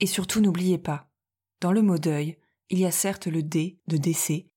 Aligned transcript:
Et 0.00 0.06
surtout 0.06 0.40
n'oubliez 0.40 0.78
pas, 0.78 1.10
dans 1.60 1.72
le 1.72 1.82
mot 1.82 1.98
deuil, 1.98 2.38
il 2.70 2.78
y 2.78 2.86
a 2.86 2.90
certes 2.90 3.26
le 3.26 3.42
D 3.42 3.78
de 3.86 3.98
décès, 3.98 4.48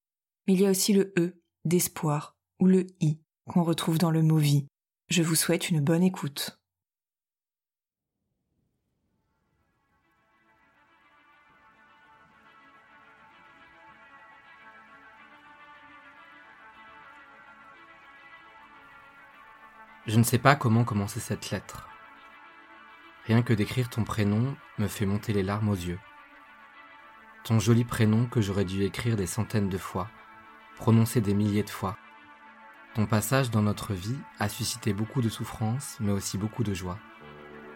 mais 0.47 0.53
il 0.53 0.61
y 0.61 0.65
a 0.65 0.69
aussi 0.69 0.93
le 0.93 1.13
E 1.19 1.41
d'espoir 1.65 2.37
ou 2.59 2.65
le 2.65 2.87
I 3.01 3.19
qu'on 3.45 3.63
retrouve 3.63 3.97
dans 3.97 4.11
le 4.11 4.23
mot 4.23 4.37
vie. 4.37 4.67
Je 5.09 5.21
vous 5.21 5.35
souhaite 5.35 5.69
une 5.69 5.81
bonne 5.81 6.03
écoute. 6.03 6.57
Je 20.05 20.17
ne 20.17 20.23
sais 20.23 20.37
pas 20.37 20.55
comment 20.55 20.83
commencer 20.83 21.19
cette 21.19 21.51
lettre. 21.51 21.92
Rien 23.25 23.41
que 23.41 23.53
d'écrire 23.53 23.89
ton 23.89 24.03
prénom 24.03 24.53
me 24.77 24.87
fait 24.87 25.05
monter 25.05 25.31
les 25.31 25.43
larmes 25.43 25.69
aux 25.69 25.75
yeux. 25.75 25.99
Ton 27.45 27.57
joli 27.57 27.85
prénom 27.85 28.25
que 28.25 28.41
j'aurais 28.41 28.65
dû 28.65 28.83
écrire 28.83 29.15
des 29.15 29.27
centaines 29.27 29.69
de 29.69 29.77
fois, 29.77 30.09
prononcer 30.75 31.21
des 31.21 31.33
milliers 31.33 31.63
de 31.63 31.69
fois. 31.69 31.97
Ton 32.95 33.05
passage 33.05 33.49
dans 33.49 33.61
notre 33.61 33.93
vie 33.93 34.17
a 34.39 34.49
suscité 34.49 34.91
beaucoup 34.91 35.21
de 35.21 35.29
souffrance, 35.29 35.95
mais 36.01 36.11
aussi 36.11 36.37
beaucoup 36.37 36.63
de 36.63 36.73
joie. 36.73 36.99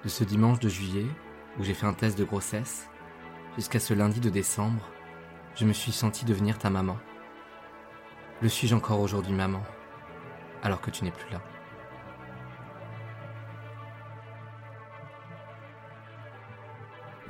De 0.03 0.09
ce 0.09 0.25
dimanche 0.25 0.59
de 0.59 0.67
juillet, 0.67 1.07
où 1.57 1.63
j'ai 1.63 1.73
fait 1.73 1.87
un 1.87 1.93
test 1.93 2.17
de 2.17 2.25
grossesse, 2.25 2.89
jusqu'à 3.55 3.79
ce 3.79 3.93
lundi 3.93 4.19
de 4.19 4.29
décembre, 4.29 4.89
je 5.55 5.65
me 5.65 5.73
suis 5.73 5.93
senti 5.93 6.25
devenir 6.25 6.57
ta 6.57 6.69
maman. 6.69 6.97
Le 8.41 8.49
suis-je 8.49 8.75
encore 8.75 8.99
aujourd'hui 8.99 9.33
maman, 9.33 9.63
alors 10.61 10.81
que 10.81 10.91
tu 10.91 11.05
n'es 11.05 11.11
plus 11.11 11.31
là? 11.31 11.41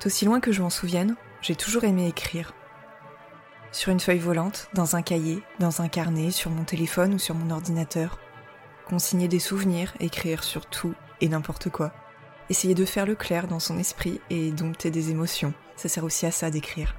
D'aussi 0.01 0.25
loin 0.25 0.39
que 0.39 0.51
je 0.51 0.61
m'en 0.61 0.69
souvienne, 0.69 1.15
j'ai 1.41 1.55
toujours 1.55 1.83
aimé 1.83 2.07
écrire. 2.07 2.53
Sur 3.71 3.91
une 3.91 3.99
feuille 3.99 4.19
volante, 4.19 4.69
dans 4.73 4.95
un 4.95 5.01
cahier, 5.01 5.41
dans 5.59 5.81
un 5.81 5.87
carnet, 5.87 6.31
sur 6.31 6.51
mon 6.51 6.63
téléphone 6.63 7.15
ou 7.15 7.19
sur 7.19 7.35
mon 7.35 7.49
ordinateur. 7.49 8.19
Consigner 8.85 9.27
des 9.27 9.39
souvenirs, 9.39 9.93
écrire 9.99 10.43
sur 10.43 10.65
tout 10.65 10.93
et 11.19 11.29
n'importe 11.29 11.69
quoi. 11.69 11.91
Essayer 12.49 12.75
de 12.75 12.85
faire 12.85 13.05
le 13.05 13.15
clair 13.15 13.47
dans 13.47 13.59
son 13.59 13.77
esprit 13.77 14.21
et 14.29 14.51
dompter 14.51 14.91
des 14.91 15.09
émotions. 15.11 15.53
Ça 15.75 15.89
sert 15.89 16.03
aussi 16.03 16.25
à 16.25 16.31
ça 16.31 16.49
d'écrire. 16.49 16.95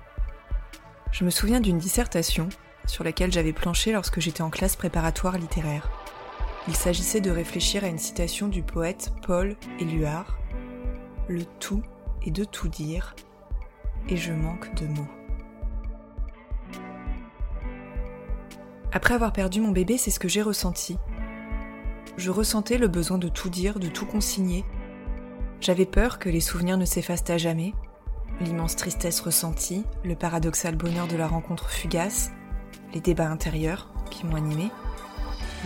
Je 1.11 1.25
me 1.25 1.31
souviens 1.31 1.61
d'une 1.61 1.78
dissertation 1.78 2.49
sur 2.84 3.05
laquelle 3.05 3.33
j'avais 3.33 3.53
planché 3.53 3.93
lorsque 3.93 4.21
j'étais 4.21 4.43
en 4.43 4.50
classe 4.50 4.77
préparatoire 4.77 5.39
littéraire. 5.39 5.91
Il 6.67 6.77
s'agissait 6.77 7.21
de 7.21 7.31
réfléchir 7.31 7.84
à 7.84 7.89
une 7.89 7.99
citation 7.99 8.49
du 8.49 8.62
poète 8.62 9.12
Paul 9.27 9.56
Éluard. 9.81 10.39
Le 11.28 11.44
tout 11.61 11.83
de 12.31 12.44
tout 12.44 12.69
dire, 12.69 13.15
et 14.09 14.16
je 14.16 14.33
manque 14.33 14.75
de 14.75 14.87
mots. 14.87 15.09
Après 18.93 19.15
avoir 19.15 19.33
perdu 19.33 19.61
mon 19.61 19.71
bébé, 19.71 19.99
c'est 19.99 20.11
ce 20.11 20.19
que 20.19 20.28
j'ai 20.28 20.43
ressenti. 20.43 20.99
Je 22.17 22.31
ressentais 22.31 22.78
le 22.78 22.88
besoin 22.88 23.19
de 23.19 23.28
tout 23.28 23.50
dire, 23.50 23.78
de 23.78 23.88
tout 23.88 24.06
consigner. 24.06 24.65
J'avais 25.61 25.87
peur 25.87 26.19
que 26.19 26.28
les 26.28 26.41
souvenirs 26.41 26.78
ne 26.78 26.84
s'effacent 26.84 27.28
à 27.28 27.37
jamais, 27.37 27.75
l'immense 28.41 28.77
tristesse 28.77 29.21
ressentie, 29.21 29.84
le 30.05 30.15
paradoxal 30.15 30.75
bonheur 30.77 31.06
de 31.06 31.17
la 31.17 31.27
rencontre 31.27 31.69
fugace, 31.69 32.31
les 32.94 33.00
débats 33.00 33.28
intérieurs 33.28 33.91
qui 34.11 34.25
m'ont 34.25 34.37
animé, 34.37 34.71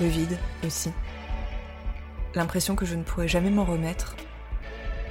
le 0.00 0.06
vide 0.06 0.38
aussi. 0.66 0.90
L'impression 2.34 2.74
que 2.74 2.86
je 2.86 2.96
ne 2.96 3.02
pourrais 3.02 3.28
jamais 3.28 3.50
m'en 3.50 3.64
remettre, 3.64 4.16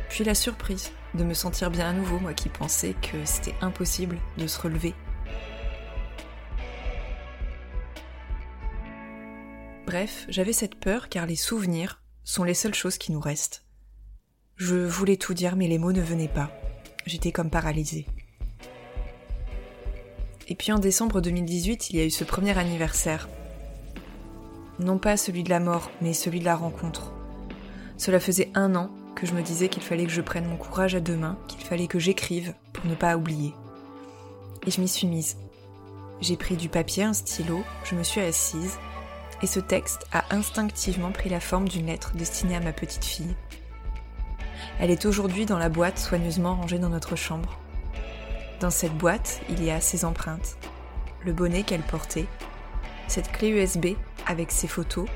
puis 0.10 0.24
la 0.24 0.36
surprise 0.36 0.92
de 1.14 1.24
me 1.24 1.34
sentir 1.34 1.72
bien 1.72 1.90
à 1.90 1.94
nouveau, 1.94 2.20
moi 2.20 2.34
qui 2.34 2.50
pensais 2.50 2.96
que 3.02 3.26
c'était 3.26 3.56
impossible 3.62 4.18
de 4.38 4.48
se 4.48 4.60
relever. 4.60 4.94
Bref, 9.86 10.26
j'avais 10.30 10.54
cette 10.54 10.76
peur 10.76 11.10
car 11.10 11.26
les 11.26 11.36
souvenirs 11.36 12.02
sont 12.24 12.44
les 12.44 12.54
seules 12.54 12.74
choses 12.74 12.98
qui 12.98 13.12
nous 13.12 13.20
restent. 13.20 13.66
Je 14.56 14.76
voulais 14.76 15.18
tout 15.18 15.34
dire 15.34 15.56
mais 15.56 15.68
les 15.68 15.80
mots 15.80 15.92
ne 15.92 16.02
venaient 16.02 16.28
pas. 16.28 16.52
J'étais 17.06 17.32
comme 17.32 17.50
paralysée. 17.50 18.06
Et 20.48 20.56
puis 20.56 20.72
en 20.72 20.80
décembre 20.80 21.20
2018, 21.20 21.90
il 21.90 21.96
y 21.98 22.00
a 22.00 22.06
eu 22.06 22.12
ce 22.12 22.24
premier 22.24 22.58
anniversaire. 22.58 23.28
Non 24.80 24.98
pas 24.98 25.18
celui 25.18 25.44
de 25.44 25.50
la 25.50 25.60
mort, 25.60 25.92
mais 26.02 26.14
celui 26.14 26.40
de 26.40 26.46
la 26.46 26.56
rencontre. 26.56 27.14
Cela 27.98 28.20
faisait 28.20 28.50
un 28.54 28.76
an 28.76 28.92
que 29.16 29.26
je 29.26 29.34
me 29.34 29.42
disais 29.42 29.70
qu'il 29.70 29.84
fallait 29.84 30.06
que 30.06 30.12
je 30.12 30.22
prenne 30.22 30.48
mon 30.48 30.58
courage 30.58 30.96
à 30.96 31.00
deux 31.00 31.16
mains, 31.16 31.38
qu'il 31.48 31.62
fallait 31.62 31.88
que 31.88 32.00
j'écrive 32.00 32.54
pour 32.74 32.86
ne 32.86 32.96
pas 32.96 33.18
oublier. 33.18 33.54
Et 34.66 34.72
je 34.72 34.82
m'y 34.82 34.88
suis 34.88 35.08
mise. 35.08 35.38
J'ai 36.22 36.38
pris 36.38 36.56
du 36.56 36.70
papier, 36.70 37.04
un 37.04 37.14
stylo, 37.14 37.64
je 37.84 37.96
me 37.96 38.04
suis 38.04 38.22
assise, 38.22 38.78
et 39.42 39.48
ce 39.48 39.60
texte 39.60 40.06
a 40.12 40.24
instinctivement 40.30 41.12
pris 41.12 41.30
la 41.30 41.40
forme 41.40 41.68
d'une 41.68 41.88
lettre 41.88 42.14
destinée 42.14 42.56
à 42.56 42.60
ma 42.60 42.74
petite 42.74 43.06
fille. 43.06 43.36
Elle 44.80 44.92
est 44.92 45.06
aujourd'hui 45.06 45.46
dans 45.46 45.58
la 45.58 45.70
boîte 45.70 45.98
soigneusement 45.98 46.56
rangée 46.56 46.80
dans 46.80 46.90
notre 46.90 47.16
chambre. 47.16 47.58
Dans 48.60 48.70
cette 48.70 48.96
boîte, 48.96 49.42
il 49.50 49.64
y 49.64 49.72
a 49.72 49.82
ses 49.82 50.06
empreintes, 50.06 50.58
le 51.26 51.34
bonnet 51.34 51.64
qu'elle 51.64 51.82
portait, 51.82 52.28
cette 53.08 53.32
clé 53.32 53.50
USB 53.50 53.98
avec 54.28 54.52
ses 54.52 54.68
photos, 54.68 55.08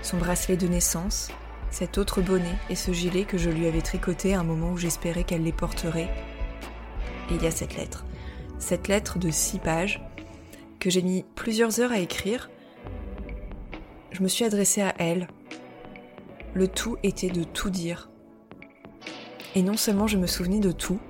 son 0.00 0.16
bracelet 0.16 0.56
de 0.56 0.66
naissance, 0.66 1.30
cet 1.70 1.98
autre 1.98 2.22
bonnet 2.22 2.56
et 2.70 2.74
ce 2.74 2.92
gilet 2.92 3.24
que 3.24 3.38
je 3.38 3.50
lui 3.50 3.66
avais 3.66 3.82
tricoté 3.82 4.34
à 4.34 4.40
un 4.40 4.44
moment 4.44 4.72
où 4.72 4.76
j'espérais 4.76 5.24
qu'elle 5.24 5.42
les 5.42 5.52
porterait. 5.52 6.10
Et 7.30 7.34
il 7.34 7.42
y 7.42 7.46
a 7.46 7.50
cette 7.50 7.76
lettre. 7.76 8.04
Cette 8.58 8.88
lettre 8.88 9.18
de 9.18 9.30
six 9.30 9.58
pages 9.58 10.02
que 10.80 10.90
j'ai 10.90 11.02
mis 11.02 11.24
plusieurs 11.34 11.80
heures 11.80 11.92
à 11.92 11.98
écrire. 11.98 12.50
Je 14.12 14.22
me 14.22 14.28
suis 14.28 14.44
adressée 14.44 14.82
à 14.82 14.94
elle. 14.98 15.28
Le 16.54 16.68
tout 16.68 16.96
était 17.02 17.30
de 17.30 17.44
tout 17.44 17.70
dire. 17.70 18.10
Et 19.54 19.62
non 19.62 19.76
seulement 19.76 20.06
je 20.06 20.16
me 20.16 20.26
souvenais 20.26 20.60
de 20.60 20.72
tout, 20.72 21.00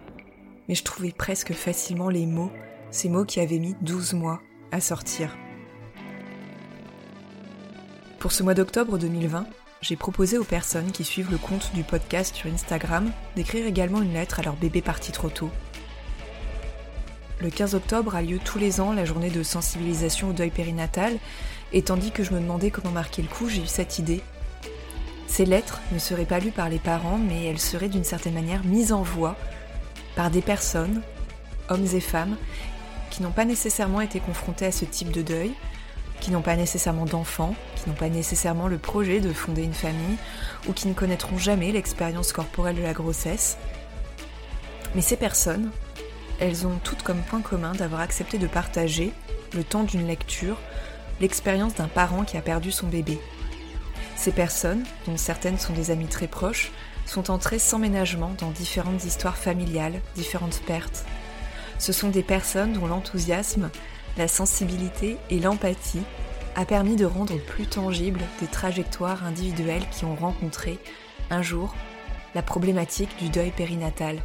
mais 0.68 0.74
je 0.74 0.82
trouvais 0.82 1.12
presque 1.12 1.52
facilement 1.52 2.08
les 2.08 2.26
mots, 2.26 2.50
ces 2.90 3.08
mots 3.08 3.24
qui 3.24 3.40
avaient 3.40 3.58
mis 3.58 3.76
12 3.82 4.14
mois 4.14 4.40
à 4.72 4.80
sortir. 4.80 5.36
Pour 8.18 8.32
ce 8.32 8.42
mois 8.42 8.54
d'octobre 8.54 8.98
2020, 8.98 9.46
j'ai 9.82 9.96
proposé 9.96 10.38
aux 10.38 10.44
personnes 10.44 10.90
qui 10.90 11.04
suivent 11.04 11.30
le 11.30 11.38
compte 11.38 11.70
du 11.74 11.84
podcast 11.84 12.34
sur 12.34 12.50
Instagram 12.50 13.10
d'écrire 13.34 13.66
également 13.66 14.02
une 14.02 14.14
lettre 14.14 14.40
à 14.40 14.42
leur 14.42 14.56
bébé 14.56 14.80
parti 14.80 15.12
trop 15.12 15.28
tôt. 15.28 15.50
Le 17.40 17.50
15 17.50 17.74
octobre 17.74 18.16
a 18.16 18.22
lieu 18.22 18.38
tous 18.42 18.58
les 18.58 18.80
ans 18.80 18.92
la 18.92 19.04
journée 19.04 19.30
de 19.30 19.42
sensibilisation 19.42 20.30
au 20.30 20.32
deuil 20.32 20.50
périnatal, 20.50 21.18
et 21.72 21.82
tandis 21.82 22.10
que 22.10 22.24
je 22.24 22.32
me 22.32 22.40
demandais 22.40 22.70
comment 22.70 22.90
marquer 22.90 23.20
le 23.20 23.28
coup, 23.28 23.48
j'ai 23.48 23.62
eu 23.62 23.66
cette 23.66 23.98
idée. 23.98 24.22
Ces 25.26 25.44
lettres 25.44 25.80
ne 25.92 25.98
seraient 25.98 26.24
pas 26.24 26.38
lues 26.38 26.50
par 26.50 26.70
les 26.70 26.78
parents, 26.78 27.18
mais 27.18 27.44
elles 27.44 27.60
seraient 27.60 27.90
d'une 27.90 28.04
certaine 28.04 28.34
manière 28.34 28.64
mises 28.64 28.92
en 28.92 29.02
voix 29.02 29.36
par 30.14 30.30
des 30.30 30.40
personnes, 30.40 31.02
hommes 31.68 31.86
et 31.92 32.00
femmes, 32.00 32.36
qui 33.10 33.22
n'ont 33.22 33.32
pas 33.32 33.44
nécessairement 33.44 34.00
été 34.00 34.18
confrontés 34.18 34.66
à 34.66 34.72
ce 34.72 34.86
type 34.86 35.10
de 35.10 35.20
deuil, 35.20 35.52
qui 36.20 36.30
n'ont 36.30 36.42
pas 36.42 36.56
nécessairement 36.56 37.04
d'enfants, 37.04 37.54
qui 37.76 37.88
n'ont 37.88 37.94
pas 37.94 38.08
nécessairement 38.08 38.68
le 38.68 38.78
projet 38.78 39.20
de 39.20 39.32
fonder 39.32 39.62
une 39.62 39.74
famille, 39.74 40.16
ou 40.68 40.72
qui 40.72 40.88
ne 40.88 40.94
connaîtront 40.94 41.38
jamais 41.38 41.72
l'expérience 41.72 42.32
corporelle 42.32 42.76
de 42.76 42.82
la 42.82 42.92
grossesse. 42.92 43.58
Mais 44.94 45.02
ces 45.02 45.16
personnes, 45.16 45.70
elles 46.40 46.66
ont 46.66 46.78
toutes 46.82 47.02
comme 47.02 47.22
point 47.22 47.42
commun 47.42 47.72
d'avoir 47.72 48.00
accepté 48.00 48.38
de 48.38 48.46
partager, 48.46 49.12
le 49.54 49.64
temps 49.64 49.84
d'une 49.84 50.06
lecture, 50.06 50.58
l'expérience 51.20 51.74
d'un 51.74 51.88
parent 51.88 52.24
qui 52.24 52.36
a 52.36 52.42
perdu 52.42 52.72
son 52.72 52.86
bébé. 52.86 53.18
Ces 54.16 54.32
personnes, 54.32 54.84
dont 55.06 55.16
certaines 55.16 55.58
sont 55.58 55.72
des 55.72 55.90
amis 55.90 56.06
très 56.06 56.26
proches, 56.26 56.72
sont 57.04 57.30
entrées 57.30 57.58
sans 57.58 57.78
ménagement 57.78 58.34
dans 58.38 58.50
différentes 58.50 59.04
histoires 59.04 59.36
familiales, 59.36 60.00
différentes 60.14 60.60
pertes. 60.66 61.04
Ce 61.78 61.92
sont 61.92 62.08
des 62.08 62.22
personnes 62.22 62.72
dont 62.72 62.86
l'enthousiasme, 62.86 63.70
la 64.16 64.28
sensibilité 64.28 65.18
et 65.30 65.40
l'empathie 65.40 66.02
a 66.54 66.64
permis 66.64 66.96
de 66.96 67.04
rendre 67.04 67.36
plus 67.38 67.66
tangibles 67.66 68.22
des 68.40 68.46
trajectoires 68.46 69.24
individuelles 69.24 69.86
qui 69.90 70.04
ont 70.04 70.14
rencontré, 70.14 70.78
un 71.28 71.42
jour, 71.42 71.74
la 72.34 72.42
problématique 72.42 73.14
du 73.18 73.28
deuil 73.28 73.50
périnatal. 73.50 74.22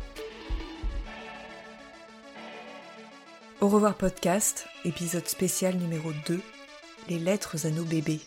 Au 3.60 3.68
revoir 3.68 3.96
podcast, 3.96 4.68
épisode 4.86 5.28
spécial 5.28 5.76
numéro 5.76 6.12
2, 6.26 6.42
les 7.10 7.20
lettres 7.20 7.68
à 7.68 7.70
nos 7.70 7.84
bébés. 7.84 8.22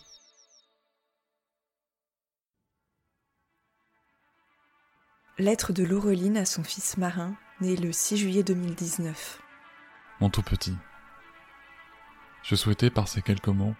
Lettre 5.38 5.72
de 5.72 5.82
Laureline 5.82 6.36
à 6.36 6.44
son 6.44 6.62
fils 6.62 6.96
Marin, 6.96 7.34
né 7.60 7.74
le 7.74 7.90
6 7.90 8.18
juillet 8.18 8.42
2019. 8.44 9.40
Mon 10.20 10.30
tout 10.30 10.42
petit, 10.42 10.74
je 12.44 12.54
souhaitais 12.56 12.90
par 12.90 13.08
ces 13.08 13.22
quelques 13.22 13.48
mots 13.48 13.74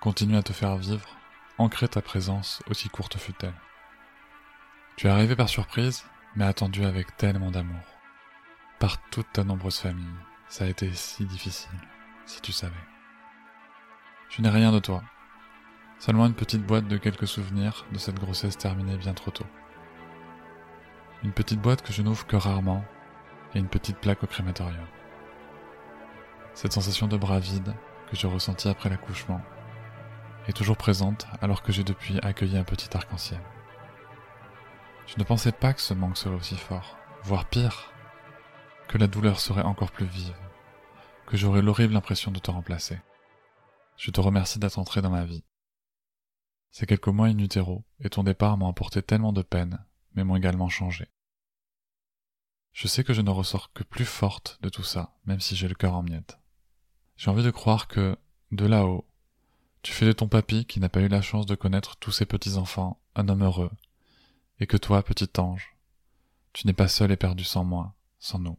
continuer 0.00 0.38
à 0.38 0.42
te 0.44 0.52
faire 0.52 0.76
vivre, 0.76 1.16
ancrer 1.58 1.88
ta 1.88 2.00
présence 2.00 2.62
aussi 2.70 2.88
courte 2.88 3.18
fut-elle. 3.18 3.54
Tu 4.96 5.08
es 5.08 5.10
arrivé 5.10 5.34
par 5.34 5.48
surprise, 5.48 6.04
mais 6.36 6.44
attendu 6.44 6.84
avec 6.84 7.16
tellement 7.16 7.50
d'amour. 7.50 7.82
Par 8.78 8.98
toute 9.10 9.32
ta 9.32 9.42
nombreuse 9.42 9.78
famille, 9.80 10.06
ça 10.48 10.64
a 10.64 10.68
été 10.68 10.92
si 10.94 11.24
difficile, 11.24 11.80
si 12.24 12.40
tu 12.40 12.52
savais. 12.52 12.74
Je 14.28 14.42
n'ai 14.42 14.48
rien 14.48 14.70
de 14.70 14.78
toi, 14.78 15.02
seulement 15.98 16.26
une 16.26 16.34
petite 16.34 16.64
boîte 16.64 16.86
de 16.86 16.98
quelques 16.98 17.26
souvenirs 17.26 17.84
de 17.90 17.98
cette 17.98 18.20
grossesse 18.20 18.56
terminée 18.56 18.96
bien 18.96 19.14
trop 19.14 19.32
tôt. 19.32 19.46
Une 21.24 21.32
petite 21.32 21.60
boîte 21.60 21.82
que 21.82 21.92
je 21.92 22.02
n'ouvre 22.02 22.28
que 22.28 22.36
rarement 22.36 22.84
et 23.54 23.58
une 23.58 23.68
petite 23.68 23.98
plaque 23.98 24.22
au 24.22 24.28
crématorium. 24.28 24.86
Cette 26.54 26.72
sensation 26.72 27.08
de 27.08 27.16
bras 27.16 27.40
vide 27.40 27.74
que 28.10 28.16
je 28.16 28.26
ressentis 28.26 28.68
après 28.68 28.88
l'accouchement 28.88 29.40
est 30.46 30.52
toujours 30.52 30.76
présente 30.76 31.26
alors 31.40 31.62
que 31.62 31.72
j'ai 31.72 31.84
depuis 31.84 32.18
accueilli 32.22 32.56
un 32.56 32.64
petit 32.64 32.96
arc-en-ciel. 32.96 33.40
Je 35.06 35.14
ne 35.18 35.24
pensais 35.24 35.52
pas 35.52 35.72
que 35.72 35.80
ce 35.80 35.94
manque 35.94 36.16
serait 36.16 36.34
aussi 36.34 36.56
fort, 36.56 36.96
voire 37.22 37.48
pire, 37.48 37.92
que 38.88 38.98
la 38.98 39.06
douleur 39.06 39.40
serait 39.40 39.62
encore 39.62 39.90
plus 39.90 40.06
vive, 40.06 40.36
que 41.26 41.36
j'aurais 41.36 41.62
l'horrible 41.62 41.96
impression 41.96 42.30
de 42.30 42.38
te 42.38 42.50
remplacer. 42.50 42.98
Je 43.96 44.10
te 44.10 44.20
remercie 44.20 44.58
d'être 44.58 44.78
entré 44.78 45.02
dans 45.02 45.10
ma 45.10 45.24
vie. 45.24 45.44
Ces 46.70 46.86
quelques 46.86 47.08
mois 47.08 47.28
in 47.28 47.38
et 47.38 48.10
ton 48.10 48.22
départ 48.22 48.56
m'ont 48.56 48.68
apporté 48.68 49.02
tellement 49.02 49.32
de 49.32 49.42
peine 49.42 49.84
mais 50.14 50.24
m'ont 50.24 50.36
également 50.36 50.68
changé. 50.68 51.06
Je 52.72 52.88
sais 52.88 53.04
que 53.04 53.12
je 53.12 53.22
ne 53.22 53.30
ressors 53.30 53.72
que 53.72 53.82
plus 53.82 54.04
forte 54.04 54.58
de 54.62 54.68
tout 54.68 54.82
ça, 54.82 55.16
même 55.24 55.40
si 55.40 55.56
j'ai 55.56 55.68
le 55.68 55.74
cœur 55.74 55.94
en 55.94 56.02
miettes. 56.02 56.38
J'ai 57.18 57.32
envie 57.32 57.42
de 57.42 57.50
croire 57.50 57.88
que, 57.88 58.16
de 58.52 58.64
là-haut, 58.64 59.04
tu 59.82 59.92
fais 59.92 60.06
de 60.06 60.12
ton 60.12 60.28
papy 60.28 60.64
qui 60.66 60.78
n'a 60.78 60.88
pas 60.88 61.00
eu 61.00 61.08
la 61.08 61.20
chance 61.20 61.46
de 61.46 61.56
connaître 61.56 61.96
tous 61.96 62.12
ses 62.12 62.26
petits-enfants 62.26 63.00
un 63.16 63.28
homme 63.28 63.42
heureux, 63.42 63.72
et 64.60 64.68
que 64.68 64.76
toi, 64.76 65.02
petit 65.02 65.28
ange, 65.38 65.76
tu 66.52 66.68
n'es 66.68 66.72
pas 66.72 66.86
seul 66.86 67.10
et 67.10 67.16
perdu 67.16 67.42
sans 67.42 67.64
moi, 67.64 67.92
sans 68.20 68.38
nous. 68.38 68.56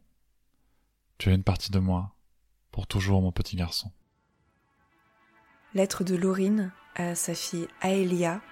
Tu 1.16 1.30
as 1.30 1.32
une 1.32 1.42
partie 1.42 1.70
de 1.70 1.78
moi, 1.78 2.14
pour 2.70 2.86
toujours 2.86 3.22
mon 3.22 3.32
petit 3.32 3.56
garçon. 3.56 3.90
Lettre 5.72 6.04
de 6.04 6.14
Laurine 6.14 6.70
à 6.96 7.14
sa 7.14 7.34
fille 7.34 7.66
Aelia, 7.80 8.42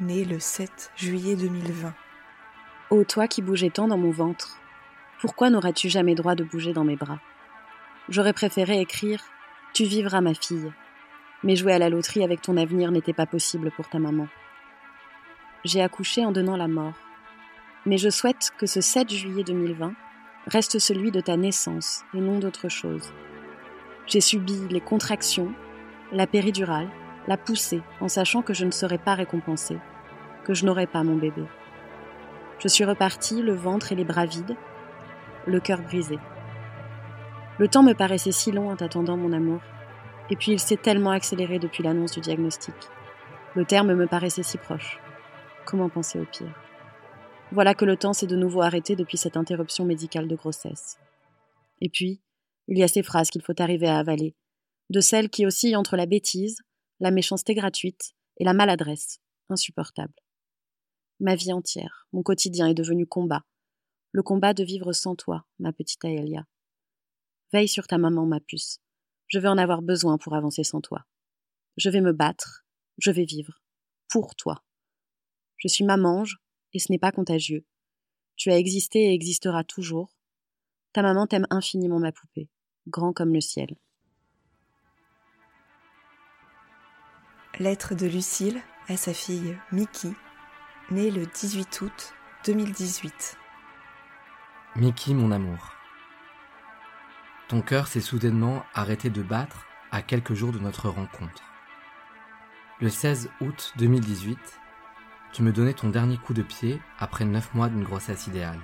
née 0.00 0.24
le 0.24 0.40
7 0.40 0.92
juillet 0.96 1.36
2020. 1.36 1.94
Ô 2.88 3.04
toi 3.04 3.28
qui 3.28 3.42
bougeais 3.42 3.68
tant 3.68 3.86
dans 3.86 3.98
mon 3.98 4.12
ventre, 4.12 4.58
pourquoi 5.20 5.50
n'auras-tu 5.50 5.90
jamais 5.90 6.14
droit 6.14 6.36
de 6.36 6.44
bouger 6.44 6.72
dans 6.72 6.84
mes 6.84 6.96
bras? 6.96 7.20
J'aurais 8.08 8.32
préféré 8.32 8.80
écrire 8.80 9.22
Tu 9.72 9.84
vivras 9.84 10.20
ma 10.20 10.34
fille, 10.34 10.70
mais 11.42 11.56
jouer 11.56 11.72
à 11.72 11.78
la 11.78 11.88
loterie 11.88 12.22
avec 12.22 12.42
ton 12.42 12.58
avenir 12.58 12.90
n'était 12.90 13.14
pas 13.14 13.24
possible 13.24 13.70
pour 13.70 13.88
ta 13.88 13.98
maman. 13.98 14.28
J'ai 15.64 15.80
accouché 15.80 16.26
en 16.26 16.30
donnant 16.30 16.58
la 16.58 16.68
mort, 16.68 16.92
mais 17.86 17.96
je 17.96 18.10
souhaite 18.10 18.52
que 18.58 18.66
ce 18.66 18.82
7 18.82 19.10
juillet 19.10 19.44
2020 19.44 19.94
reste 20.46 20.78
celui 20.78 21.10
de 21.10 21.22
ta 21.22 21.38
naissance 21.38 22.04
et 22.12 22.20
non 22.20 22.38
d'autre 22.38 22.68
chose. 22.68 23.14
J'ai 24.06 24.20
subi 24.20 24.68
les 24.68 24.82
contractions, 24.82 25.54
la 26.12 26.26
péridurale, 26.26 26.90
la 27.26 27.38
poussée 27.38 27.80
en 28.00 28.08
sachant 28.08 28.42
que 28.42 28.52
je 28.52 28.66
ne 28.66 28.72
serais 28.72 28.98
pas 28.98 29.14
récompensée, 29.14 29.78
que 30.44 30.52
je 30.52 30.66
n'aurais 30.66 30.86
pas 30.86 31.02
mon 31.02 31.16
bébé. 31.16 31.44
Je 32.58 32.68
suis 32.68 32.84
repartie, 32.84 33.40
le 33.40 33.54
ventre 33.54 33.92
et 33.92 33.96
les 33.96 34.04
bras 34.04 34.26
vides, 34.26 34.56
le 35.46 35.60
cœur 35.60 35.80
brisé. 35.80 36.18
Le 37.58 37.68
temps 37.68 37.82
me 37.82 37.92
paraissait 37.92 38.32
si 38.32 38.50
long 38.50 38.70
en 38.70 38.76
t'attendant, 38.76 39.16
mon 39.16 39.32
amour, 39.32 39.60
et 40.30 40.36
puis 40.36 40.52
il 40.52 40.58
s'est 40.58 40.76
tellement 40.76 41.10
accéléré 41.10 41.58
depuis 41.58 41.82
l'annonce 41.82 42.12
du 42.12 42.20
diagnostic. 42.20 42.74
Le 43.54 43.66
terme 43.66 43.94
me 43.94 44.06
paraissait 44.06 44.42
si 44.42 44.56
proche. 44.56 44.98
Comment 45.66 45.90
penser 45.90 46.18
au 46.18 46.24
pire? 46.24 46.54
Voilà 47.52 47.74
que 47.74 47.84
le 47.84 47.98
temps 47.98 48.14
s'est 48.14 48.26
de 48.26 48.36
nouveau 48.36 48.62
arrêté 48.62 48.96
depuis 48.96 49.18
cette 49.18 49.36
interruption 49.36 49.84
médicale 49.84 50.26
de 50.26 50.34
grossesse. 50.34 50.98
Et 51.82 51.90
puis, 51.90 52.22
il 52.68 52.78
y 52.78 52.82
a 52.82 52.88
ces 52.88 53.02
phrases 53.02 53.28
qu'il 53.28 53.42
faut 53.42 53.60
arriver 53.60 53.88
à 53.88 53.98
avaler, 53.98 54.34
de 54.88 55.00
celles 55.00 55.28
qui 55.28 55.44
oscillent 55.44 55.76
entre 55.76 55.96
la 55.96 56.06
bêtise, 56.06 56.62
la 57.00 57.10
méchanceté 57.10 57.54
gratuite 57.54 58.14
et 58.38 58.44
la 58.44 58.54
maladresse, 58.54 59.20
insupportable. 59.50 60.14
Ma 61.20 61.34
vie 61.34 61.52
entière, 61.52 62.06
mon 62.12 62.22
quotidien 62.22 62.68
est 62.68 62.74
devenu 62.74 63.06
combat. 63.06 63.44
Le 64.12 64.22
combat 64.22 64.54
de 64.54 64.64
vivre 64.64 64.92
sans 64.92 65.14
toi, 65.14 65.44
ma 65.58 65.72
petite 65.72 66.04
Aelia. 66.04 66.46
Veille 67.52 67.68
sur 67.68 67.86
ta 67.86 67.98
maman, 67.98 68.24
ma 68.24 68.40
puce. 68.40 68.80
Je 69.26 69.38
vais 69.38 69.48
en 69.48 69.58
avoir 69.58 69.82
besoin 69.82 70.16
pour 70.16 70.34
avancer 70.34 70.64
sans 70.64 70.80
toi. 70.80 71.04
Je 71.76 71.90
vais 71.90 72.00
me 72.00 72.12
battre, 72.12 72.64
je 72.98 73.10
vais 73.10 73.24
vivre. 73.24 73.60
Pour 74.08 74.34
toi. 74.34 74.62
Je 75.56 75.68
suis 75.68 75.84
mamange, 75.84 76.38
et 76.72 76.78
ce 76.78 76.90
n'est 76.90 76.98
pas 76.98 77.12
contagieux. 77.12 77.64
Tu 78.36 78.50
as 78.50 78.58
existé 78.58 79.04
et 79.04 79.14
existeras 79.14 79.64
toujours. 79.64 80.16
Ta 80.92 81.02
maman 81.02 81.26
t'aime 81.26 81.46
infiniment, 81.50 81.98
ma 81.98 82.12
poupée, 82.12 82.48
grand 82.86 83.12
comme 83.12 83.32
le 83.32 83.40
ciel. 83.40 83.76
Lettre 87.58 87.94
de 87.94 88.06
Lucille 88.06 88.60
à 88.88 88.96
sa 88.96 89.12
fille 89.12 89.56
Mickey, 89.72 90.12
né 90.90 91.10
le 91.10 91.26
18 91.26 91.80
août 91.82 92.14
2018. 92.44 93.36
Mickey, 94.76 95.12
mon 95.14 95.30
amour. 95.30 95.81
Ton 97.52 97.60
cœur 97.60 97.86
s'est 97.86 98.00
soudainement 98.00 98.64
arrêté 98.72 99.10
de 99.10 99.20
battre 99.20 99.66
à 99.90 100.00
quelques 100.00 100.32
jours 100.32 100.52
de 100.52 100.58
notre 100.58 100.88
rencontre. 100.88 101.42
Le 102.80 102.88
16 102.88 103.28
août 103.42 103.74
2018, 103.76 104.38
tu 105.34 105.42
me 105.42 105.52
donnais 105.52 105.74
ton 105.74 105.90
dernier 105.90 106.16
coup 106.16 106.32
de 106.32 106.40
pied 106.40 106.80
après 106.98 107.26
neuf 107.26 107.52
mois 107.52 107.68
d'une 107.68 107.84
grossesse 107.84 108.26
idéale. 108.26 108.58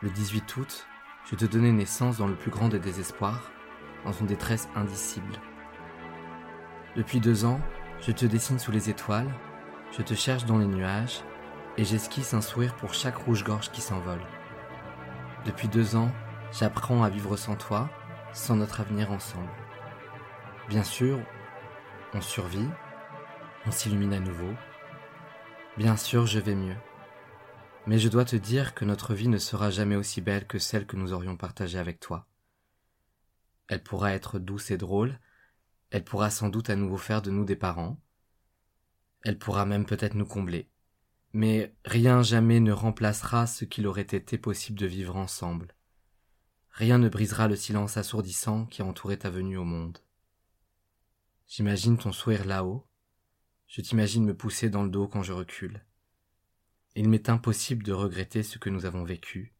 Le 0.00 0.10
18 0.10 0.56
août, 0.56 0.88
je 1.30 1.36
te 1.36 1.44
donnais 1.44 1.70
naissance 1.70 2.18
dans 2.18 2.26
le 2.26 2.34
plus 2.34 2.50
grand 2.50 2.68
des 2.68 2.80
désespoirs, 2.80 3.52
dans 4.04 4.10
une 4.10 4.26
détresse 4.26 4.68
indicible. 4.74 5.38
Depuis 6.96 7.20
deux 7.20 7.44
ans, 7.44 7.60
je 8.00 8.10
te 8.10 8.26
dessine 8.26 8.58
sous 8.58 8.72
les 8.72 8.90
étoiles 8.90 9.32
je 9.96 10.02
te 10.02 10.14
cherche 10.14 10.46
dans 10.46 10.58
les 10.58 10.66
nuages 10.66 11.20
et 11.76 11.84
j'esquisse 11.84 12.34
un 12.34 12.40
sourire 12.40 12.74
pour 12.74 12.92
chaque 12.92 13.18
rouge-gorge 13.18 13.70
qui 13.70 13.82
s'envole. 13.82 14.22
Depuis 15.44 15.68
deux 15.68 15.94
ans, 15.94 16.10
j'apprends 16.52 17.02
à 17.02 17.10
vivre 17.10 17.36
sans 17.36 17.56
toi, 17.56 17.90
sans 18.32 18.56
notre 18.56 18.80
avenir 18.80 19.10
ensemble. 19.10 19.50
Bien 20.68 20.84
sûr, 20.84 21.20
on 22.14 22.20
survit, 22.20 22.68
on 23.66 23.70
s'illumine 23.70 24.12
à 24.12 24.20
nouveau. 24.20 24.52
Bien 25.76 25.96
sûr, 25.96 26.26
je 26.26 26.38
vais 26.38 26.54
mieux. 26.54 26.76
Mais 27.86 27.98
je 27.98 28.08
dois 28.08 28.24
te 28.24 28.36
dire 28.36 28.74
que 28.74 28.84
notre 28.84 29.14
vie 29.14 29.28
ne 29.28 29.38
sera 29.38 29.70
jamais 29.70 29.96
aussi 29.96 30.20
belle 30.20 30.46
que 30.46 30.58
celle 30.58 30.86
que 30.86 30.96
nous 30.96 31.12
aurions 31.12 31.36
partagée 31.36 31.78
avec 31.78 31.98
toi. 31.98 32.28
Elle 33.68 33.82
pourra 33.82 34.12
être 34.12 34.38
douce 34.38 34.70
et 34.70 34.76
drôle, 34.76 35.18
elle 35.90 36.04
pourra 36.04 36.30
sans 36.30 36.48
doute 36.48 36.70
à 36.70 36.76
nouveau 36.76 36.96
faire 36.96 37.22
de 37.22 37.30
nous 37.30 37.44
des 37.44 37.56
parents, 37.56 38.00
elle 39.24 39.38
pourra 39.38 39.64
même 39.64 39.86
peut-être 39.86 40.14
nous 40.14 40.26
combler. 40.26 40.68
Mais 41.32 41.74
rien 41.84 42.22
jamais 42.22 42.60
ne 42.60 42.72
remplacera 42.72 43.46
ce 43.46 43.64
qu'il 43.64 43.86
aurait 43.86 44.02
été 44.02 44.36
possible 44.36 44.78
de 44.78 44.86
vivre 44.86 45.16
ensemble. 45.16 45.74
Rien 46.72 46.98
ne 46.98 47.08
brisera 47.08 47.48
le 47.48 47.56
silence 47.56 47.96
assourdissant 47.96 48.66
qui 48.66 48.82
entourait 48.82 49.18
ta 49.18 49.30
venue 49.30 49.58
au 49.58 49.64
monde. 49.64 49.98
J'imagine 51.46 51.98
ton 51.98 52.12
sourire 52.12 52.46
là-haut. 52.46 52.88
Je 53.66 53.82
t'imagine 53.82 54.24
me 54.24 54.36
pousser 54.36 54.70
dans 54.70 54.82
le 54.82 54.88
dos 54.88 55.06
quand 55.06 55.22
je 55.22 55.34
recule. 55.34 55.84
Il 56.94 57.08
m'est 57.10 57.28
impossible 57.28 57.82
de 57.82 57.92
regretter 57.92 58.42
ce 58.42 58.58
que 58.58 58.70
nous 58.70 58.86
avons 58.86 59.04
vécu. 59.04 59.54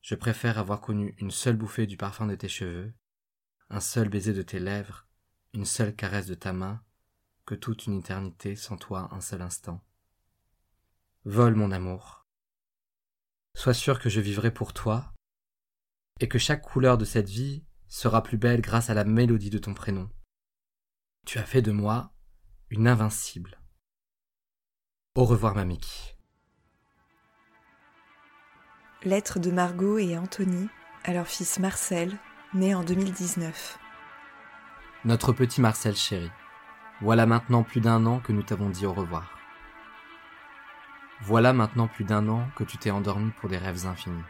Je 0.00 0.14
préfère 0.14 0.58
avoir 0.58 0.80
connu 0.80 1.14
une 1.18 1.30
seule 1.30 1.56
bouffée 1.56 1.86
du 1.86 1.96
parfum 1.96 2.26
de 2.26 2.34
tes 2.34 2.48
cheveux, 2.48 2.94
un 3.68 3.80
seul 3.80 4.08
baiser 4.08 4.32
de 4.32 4.42
tes 4.42 4.60
lèvres, 4.60 5.06
une 5.52 5.64
seule 5.64 5.94
caresse 5.94 6.26
de 6.26 6.34
ta 6.34 6.52
main, 6.52 6.82
que 7.44 7.54
toute 7.54 7.86
une 7.86 7.98
éternité 7.98 8.56
sans 8.56 8.76
toi 8.76 9.08
un 9.12 9.20
seul 9.20 9.42
instant. 9.42 9.84
Vole 11.24 11.56
mon 11.56 11.72
amour. 11.72 12.26
Sois 13.54 13.74
sûr 13.74 13.98
que 13.98 14.08
je 14.08 14.20
vivrai 14.20 14.52
pour 14.52 14.72
toi, 14.72 15.12
et 16.20 16.28
que 16.28 16.38
chaque 16.38 16.62
couleur 16.62 16.98
de 16.98 17.04
cette 17.04 17.28
vie 17.28 17.64
sera 17.88 18.22
plus 18.22 18.38
belle 18.38 18.60
grâce 18.60 18.90
à 18.90 18.94
la 18.94 19.04
mélodie 19.04 19.50
de 19.50 19.58
ton 19.58 19.74
prénom. 19.74 20.08
Tu 21.26 21.38
as 21.38 21.44
fait 21.44 21.62
de 21.62 21.72
moi 21.72 22.12
une 22.70 22.88
invincible. 22.88 23.60
Au 25.14 25.24
revoir, 25.24 25.54
Mamiki. 25.54 26.14
Lettre 29.02 29.38
de 29.38 29.50
Margot 29.50 29.98
et 29.98 30.18
Anthony 30.18 30.68
à 31.04 31.12
leur 31.12 31.28
fils 31.28 31.58
Marcel, 31.60 32.18
né 32.54 32.74
en 32.74 32.82
2019. 32.82 33.78
Notre 35.04 35.32
petit 35.32 35.60
Marcel 35.60 35.94
chéri, 35.94 36.30
voilà 37.00 37.26
maintenant 37.26 37.62
plus 37.62 37.80
d'un 37.80 38.04
an 38.06 38.18
que 38.18 38.32
nous 38.32 38.42
t'avons 38.42 38.70
dit 38.70 38.86
au 38.86 38.92
revoir. 38.92 39.38
Voilà 41.22 41.52
maintenant 41.52 41.86
plus 41.86 42.04
d'un 42.04 42.28
an 42.28 42.48
que 42.56 42.64
tu 42.64 42.78
t'es 42.78 42.90
endormi 42.90 43.30
pour 43.32 43.48
des 43.48 43.58
rêves 43.58 43.86
infinis. 43.86 44.22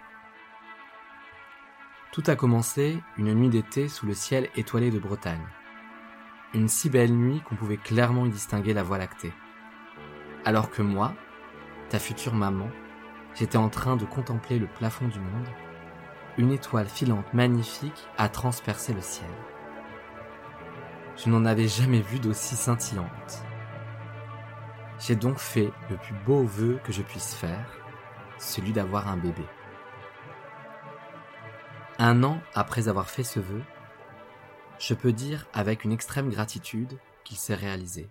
Tout 2.17 2.25
a 2.29 2.35
commencé 2.35 2.99
une 3.19 3.33
nuit 3.35 3.51
d'été 3.51 3.89
sous 3.89 4.07
le 4.07 4.15
ciel 4.15 4.49
étoilé 4.57 4.91
de 4.91 4.99
Bretagne. 4.99 5.47
Une 6.55 6.67
si 6.67 6.89
belle 6.89 7.13
nuit 7.13 7.43
qu'on 7.43 7.57
pouvait 7.57 7.77
clairement 7.77 8.25
y 8.25 8.31
distinguer 8.31 8.73
la 8.73 8.83
voie 8.83 8.97
lactée. 8.97 9.35
Alors 10.47 10.71
que 10.71 10.81
moi, 10.81 11.13
ta 11.91 11.99
future 11.99 12.33
maman, 12.33 12.71
J'étais 13.39 13.59
en 13.59 13.69
train 13.69 13.97
de 13.97 14.07
contempler 14.07 14.59
le 14.59 14.67
plafond 14.67 15.09
du 15.09 15.21
monde. 15.21 15.47
Une 16.39 16.53
étoile 16.53 16.89
filante 16.89 17.35
magnifique 17.35 18.09
a 18.17 18.31
transpercé 18.31 18.95
le 18.95 19.03
ciel. 19.03 19.29
Je 21.19 21.29
n'en 21.29 21.45
avais 21.45 21.69
jamais 21.69 22.01
vu 22.01 22.19
d'aussi 22.19 22.57
scintillante. 22.57 23.45
J'ai 24.99 25.17
donc 25.17 25.37
fait 25.37 25.71
le 25.91 25.99
plus 25.99 26.15
beau 26.25 26.45
vœu 26.45 26.81
que 26.83 26.93
je 26.93 27.03
puisse 27.03 27.35
faire, 27.35 27.79
celui 28.39 28.73
d'avoir 28.73 29.07
un 29.09 29.19
bébé. 29.19 29.45
Un 31.99 32.25
an 32.25 32.43
après 32.53 32.89
avoir 32.89 33.09
fait 33.09 33.25
ce 33.25 33.41
vœu, 33.41 33.63
je 34.79 34.93
peux 34.93 35.15
dire 35.15 35.49
avec 35.55 35.83
une 35.83 35.93
extrême 35.93 36.29
gratitude 36.29 36.99
qu'il 37.25 37.39
s'est 37.39 37.55
réalisé. 37.55 38.11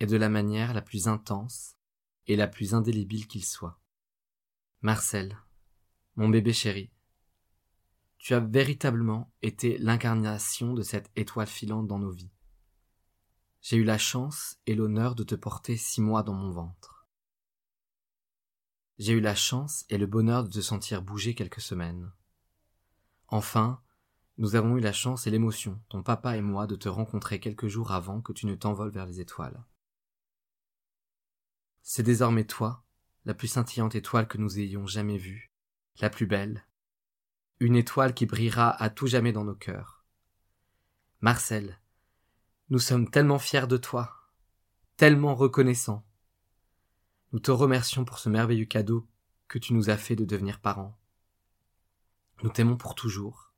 Et 0.00 0.06
de 0.06 0.16
la 0.16 0.30
manière 0.30 0.72
la 0.72 0.80
plus 0.80 1.08
intense 1.08 1.76
et 2.26 2.34
la 2.36 2.48
plus 2.48 2.72
indélébile 2.72 3.26
qu'il 3.26 3.44
soit. 3.44 3.78
Marcel, 4.80 5.36
mon 6.16 6.30
bébé 6.30 6.54
chéri, 6.54 6.90
tu 8.16 8.32
as 8.32 8.40
véritablement 8.40 9.30
été 9.42 9.76
l'incarnation 9.76 10.72
de 10.72 10.80
cette 10.82 11.10
étoile 11.16 11.46
filante 11.46 11.86
dans 11.86 11.98
nos 11.98 12.12
vies. 12.12 12.32
J'ai 13.60 13.76
eu 13.76 13.84
la 13.84 13.98
chance 13.98 14.56
et 14.66 14.74
l'honneur 14.74 15.16
de 15.16 15.22
te 15.22 15.34
porter 15.34 15.76
six 15.76 16.00
mois 16.00 16.22
dans 16.22 16.32
mon 16.32 16.50
ventre. 16.50 16.95
J'ai 18.98 19.12
eu 19.12 19.20
la 19.20 19.34
chance 19.34 19.84
et 19.90 19.98
le 19.98 20.06
bonheur 20.06 20.44
de 20.44 20.50
te 20.50 20.60
sentir 20.60 21.02
bouger 21.02 21.34
quelques 21.34 21.60
semaines. 21.60 22.10
Enfin, 23.28 23.82
nous 24.38 24.54
avons 24.54 24.76
eu 24.76 24.80
la 24.80 24.92
chance 24.92 25.26
et 25.26 25.30
l'émotion, 25.30 25.80
ton 25.88 26.02
papa 26.02 26.36
et 26.36 26.42
moi, 26.42 26.66
de 26.66 26.76
te 26.76 26.88
rencontrer 26.88 27.40
quelques 27.40 27.68
jours 27.68 27.92
avant 27.92 28.20
que 28.20 28.32
tu 28.32 28.46
ne 28.46 28.54
t'envoles 28.54 28.90
vers 28.90 29.06
les 29.06 29.20
étoiles. 29.20 29.62
C'est 31.82 32.02
désormais 32.02 32.44
toi, 32.44 32.84
la 33.26 33.34
plus 33.34 33.48
scintillante 33.48 33.94
étoile 33.94 34.28
que 34.28 34.38
nous 34.38 34.58
ayons 34.58 34.86
jamais 34.86 35.18
vue, 35.18 35.52
la 36.00 36.08
plus 36.08 36.26
belle, 36.26 36.66
une 37.60 37.76
étoile 37.76 38.14
qui 38.14 38.26
brillera 38.26 38.70
à 38.82 38.88
tout 38.88 39.06
jamais 39.06 39.32
dans 39.32 39.44
nos 39.44 39.54
cœurs. 39.54 40.04
Marcel, 41.20 41.80
nous 42.70 42.78
sommes 42.78 43.10
tellement 43.10 43.38
fiers 43.38 43.66
de 43.66 43.76
toi, 43.76 44.14
tellement 44.96 45.34
reconnaissants. 45.34 46.05
Nous 47.36 47.40
te 47.40 47.50
remercions 47.50 48.06
pour 48.06 48.18
ce 48.18 48.30
merveilleux 48.30 48.64
cadeau 48.64 49.06
que 49.46 49.58
tu 49.58 49.74
nous 49.74 49.90
as 49.90 49.98
fait 49.98 50.16
de 50.16 50.24
devenir 50.24 50.58
parents. 50.58 50.96
Nous 52.42 52.48
t'aimons 52.48 52.78
pour 52.78 52.94
toujours. 52.94 53.52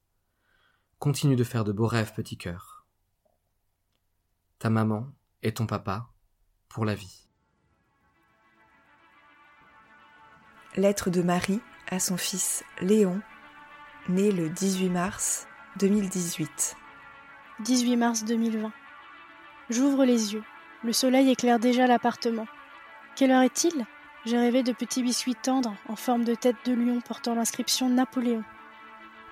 Continue 0.98 1.36
de 1.36 1.44
faire 1.44 1.62
de 1.62 1.70
beaux 1.70 1.86
rêves, 1.86 2.12
petit 2.12 2.36
cœur. 2.36 2.84
Ta 4.58 4.68
maman 4.68 5.06
et 5.44 5.54
ton 5.54 5.68
papa 5.68 6.10
pour 6.68 6.84
la 6.84 6.96
vie. 6.96 7.28
Lettre 10.74 11.08
de 11.08 11.22
Marie 11.22 11.60
à 11.88 12.00
son 12.00 12.16
fils 12.16 12.64
Léon, 12.80 13.22
né 14.08 14.32
le 14.32 14.50
18 14.50 14.88
mars 14.88 15.46
2018. 15.78 16.74
18 17.60 17.96
mars 17.96 18.24
2020. 18.24 18.72
J'ouvre 19.70 20.04
les 20.04 20.34
yeux. 20.34 20.42
Le 20.82 20.92
soleil 20.92 21.30
éclaire 21.30 21.60
déjà 21.60 21.86
l'appartement. 21.86 22.48
Quelle 23.18 23.32
heure 23.32 23.42
est-il? 23.42 23.84
J'ai 24.26 24.38
rêvé 24.38 24.62
de 24.62 24.70
petits 24.70 25.02
biscuits 25.02 25.34
tendres 25.34 25.74
en 25.88 25.96
forme 25.96 26.22
de 26.22 26.36
tête 26.36 26.54
de 26.64 26.72
lion 26.72 27.00
portant 27.00 27.34
l'inscription 27.34 27.88
Napoléon. 27.88 28.44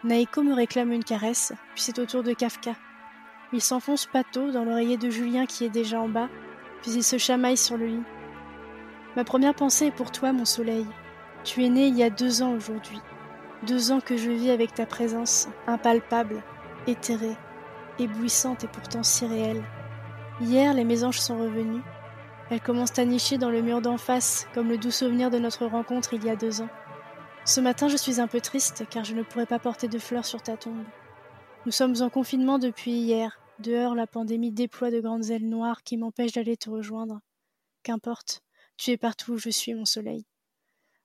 Naïko 0.02 0.42
me 0.42 0.54
réclame 0.54 0.90
une 0.90 1.04
caresse, 1.04 1.52
puis 1.72 1.84
c'est 1.84 2.00
au 2.00 2.04
tour 2.04 2.24
de 2.24 2.32
Kafka. 2.32 2.74
Il 3.52 3.60
s'enfonce 3.60 4.06
pato 4.06 4.50
dans 4.50 4.64
l'oreiller 4.64 4.96
de 4.96 5.08
Julien 5.08 5.46
qui 5.46 5.64
est 5.64 5.68
déjà 5.68 6.00
en 6.00 6.08
bas, 6.08 6.28
puis 6.82 6.94
il 6.94 7.04
se 7.04 7.16
chamaille 7.16 7.56
sur 7.56 7.76
le 7.76 7.86
lit. 7.86 8.02
Ma 9.14 9.22
première 9.22 9.54
pensée 9.54 9.86
est 9.86 9.96
pour 9.96 10.10
toi, 10.10 10.32
mon 10.32 10.44
soleil. 10.44 10.88
Tu 11.44 11.64
es 11.64 11.68
né 11.68 11.86
il 11.86 11.96
y 11.96 12.02
a 12.02 12.10
deux 12.10 12.42
ans 12.42 12.54
aujourd'hui. 12.54 12.98
Deux 13.68 13.92
ans 13.92 14.00
que 14.00 14.16
je 14.16 14.32
vis 14.32 14.50
avec 14.50 14.74
ta 14.74 14.86
présence, 14.86 15.48
impalpable, 15.68 16.42
éthérée, 16.88 17.36
éblouissante 18.00 18.64
et 18.64 18.68
pourtant 18.68 19.04
si 19.04 19.26
réelle. 19.26 19.62
Hier, 20.40 20.74
les 20.74 20.84
mésanges 20.84 21.20
sont 21.20 21.38
revenus. 21.38 21.82
Elles 22.48 22.60
commencent 22.60 22.98
à 22.98 23.04
nicher 23.04 23.38
dans 23.38 23.50
le 23.50 23.60
mur 23.60 23.80
d'en 23.80 23.98
face, 23.98 24.46
comme 24.54 24.68
le 24.68 24.78
doux 24.78 24.92
souvenir 24.92 25.30
de 25.30 25.38
notre 25.38 25.66
rencontre 25.66 26.14
il 26.14 26.24
y 26.24 26.30
a 26.30 26.36
deux 26.36 26.60
ans. 26.60 26.68
Ce 27.44 27.60
matin, 27.60 27.88
je 27.88 27.96
suis 27.96 28.20
un 28.20 28.28
peu 28.28 28.40
triste, 28.40 28.84
car 28.88 29.04
je 29.04 29.14
ne 29.14 29.22
pourrai 29.22 29.46
pas 29.46 29.58
porter 29.58 29.88
de 29.88 29.98
fleurs 29.98 30.24
sur 30.24 30.42
ta 30.42 30.56
tombe. 30.56 30.84
Nous 31.64 31.72
sommes 31.72 32.00
en 32.00 32.10
confinement 32.10 32.58
depuis 32.58 32.92
hier. 32.92 33.40
Dehors, 33.58 33.96
la 33.96 34.06
pandémie 34.06 34.52
déploie 34.52 34.90
de 34.90 35.00
grandes 35.00 35.30
ailes 35.30 35.48
noires 35.48 35.82
qui 35.82 35.96
m'empêchent 35.96 36.32
d'aller 36.32 36.56
te 36.56 36.70
rejoindre. 36.70 37.20
Qu'importe, 37.82 38.42
tu 38.76 38.90
es 38.90 38.96
partout 38.96 39.32
où 39.32 39.38
je 39.38 39.50
suis, 39.50 39.74
mon 39.74 39.84
soleil. 39.84 40.26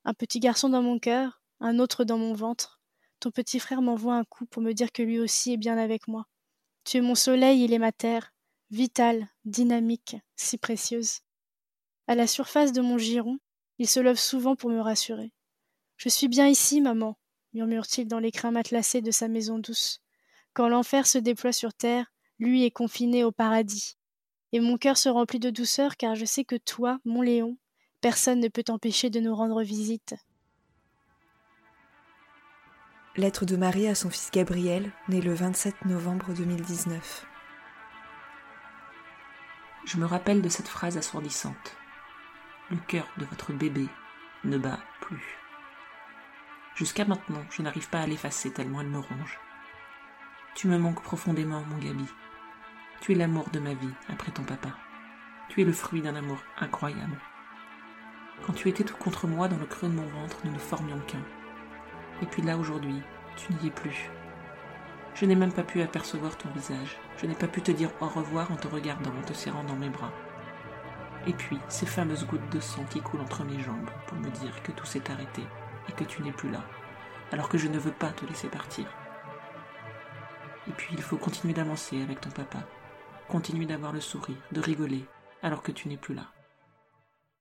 Un 0.05 0.13
petit 0.13 0.39
garçon 0.39 0.69
dans 0.69 0.81
mon 0.83 0.99
cœur, 0.99 1.41
un 1.59 1.79
autre 1.79 2.03
dans 2.03 2.17
mon 2.17 2.33
ventre. 2.33 2.81
Ton 3.19 3.31
petit 3.31 3.59
frère 3.59 3.81
m'envoie 3.81 4.15
un 4.15 4.23
coup 4.23 4.45
pour 4.45 4.61
me 4.61 4.73
dire 4.73 4.91
que 4.91 5.01
lui 5.01 5.19
aussi 5.19 5.53
est 5.53 5.57
bien 5.57 5.77
avec 5.77 6.07
moi. 6.07 6.27
Tu 6.83 6.97
es 6.97 7.01
mon 7.01 7.15
soleil, 7.15 7.63
il 7.63 7.73
est 7.73 7.79
ma 7.79 7.91
terre, 7.91 8.33
vitale, 8.71 9.27
dynamique, 9.45 10.17
si 10.35 10.57
précieuse. 10.57 11.21
À 12.11 12.15
la 12.15 12.27
surface 12.27 12.73
de 12.73 12.81
mon 12.81 12.97
giron, 12.97 13.37
il 13.79 13.87
se 13.87 14.01
lève 14.01 14.17
souvent 14.17 14.57
pour 14.57 14.69
me 14.69 14.81
rassurer. 14.81 15.31
Je 15.95 16.09
suis 16.09 16.27
bien 16.27 16.45
ici, 16.45 16.81
maman, 16.81 17.17
murmure-t-il 17.53 18.05
dans 18.05 18.19
les 18.19 18.33
crins 18.33 18.51
matelassés 18.51 18.99
de 18.99 19.11
sa 19.11 19.29
maison 19.29 19.59
douce. 19.59 20.01
Quand 20.51 20.67
l'enfer 20.67 21.07
se 21.07 21.17
déploie 21.17 21.53
sur 21.53 21.73
terre, 21.73 22.11
lui 22.37 22.65
est 22.65 22.69
confiné 22.69 23.23
au 23.23 23.31
paradis. 23.31 23.95
Et 24.51 24.59
mon 24.59 24.77
cœur 24.77 24.97
se 24.97 25.07
remplit 25.07 25.39
de 25.39 25.51
douceur 25.51 25.95
car 25.95 26.15
je 26.15 26.25
sais 26.25 26.43
que 26.43 26.57
toi, 26.57 26.99
mon 27.05 27.21
Léon, 27.21 27.55
Personne 28.01 28.41
ne 28.41 28.49
peut 28.49 28.63
t'empêcher 28.63 29.09
de 29.09 29.21
nous 29.21 29.33
rendre 29.33 29.61
visite. 29.61 30.15
Lettre 33.15 33.45
de 33.45 33.55
Marie 33.55 33.87
à 33.87 33.95
son 33.95 34.09
fils 34.09 34.31
Gabriel, 34.33 34.91
né 35.07 35.21
le 35.21 35.33
27 35.33 35.85
novembre 35.85 36.33
2019. 36.33 37.25
Je 39.85 39.95
me 39.95 40.05
rappelle 40.05 40.41
de 40.41 40.49
cette 40.49 40.67
phrase 40.67 40.97
assourdissante. 40.97 41.77
Le 42.71 42.77
cœur 42.87 43.05
de 43.17 43.25
votre 43.25 43.51
bébé 43.51 43.89
ne 44.45 44.57
bat 44.57 44.79
plus. 45.01 45.37
Jusqu'à 46.73 47.03
maintenant, 47.03 47.43
je 47.49 47.61
n'arrive 47.61 47.89
pas 47.89 47.99
à 47.99 48.07
l'effacer 48.07 48.53
tellement 48.53 48.79
elle 48.79 48.87
me 48.87 48.99
ronge. 48.99 49.39
Tu 50.55 50.69
me 50.69 50.77
manques 50.77 51.03
profondément, 51.03 51.65
mon 51.65 51.77
Gabi. 51.79 52.07
Tu 53.01 53.11
es 53.11 53.15
l'amour 53.15 53.49
de 53.49 53.59
ma 53.59 53.73
vie 53.73 53.93
après 54.07 54.31
ton 54.31 54.43
papa. 54.43 54.69
Tu 55.49 55.61
es 55.61 55.65
le 55.65 55.73
fruit 55.73 56.01
d'un 56.01 56.15
amour 56.15 56.37
incroyable. 56.57 57.19
Quand 58.45 58.53
tu 58.53 58.69
étais 58.69 58.85
tout 58.85 58.95
contre 58.95 59.27
moi 59.27 59.49
dans 59.49 59.57
le 59.57 59.65
creux 59.65 59.89
de 59.89 59.93
mon 59.93 60.07
ventre, 60.07 60.37
nous 60.45 60.53
ne 60.53 60.57
formions 60.57 60.99
qu'un. 61.01 61.25
Et 62.21 62.25
puis 62.25 62.41
là, 62.41 62.57
aujourd'hui, 62.57 63.01
tu 63.35 63.51
n'y 63.51 63.67
es 63.67 63.71
plus. 63.71 64.09
Je 65.13 65.25
n'ai 65.25 65.35
même 65.35 65.51
pas 65.51 65.63
pu 65.63 65.81
apercevoir 65.81 66.37
ton 66.37 66.49
visage. 66.51 66.95
Je 67.17 67.25
n'ai 67.25 67.35
pas 67.35 67.49
pu 67.49 67.61
te 67.61 67.71
dire 67.71 67.91
au 67.99 68.07
revoir 68.07 68.49
en 68.49 68.55
te 68.55 68.69
regardant, 68.69 69.11
en 69.19 69.23
te 69.23 69.33
serrant 69.33 69.65
dans 69.65 69.75
mes 69.75 69.89
bras. 69.89 70.13
Et 71.27 71.33
puis, 71.33 71.59
ces 71.69 71.85
fameuses 71.85 72.25
gouttes 72.25 72.49
de 72.51 72.59
sang 72.59 72.83
qui 72.85 72.99
coulent 73.01 73.21
entre 73.21 73.43
mes 73.43 73.61
jambes 73.61 73.89
pour 74.07 74.17
me 74.17 74.29
dire 74.29 74.63
que 74.63 74.71
tout 74.71 74.85
s'est 74.85 75.11
arrêté 75.11 75.43
et 75.87 75.91
que 75.91 76.03
tu 76.03 76.23
n'es 76.23 76.31
plus 76.31 76.49
là, 76.49 76.63
alors 77.31 77.47
que 77.47 77.57
je 77.57 77.67
ne 77.67 77.77
veux 77.77 77.91
pas 77.91 78.11
te 78.11 78.25
laisser 78.25 78.47
partir. 78.47 78.85
Et 80.67 80.71
puis, 80.71 80.93
il 80.93 81.01
faut 81.01 81.17
continuer 81.17 81.53
d'avancer 81.53 82.01
avec 82.01 82.21
ton 82.21 82.31
papa, 82.31 82.67
continue 83.27 83.65
d'avoir 83.65 83.93
le 83.93 84.01
sourire, 84.01 84.41
de 84.51 84.61
rigoler, 84.61 85.05
alors 85.43 85.61
que 85.61 85.71
tu 85.71 85.87
n'es 85.87 85.97
plus 85.97 86.15
là. 86.15 86.31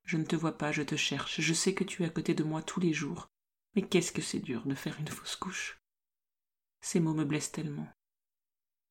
Je 0.04 0.16
ne 0.16 0.25
te 0.25 0.37
vois 0.37 0.58
pas, 0.58 0.72
je 0.72 0.82
te 0.82 0.96
cherche, 0.96 1.40
je 1.40 1.54
sais 1.54 1.75
que 1.75 1.84
tu 1.84 2.02
es 2.02 2.06
à 2.06 2.10
côté 2.10 2.34
de 2.34 2.44
moi 2.44 2.62
tous 2.62 2.80
les 2.80 2.92
jours, 2.92 3.28
mais 3.75 3.82
qu'est-ce 3.82 4.12
que 4.12 4.22
c'est 4.22 4.40
dur 4.40 4.62
de 4.66 4.75
faire 4.75 4.99
une 4.99 5.08
fausse 5.08 5.37
couche? 5.37 5.80
Ces 6.80 7.00
mots 7.00 7.14
me 7.14 7.25
blessent 7.25 7.52
tellement. 7.52 7.88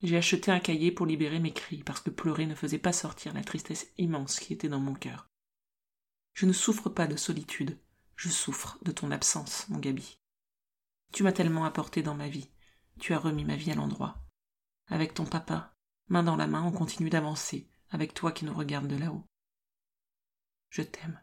J'ai 0.01 0.15
acheté 0.15 0.51
un 0.51 0.59
cahier 0.59 0.91
pour 0.91 1.05
libérer 1.05 1.39
mes 1.39 1.51
cris, 1.51 1.83
parce 1.83 1.99
que 1.99 2.09
pleurer 2.09 2.45
ne 2.45 2.55
faisait 2.55 2.77
pas 2.77 2.93
sortir 2.93 3.33
la 3.33 3.43
tristesse 3.43 3.91
immense 3.97 4.39
qui 4.39 4.53
était 4.53 4.69
dans 4.69 4.79
mon 4.79 4.93
cœur. 4.93 5.27
Je 6.33 6.45
ne 6.45 6.53
souffre 6.53 6.89
pas 6.89 7.05
de 7.05 7.17
solitude, 7.17 7.77
je 8.15 8.29
souffre 8.29 8.77
de 8.81 8.91
ton 8.91 9.11
absence, 9.11 9.67
mon 9.67 9.77
Gabi. 9.77 10.17
Tu 11.11 11.23
m'as 11.23 11.33
tellement 11.33 11.65
apporté 11.65 12.01
dans 12.01 12.15
ma 12.15 12.29
vie, 12.29 12.49
tu 12.99 13.13
as 13.13 13.19
remis 13.19 13.43
ma 13.43 13.57
vie 13.57 13.71
à 13.71 13.75
l'endroit. 13.75 14.23
Avec 14.87 15.13
ton 15.13 15.25
papa, 15.25 15.75
main 16.07 16.23
dans 16.23 16.37
la 16.37 16.47
main, 16.47 16.63
on 16.63 16.71
continue 16.71 17.09
d'avancer, 17.09 17.69
avec 17.89 18.13
toi 18.13 18.31
qui 18.31 18.45
nous 18.45 18.53
regarde 18.53 18.87
de 18.87 18.95
là-haut. 18.95 19.25
Je 20.69 20.81
t'aime. 20.81 21.19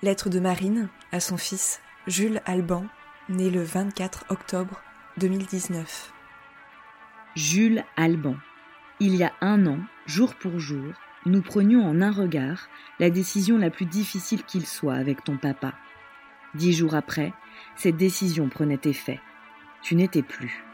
Lettre 0.00 0.30
de 0.30 0.40
Marine 0.40 0.88
à 1.10 1.20
son 1.20 1.36
fils 1.36 1.80
Jules 2.06 2.40
Alban, 2.46 2.86
né 3.28 3.50
le 3.50 3.62
24 3.62 4.24
octobre 4.30 4.82
2019. 5.18 6.10
Jules 7.36 7.84
Alban. 7.96 8.36
Il 8.98 9.14
y 9.14 9.24
a 9.24 9.32
un 9.42 9.66
an, 9.66 9.78
jour 10.06 10.34
pour 10.34 10.58
jour, 10.58 10.94
nous 11.26 11.42
prenions 11.42 11.84
en 11.84 12.00
un 12.00 12.10
regard 12.10 12.68
la 12.98 13.10
décision 13.10 13.58
la 13.58 13.68
plus 13.68 13.84
difficile 13.84 14.42
qu'il 14.44 14.66
soit 14.66 14.94
avec 14.94 15.22
ton 15.22 15.36
papa. 15.36 15.74
Dix 16.54 16.72
jours 16.72 16.94
après, 16.94 17.34
cette 17.76 17.98
décision 17.98 18.48
prenait 18.48 18.80
effet. 18.84 19.20
Tu 19.82 19.96
n'étais 19.96 20.22
plus. 20.22 20.64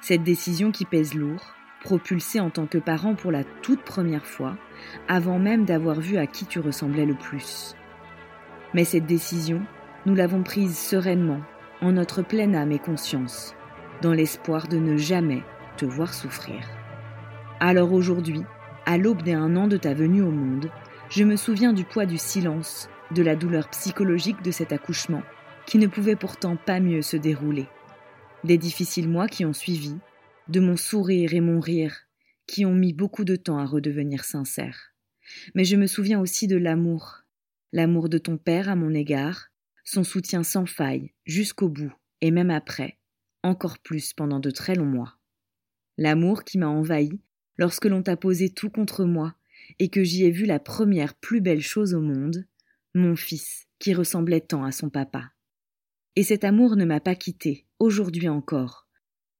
Cette 0.00 0.22
décision 0.22 0.70
qui 0.70 0.84
pèse 0.84 1.14
lourd, 1.14 1.54
propulsée 1.80 2.38
en 2.38 2.50
tant 2.50 2.66
que 2.66 2.78
parent 2.78 3.16
pour 3.16 3.32
la 3.32 3.42
toute 3.42 3.82
première 3.82 4.26
fois, 4.26 4.56
avant 5.08 5.40
même 5.40 5.64
d'avoir 5.64 6.00
vu 6.00 6.18
à 6.18 6.28
qui 6.28 6.46
tu 6.46 6.60
ressemblais 6.60 7.06
le 7.06 7.16
plus. 7.16 7.74
Mais 8.74 8.84
cette 8.84 9.06
décision, 9.06 9.62
nous 10.04 10.14
l'avons 10.14 10.44
prise 10.44 10.78
sereinement, 10.78 11.40
en 11.80 11.92
notre 11.92 12.22
pleine 12.22 12.54
âme 12.54 12.72
et 12.72 12.78
conscience, 12.78 13.55
dans 14.02 14.12
l'espoir 14.12 14.68
de 14.68 14.78
ne 14.78 14.96
jamais 14.96 15.42
te 15.76 15.84
voir 15.84 16.14
souffrir. 16.14 16.60
Alors 17.60 17.92
aujourd'hui, 17.92 18.42
à 18.84 18.98
l'aube 18.98 19.22
d'un 19.22 19.56
an 19.56 19.68
de 19.68 19.76
ta 19.76 19.94
venue 19.94 20.22
au 20.22 20.30
monde, 20.30 20.70
je 21.10 21.24
me 21.24 21.36
souviens 21.36 21.72
du 21.72 21.84
poids 21.84 22.06
du 22.06 22.18
silence, 22.18 22.88
de 23.12 23.22
la 23.22 23.36
douleur 23.36 23.68
psychologique 23.70 24.42
de 24.42 24.50
cet 24.50 24.72
accouchement, 24.72 25.22
qui 25.66 25.78
ne 25.78 25.86
pouvait 25.86 26.16
pourtant 26.16 26.56
pas 26.56 26.80
mieux 26.80 27.02
se 27.02 27.16
dérouler. 27.16 27.66
Des 28.44 28.58
difficiles 28.58 29.08
mois 29.08 29.28
qui 29.28 29.44
ont 29.44 29.52
suivi, 29.52 29.96
de 30.48 30.60
mon 30.60 30.76
sourire 30.76 31.34
et 31.34 31.40
mon 31.40 31.60
rire, 31.60 32.06
qui 32.46 32.64
ont 32.64 32.74
mis 32.74 32.92
beaucoup 32.92 33.24
de 33.24 33.36
temps 33.36 33.58
à 33.58 33.64
redevenir 33.64 34.24
sincères. 34.24 34.92
Mais 35.54 35.64
je 35.64 35.76
me 35.76 35.86
souviens 35.86 36.20
aussi 36.20 36.46
de 36.46 36.56
l'amour, 36.56 37.22
l'amour 37.72 38.08
de 38.08 38.18
ton 38.18 38.36
père 38.36 38.68
à 38.68 38.76
mon 38.76 38.94
égard, 38.94 39.48
son 39.84 40.04
soutien 40.04 40.42
sans 40.42 40.66
faille, 40.66 41.12
jusqu'au 41.24 41.68
bout, 41.68 41.92
et 42.20 42.30
même 42.30 42.50
après, 42.50 42.98
encore 43.46 43.78
plus 43.78 44.12
pendant 44.12 44.40
de 44.40 44.50
très 44.50 44.74
longs 44.74 44.84
mois. 44.84 45.18
L'amour 45.96 46.44
qui 46.44 46.58
m'a 46.58 46.68
envahi 46.68 47.10
lorsque 47.58 47.86
l'on 47.86 48.02
t'a 48.02 48.16
posé 48.16 48.50
tout 48.50 48.70
contre 48.70 49.04
moi, 49.04 49.34
et 49.78 49.88
que 49.88 50.04
j'y 50.04 50.24
ai 50.24 50.30
vu 50.30 50.44
la 50.44 50.60
première 50.60 51.14
plus 51.14 51.40
belle 51.40 51.62
chose 51.62 51.94
au 51.94 52.00
monde, 52.00 52.46
mon 52.94 53.16
fils, 53.16 53.66
qui 53.78 53.94
ressemblait 53.94 54.40
tant 54.40 54.64
à 54.64 54.72
son 54.72 54.90
papa. 54.90 55.30
Et 56.14 56.22
cet 56.22 56.44
amour 56.44 56.76
ne 56.76 56.84
m'a 56.84 57.00
pas 57.00 57.14
quitté, 57.14 57.66
aujourd'hui 57.78 58.28
encore. 58.28 58.88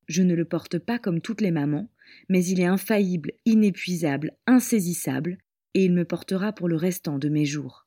Je 0.08 0.22
ne 0.22 0.34
le 0.34 0.44
porte 0.44 0.78
pas 0.78 0.98
comme 0.98 1.20
toutes 1.20 1.40
les 1.40 1.50
mamans, 1.50 1.90
mais 2.28 2.44
il 2.44 2.60
est 2.60 2.66
infaillible, 2.66 3.32
inépuisable, 3.44 4.36
insaisissable, 4.46 5.38
et 5.74 5.84
il 5.84 5.92
me 5.92 6.04
portera 6.04 6.52
pour 6.52 6.68
le 6.68 6.76
restant 6.76 7.18
de 7.18 7.28
mes 7.28 7.44
jours. 7.44 7.86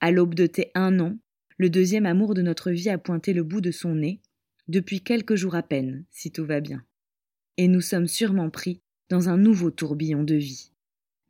À 0.00 0.10
l'aube 0.10 0.34
de 0.34 0.46
tes 0.46 0.70
un 0.74 1.00
an, 1.00 1.16
le 1.56 1.70
deuxième 1.70 2.06
amour 2.06 2.34
de 2.34 2.42
notre 2.42 2.70
vie 2.70 2.90
a 2.90 2.98
pointé 2.98 3.32
le 3.32 3.44
bout 3.44 3.60
de 3.60 3.70
son 3.70 3.94
nez, 3.94 4.20
depuis 4.68 5.00
quelques 5.00 5.34
jours 5.34 5.54
à 5.54 5.62
peine, 5.62 6.04
si 6.10 6.30
tout 6.30 6.44
va 6.44 6.60
bien. 6.60 6.84
Et 7.56 7.68
nous 7.68 7.80
sommes 7.80 8.08
sûrement 8.08 8.50
pris 8.50 8.80
dans 9.08 9.28
un 9.28 9.36
nouveau 9.36 9.70
tourbillon 9.70 10.24
de 10.24 10.34
vie. 10.34 10.72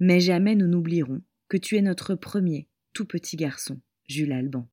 Mais 0.00 0.20
jamais 0.20 0.54
nous 0.54 0.66
n'oublierons 0.66 1.22
que 1.48 1.56
tu 1.56 1.76
es 1.76 1.82
notre 1.82 2.14
premier 2.14 2.68
tout 2.92 3.04
petit 3.04 3.36
garçon, 3.36 3.80
Jules 4.08 4.32
Alban. 4.32 4.68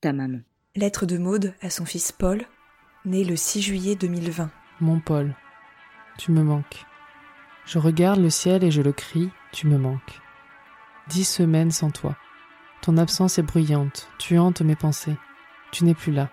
Ta 0.00 0.12
maman. 0.12 0.40
Lettre 0.76 1.06
de 1.06 1.18
Maude 1.18 1.54
à 1.60 1.70
son 1.70 1.84
fils 1.84 2.12
Paul, 2.12 2.44
né 3.04 3.24
le 3.24 3.36
6 3.36 3.62
juillet 3.62 3.96
2020. 3.96 4.50
Mon 4.80 5.00
Paul, 5.00 5.34
tu 6.18 6.32
me 6.32 6.42
manques. 6.42 6.84
Je 7.66 7.78
regarde 7.78 8.20
le 8.20 8.30
ciel 8.30 8.64
et 8.64 8.70
je 8.70 8.82
le 8.82 8.92
crie, 8.92 9.30
tu 9.52 9.66
me 9.66 9.78
manques. 9.78 10.20
Dix 11.08 11.24
semaines 11.24 11.70
sans 11.70 11.90
toi. 11.90 12.16
Ton 12.82 12.96
absence 12.96 13.38
est 13.38 13.42
bruyante, 13.42 14.08
tu 14.18 14.38
hantes 14.38 14.62
mes 14.62 14.76
pensées. 14.76 15.16
Tu 15.70 15.84
n'es 15.84 15.94
plus 15.94 16.12
là. 16.12 16.30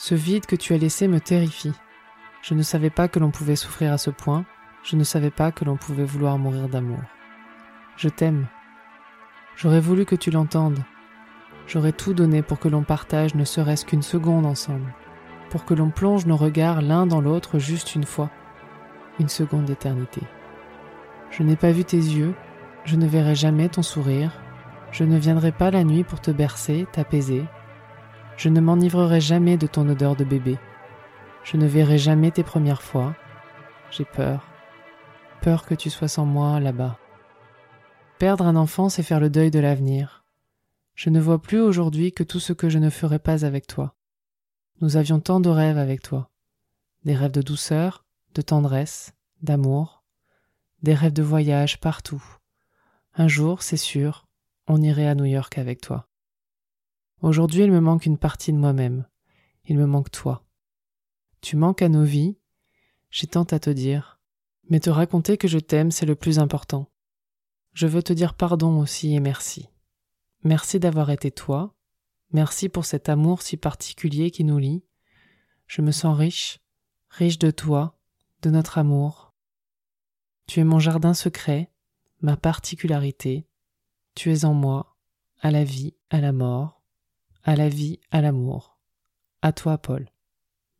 Ce 0.00 0.14
vide 0.14 0.46
que 0.46 0.54
tu 0.54 0.74
as 0.74 0.78
laissé 0.78 1.08
me 1.08 1.18
terrifie. 1.18 1.72
Je 2.40 2.54
ne 2.54 2.62
savais 2.62 2.88
pas 2.88 3.08
que 3.08 3.18
l'on 3.18 3.32
pouvait 3.32 3.56
souffrir 3.56 3.92
à 3.92 3.98
ce 3.98 4.10
point, 4.10 4.44
je 4.84 4.94
ne 4.94 5.02
savais 5.02 5.32
pas 5.32 5.50
que 5.50 5.64
l'on 5.64 5.76
pouvait 5.76 6.04
vouloir 6.04 6.38
mourir 6.38 6.68
d'amour. 6.68 7.00
Je 7.96 8.08
t'aime. 8.08 8.46
J'aurais 9.56 9.80
voulu 9.80 10.04
que 10.04 10.14
tu 10.14 10.30
l'entendes. 10.30 10.78
J'aurais 11.66 11.90
tout 11.90 12.14
donné 12.14 12.42
pour 12.42 12.60
que 12.60 12.68
l'on 12.68 12.84
partage 12.84 13.34
ne 13.34 13.42
serait-ce 13.42 13.84
qu'une 13.84 14.02
seconde 14.02 14.46
ensemble, 14.46 14.94
pour 15.50 15.64
que 15.64 15.74
l'on 15.74 15.90
plonge 15.90 16.26
nos 16.26 16.36
regards 16.36 16.80
l'un 16.80 17.04
dans 17.04 17.20
l'autre 17.20 17.58
juste 17.58 17.96
une 17.96 18.06
fois, 18.06 18.30
une 19.18 19.28
seconde 19.28 19.64
d'éternité. 19.64 20.22
Je 21.32 21.42
n'ai 21.42 21.56
pas 21.56 21.72
vu 21.72 21.84
tes 21.84 21.96
yeux, 21.96 22.34
je 22.84 22.94
ne 22.94 23.08
verrai 23.08 23.34
jamais 23.34 23.68
ton 23.68 23.82
sourire, 23.82 24.30
je 24.92 25.02
ne 25.02 25.18
viendrai 25.18 25.50
pas 25.50 25.72
la 25.72 25.82
nuit 25.82 26.04
pour 26.04 26.20
te 26.20 26.30
bercer, 26.30 26.86
t'apaiser, 26.92 27.44
je 28.38 28.48
ne 28.48 28.60
m'enivrerai 28.60 29.20
jamais 29.20 29.58
de 29.58 29.66
ton 29.66 29.86
odeur 29.88 30.16
de 30.16 30.24
bébé, 30.24 30.58
je 31.44 31.58
ne 31.58 31.66
verrai 31.66 31.98
jamais 31.98 32.30
tes 32.30 32.44
premières 32.44 32.82
fois, 32.82 33.14
j'ai 33.90 34.04
peur, 34.06 34.46
peur 35.42 35.66
que 35.66 35.74
tu 35.74 35.90
sois 35.90 36.08
sans 36.08 36.24
moi 36.24 36.60
là-bas. 36.60 36.98
Perdre 38.18 38.46
un 38.46 38.56
enfant, 38.56 38.88
c'est 38.88 39.02
faire 39.02 39.20
le 39.20 39.30
deuil 39.30 39.50
de 39.50 39.60
l'avenir. 39.60 40.24
Je 40.94 41.10
ne 41.10 41.20
vois 41.20 41.40
plus 41.40 41.60
aujourd'hui 41.60 42.12
que 42.12 42.24
tout 42.24 42.40
ce 42.40 42.52
que 42.52 42.68
je 42.68 42.78
ne 42.78 42.90
ferai 42.90 43.18
pas 43.18 43.44
avec 43.44 43.66
toi. 43.66 43.94
Nous 44.80 44.96
avions 44.96 45.20
tant 45.20 45.40
de 45.40 45.48
rêves 45.48 45.78
avec 45.78 46.02
toi. 46.02 46.30
Des 47.04 47.14
rêves 47.14 47.32
de 47.32 47.42
douceur, 47.42 48.04
de 48.34 48.42
tendresse, 48.42 49.14
d'amour, 49.42 50.02
des 50.82 50.94
rêves 50.94 51.12
de 51.12 51.22
voyage 51.22 51.80
partout. 51.80 52.22
Un 53.14 53.28
jour, 53.28 53.62
c'est 53.62 53.76
sûr, 53.76 54.26
on 54.66 54.82
irait 54.82 55.08
à 55.08 55.14
New 55.14 55.24
York 55.24 55.58
avec 55.58 55.80
toi. 55.80 56.07
Aujourd'hui, 57.20 57.64
il 57.64 57.72
me 57.72 57.80
manque 57.80 58.06
une 58.06 58.18
partie 58.18 58.52
de 58.52 58.58
moi-même. 58.58 59.06
Il 59.64 59.76
me 59.76 59.86
manque 59.86 60.10
toi. 60.10 60.44
Tu 61.40 61.56
manques 61.56 61.82
à 61.82 61.88
nos 61.88 62.04
vies. 62.04 62.38
J'ai 63.10 63.26
tant 63.26 63.44
à 63.44 63.58
te 63.58 63.70
dire. 63.70 64.20
Mais 64.70 64.80
te 64.80 64.90
raconter 64.90 65.36
que 65.36 65.48
je 65.48 65.58
t'aime, 65.58 65.90
c'est 65.90 66.06
le 66.06 66.14
plus 66.14 66.38
important. 66.38 66.90
Je 67.72 67.86
veux 67.86 68.02
te 68.02 68.12
dire 68.12 68.34
pardon 68.34 68.78
aussi 68.80 69.14
et 69.14 69.20
merci. 69.20 69.68
Merci 70.44 70.78
d'avoir 70.78 71.10
été 71.10 71.30
toi. 71.30 71.74
Merci 72.32 72.68
pour 72.68 72.84
cet 72.84 73.08
amour 73.08 73.42
si 73.42 73.56
particulier 73.56 74.30
qui 74.30 74.44
nous 74.44 74.58
lie. 74.58 74.84
Je 75.66 75.82
me 75.82 75.90
sens 75.90 76.16
riche, 76.16 76.60
riche 77.08 77.38
de 77.38 77.50
toi, 77.50 77.98
de 78.42 78.50
notre 78.50 78.78
amour. 78.78 79.34
Tu 80.46 80.60
es 80.60 80.64
mon 80.64 80.78
jardin 80.78 81.14
secret, 81.14 81.72
ma 82.20 82.36
particularité. 82.36 83.46
Tu 84.14 84.32
es 84.32 84.44
en 84.44 84.54
moi, 84.54 84.96
à 85.40 85.50
la 85.50 85.64
vie, 85.64 85.94
à 86.10 86.20
la 86.20 86.32
mort, 86.32 86.77
à 87.48 87.56
la 87.56 87.70
vie, 87.70 87.98
à 88.10 88.20
l'amour. 88.20 88.76
À 89.40 89.52
toi, 89.52 89.78
Paul. 89.78 90.06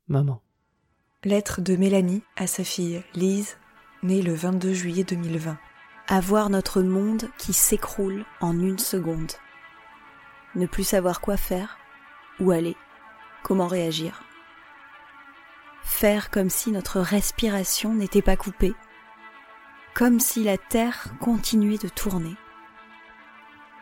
Maman. 0.07 0.43
Lettre 1.25 1.63
de 1.63 1.77
Mélanie 1.77 2.23
à 2.37 2.47
sa 2.47 2.63
fille 2.63 3.03
Lise 3.15 3.57
né 4.03 4.21
le 4.21 4.35
22 4.35 4.75
juillet 4.75 5.03
2020. 5.03 5.57
Avoir 6.09 6.51
notre 6.51 6.83
monde 6.83 7.31
qui 7.39 7.55
s'écroule 7.55 8.27
en 8.43 8.53
une 8.61 8.79
seconde. 8.79 9.33
Ne 10.57 10.67
plus 10.67 10.85
savoir 10.85 11.23
quoi 11.23 11.39
faire, 11.39 11.79
où 12.39 12.51
aller, 12.51 12.77
comment 13.43 13.67
réagir. 13.67 14.23
Faire 15.85 16.29
comme 16.29 16.51
si 16.51 16.71
notre 16.71 17.01
respiration 17.01 17.95
n'était 17.95 18.21
pas 18.21 18.37
coupée, 18.37 18.75
comme 19.95 20.21
si 20.21 20.45
la 20.45 20.59
Terre 20.59 21.15
continuait 21.19 21.79
de 21.79 21.89
tourner. 21.89 22.37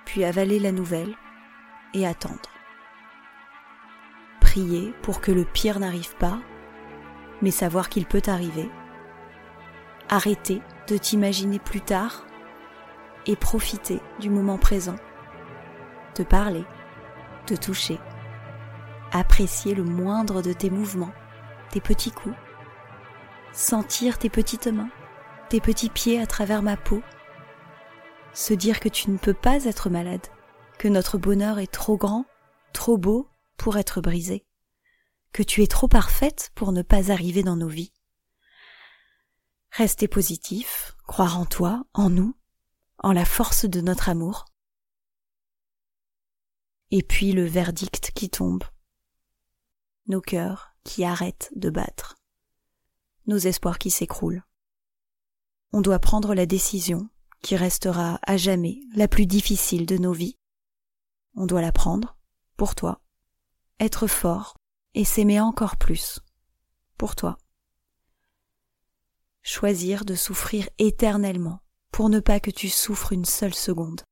Puis 0.05 0.22
avaler 0.22 0.61
la 0.61 0.70
nouvelle 0.70 1.16
et 1.92 2.07
attendre. 2.07 2.56
Prier 4.57 4.95
pour 5.03 5.21
que 5.21 5.33
le 5.33 5.45
pire 5.45 5.79
n'arrive 5.81 6.16
pas, 6.16 6.38
mais 7.42 7.51
savoir 7.51 7.90
qu'il 7.90 8.07
peut 8.07 8.23
arriver 8.27 8.71
arrêter 10.09 10.62
de 10.88 10.97
t'imaginer 10.97 11.59
plus 11.59 11.83
tard 11.83 12.25
et 13.27 13.37
profiter 13.37 14.01
du 14.19 14.31
moment 14.31 14.57
présent. 14.57 14.97
De 16.16 16.25
parler, 16.25 16.64
de 17.49 17.55
toucher, 17.55 18.01
apprécier 19.12 19.75
le 19.75 19.85
moindre 19.85 20.40
de 20.40 20.55
tes 20.55 20.71
mouvements, 20.71 21.12
tes 21.69 21.83
petits 21.83 22.12
coups. 22.12 22.35
sentir 23.53 24.16
tes 24.16 24.31
petites 24.31 24.69
mains, 24.69 24.88
tes 25.51 25.61
petits 25.61 25.90
pieds 25.90 26.19
à 26.19 26.27
travers 26.27 26.62
ma 26.62 26.79
peau, 26.79 27.03
se 28.33 28.55
dire 28.55 28.81
que 28.81 28.88
tu 28.88 29.11
ne 29.11 29.19
peux 29.19 29.35
pas 29.35 29.66
être 29.66 29.90
malade, 29.90 30.27
que 30.79 30.88
notre 30.88 31.19
bonheur 31.19 31.59
est 31.59 31.71
trop 31.71 31.99
grand, 31.99 32.25
trop 32.73 32.97
beau 32.97 33.29
pour 33.57 33.77
être 33.77 34.01
brisé, 34.01 34.47
que 35.33 35.42
tu 35.42 35.62
es 35.62 35.66
trop 35.66 35.88
parfaite 35.88 36.51
pour 36.55 36.73
ne 36.73 36.83
pas 36.83 37.11
arriver 37.11 37.42
dans 37.42 37.57
nos 37.57 37.69
vies. 37.69 37.92
Rester 39.71 40.09
positif, 40.09 40.97
croire 41.07 41.38
en 41.38 41.45
toi, 41.45 41.85
en 41.92 42.09
nous, 42.09 42.35
en 42.99 43.12
la 43.12 43.25
force 43.25 43.66
de 43.66 43.81
notre 43.81 44.09
amour. 44.09 44.47
Et 46.90 47.03
puis 47.03 47.33
le 47.33 47.45
verdict 47.45 48.12
qui 48.14 48.31
tombe. 48.31 48.64
Nos 50.07 50.21
cœurs 50.21 50.77
qui 50.85 51.05
arrêtent 51.05 51.51
de 51.57 51.69
battre. 51.69 52.16
Nos 53.27 53.38
espoirs 53.38 53.79
qui 53.79 53.90
s'écroulent. 53.90 54.45
On 55.73 55.81
doit 55.81 55.99
prendre 55.99 56.35
la 56.35 56.47
décision 56.47 57.11
qui 57.42 57.57
restera 57.57 58.19
à 58.23 58.37
jamais 58.37 58.81
la 58.95 59.09
plus 59.09 59.27
difficile 59.27 59.85
de 59.85 59.99
nos 59.99 60.12
vies. 60.12 60.38
On 61.35 61.47
doit 61.47 61.61
la 61.61 61.73
prendre 61.73 62.16
pour 62.57 62.75
toi, 62.75 63.03
être 63.81 64.07
fort 64.07 64.57
et 64.95 65.05
s'aimer 65.05 65.41
encore 65.41 65.77
plus 65.77 66.21
pour 66.97 67.15
toi. 67.15 67.37
Choisir 69.43 70.05
de 70.05 70.15
souffrir 70.15 70.69
éternellement 70.79 71.61
pour 71.93 72.09
ne 72.09 72.21
pas 72.21 72.41
que 72.41 72.51
tu 72.51 72.69
souffres 72.69 73.12
une 73.12 73.25
seule 73.25 73.55
seconde. 73.55 74.03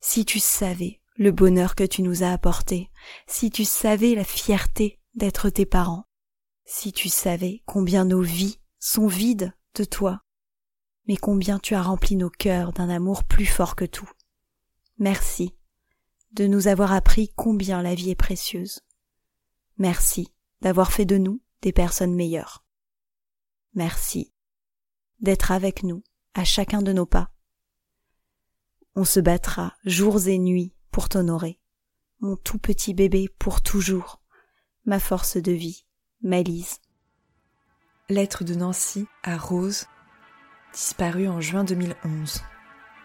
Si 0.00 0.24
tu 0.24 0.38
savais 0.38 1.00
le 1.16 1.32
bonheur 1.32 1.74
que 1.74 1.84
tu 1.84 2.02
nous 2.02 2.22
as 2.22 2.32
apporté, 2.32 2.90
si 3.26 3.50
tu 3.50 3.64
savais 3.64 4.14
la 4.14 4.24
fierté 4.24 5.00
d'être 5.14 5.50
tes 5.50 5.66
parents, 5.66 6.04
si 6.64 6.92
tu 6.92 7.08
savais 7.08 7.62
combien 7.66 8.04
nos 8.04 8.22
vies 8.22 8.60
sont 8.78 9.08
vides 9.08 9.52
de 9.74 9.84
toi, 9.84 10.20
mais 11.06 11.16
combien 11.16 11.58
tu 11.58 11.74
as 11.74 11.82
rempli 11.82 12.16
nos 12.16 12.30
cœurs 12.30 12.72
d'un 12.72 12.88
amour 12.88 13.24
plus 13.24 13.46
fort 13.46 13.74
que 13.74 13.84
tout. 13.84 14.10
Merci 14.98 15.54
de 16.32 16.46
nous 16.46 16.68
avoir 16.68 16.92
appris 16.92 17.32
combien 17.34 17.82
la 17.82 17.94
vie 17.94 18.10
est 18.10 18.14
précieuse. 18.14 18.80
Merci 19.78 20.34
d'avoir 20.60 20.92
fait 20.92 21.04
de 21.04 21.18
nous 21.18 21.40
des 21.62 21.72
personnes 21.72 22.14
meilleures. 22.14 22.64
Merci 23.74 24.32
d'être 25.20 25.52
avec 25.52 25.82
nous 25.82 26.02
à 26.34 26.44
chacun 26.44 26.82
de 26.82 26.92
nos 26.92 27.06
pas. 27.06 27.30
On 28.94 29.04
se 29.04 29.20
battra 29.20 29.74
jours 29.84 30.26
et 30.26 30.38
nuits 30.38 30.74
pour 30.90 31.08
t'honorer, 31.08 31.60
mon 32.20 32.36
tout 32.36 32.58
petit 32.58 32.92
bébé 32.92 33.28
pour 33.38 33.62
toujours, 33.62 34.20
ma 34.84 34.98
force 34.98 35.36
de 35.36 35.52
vie, 35.52 35.84
ma 36.22 36.42
Lise. 36.42 36.80
Lettre 38.08 38.42
de 38.42 38.54
Nancy 38.54 39.06
à 39.22 39.36
Rose 39.36 39.86
disparu 40.72 41.28
en 41.28 41.40
juin 41.40 41.64
2011. 41.64 42.42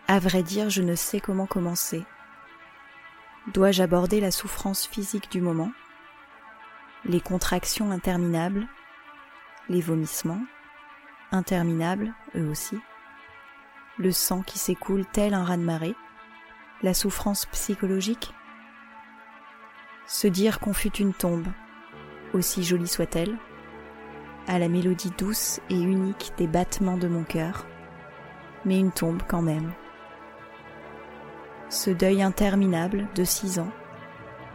À 0.08 0.20
vrai 0.20 0.44
dire, 0.44 0.70
je 0.70 0.82
ne 0.82 0.96
sais 0.96 1.20
comment 1.20 1.46
commencer. 1.46 2.04
Dois-je 3.54 3.84
aborder 3.84 4.20
la 4.20 4.32
souffrance 4.32 4.86
physique 4.88 5.32
du 5.32 5.42
moment? 5.42 5.72
Les 7.06 7.20
contractions 7.20 7.92
interminables 7.92 8.66
Les 9.68 9.82
vomissements 9.82 10.42
Interminables, 11.34 12.14
eux 12.34 12.48
aussi. 12.48 12.80
Le 13.98 14.14
sang 14.14 14.42
qui 14.42 14.58
s'écoule 14.58 15.06
tel 15.12 15.34
un 15.34 15.44
raz-de-marée. 15.44 15.96
La 16.82 16.94
souffrance 16.94 17.46
psychologique. 17.48 18.34
Se 20.08 20.28
dire 20.28 20.62
qu'on 20.62 20.72
fut 20.72 20.96
une 20.96 21.14
tombe, 21.14 21.48
aussi 22.34 22.64
jolie 22.64 22.88
soit-elle, 22.88 23.36
à 24.48 24.58
la 24.58 24.70
mélodie 24.70 25.12
douce 25.18 25.60
et 25.70 25.82
unique 25.82 26.32
des 26.38 26.48
battements 26.48 26.98
de 26.98 27.10
mon 27.10 27.26
cœur, 27.26 27.66
mais 28.64 28.80
une 28.80 28.94
tombe 28.94 29.24
quand 29.28 29.42
même. 29.42 29.74
Ce 31.68 31.90
deuil 31.90 32.24
interminable 32.24 33.10
de 33.14 33.26
six 33.26 33.60
ans, 33.60 33.72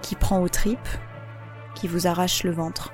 qui 0.01 0.15
prend 0.15 0.41
aux 0.41 0.49
tripes, 0.49 0.89
qui 1.75 1.89
vous 1.89 2.07
arrache 2.07 2.45
le 2.45 2.51
ventre. 2.51 2.93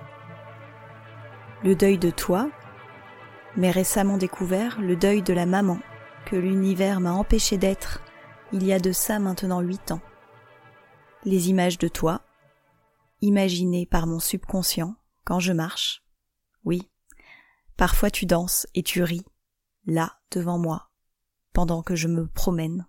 Le 1.63 1.75
deuil 1.75 1.99
de 1.99 2.11
toi, 2.11 2.51
mais 3.57 3.71
récemment 3.71 4.19
découvert 4.19 4.81
le 4.81 4.97
deuil 4.97 5.23
de 5.23 5.33
la 5.33 5.47
maman 5.47 5.79
que 6.27 6.37
l'univers 6.37 7.01
m'a 7.01 7.13
empêché 7.13 7.59
d'être 7.59 8.01
il 8.55 8.63
y 8.63 8.73
a 8.73 8.79
de 8.79 8.93
ça 8.93 9.19
maintenant 9.19 9.61
huit 9.61 9.91
ans. 9.91 10.01
Les 11.25 11.49
images 11.49 11.77
de 11.77 11.89
toi, 11.89 12.23
imaginées 13.21 13.85
par 13.85 14.07
mon 14.07 14.21
subconscient 14.21 14.95
quand 15.25 15.41
je 15.41 15.53
marche, 15.53 16.05
oui, 16.65 16.89
parfois 17.77 18.13
tu 18.13 18.27
danses 18.27 18.69
et 18.75 18.85
tu 18.85 19.03
ris, 19.03 19.25
là, 19.87 20.21
devant 20.31 20.59
moi, 20.59 20.91
pendant 21.53 21.83
que 21.83 21.97
je 21.97 22.07
me 22.07 22.29
promène. 22.29 22.87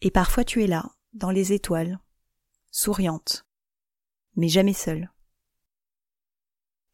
Et 0.00 0.12
parfois 0.12 0.44
tu 0.44 0.62
es 0.62 0.68
là, 0.68 0.84
dans 1.12 1.32
les 1.32 1.52
étoiles, 1.52 1.98
souriante, 2.70 3.47
mais 4.38 4.48
jamais 4.48 4.72
seule. 4.72 5.12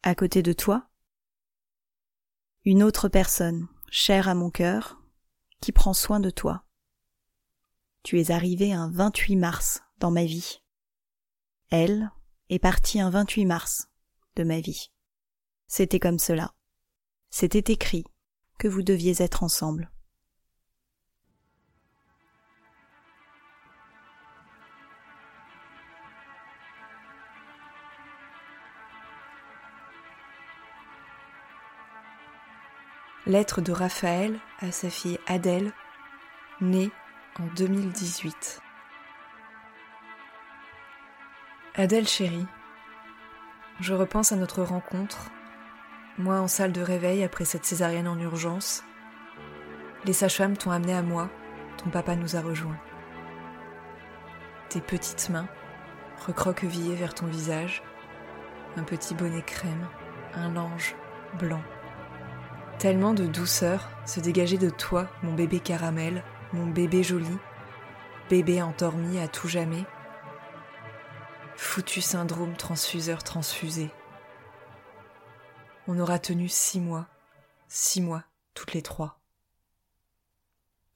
À 0.01 0.15
côté 0.15 0.41
de 0.41 0.51
toi, 0.51 0.89
une 2.63 2.81
autre 2.81 3.07
personne, 3.07 3.67
chère 3.91 4.27
à 4.27 4.33
mon 4.33 4.49
cœur, 4.49 4.99
qui 5.61 5.71
prend 5.71 5.93
soin 5.93 6.19
de 6.19 6.31
toi. 6.31 6.65
Tu 8.01 8.19
es 8.19 8.31
arrivé 8.31 8.73
un 8.73 8.89
28 8.89 9.35
mars 9.35 9.83
dans 9.99 10.09
ma 10.09 10.25
vie. 10.25 10.63
Elle 11.69 12.11
est 12.49 12.57
partie 12.57 12.99
un 12.99 13.11
28 13.11 13.45
mars 13.45 13.89
de 14.35 14.43
ma 14.43 14.59
vie. 14.59 14.91
C'était 15.67 15.99
comme 15.99 16.19
cela. 16.19 16.55
C'était 17.29 17.71
écrit 17.71 18.05
que 18.57 18.67
vous 18.67 18.81
deviez 18.81 19.21
être 19.21 19.43
ensemble. 19.43 19.91
Lettre 33.27 33.59
de 33.59 33.71
Raphaël 33.71 34.39
à 34.59 34.71
sa 34.71 34.91
fille 34.91 35.17
Adèle, 35.25 35.71
née 36.61 36.91
en 37.39 37.45
2018. 37.55 38.61
Adèle 41.73 42.07
chérie, 42.07 42.45
je 43.79 43.95
repense 43.95 44.31
à 44.31 44.35
notre 44.35 44.61
rencontre 44.61 45.31
moi 46.19 46.39
en 46.39 46.47
salle 46.47 46.71
de 46.71 46.81
réveil 46.81 47.23
après 47.23 47.45
cette 47.45 47.65
césarienne 47.65 48.07
en 48.07 48.19
urgence. 48.19 48.83
Les 50.05 50.13
sages-femmes 50.13 50.55
t'ont 50.55 50.69
amené 50.69 50.93
à 50.93 51.01
moi, 51.01 51.31
ton 51.77 51.89
papa 51.89 52.15
nous 52.15 52.35
a 52.35 52.41
rejoints. 52.41 52.79
Tes 54.69 54.81
petites 54.81 55.29
mains, 55.29 55.47
recroquevillées 56.27 56.95
vers 56.95 57.15
ton 57.15 57.25
visage, 57.25 57.81
un 58.77 58.83
petit 58.83 59.15
bonnet 59.15 59.41
crème, 59.41 59.87
un 60.35 60.53
linge 60.53 60.95
blanc. 61.39 61.63
Tellement 62.79 63.13
de 63.13 63.25
douceur 63.25 63.89
se 64.05 64.19
dégageait 64.19 64.57
de 64.57 64.69
toi, 64.69 65.09
mon 65.23 65.33
bébé 65.33 65.59
caramel, 65.59 66.23
mon 66.51 66.67
bébé 66.67 67.03
joli, 67.03 67.37
bébé 68.29 68.61
endormi 68.61 69.17
à 69.17 69.27
tout 69.27 69.47
jamais. 69.47 69.85
Foutu 71.55 72.01
syndrome 72.01 72.55
transfuseur 72.57 73.23
transfusé. 73.23 73.89
On 75.87 75.97
aura 75.99 76.19
tenu 76.19 76.49
six 76.49 76.81
mois, 76.81 77.07
six 77.69 78.01
mois 78.01 78.23
toutes 78.53 78.73
les 78.73 78.81
trois. 78.81 79.21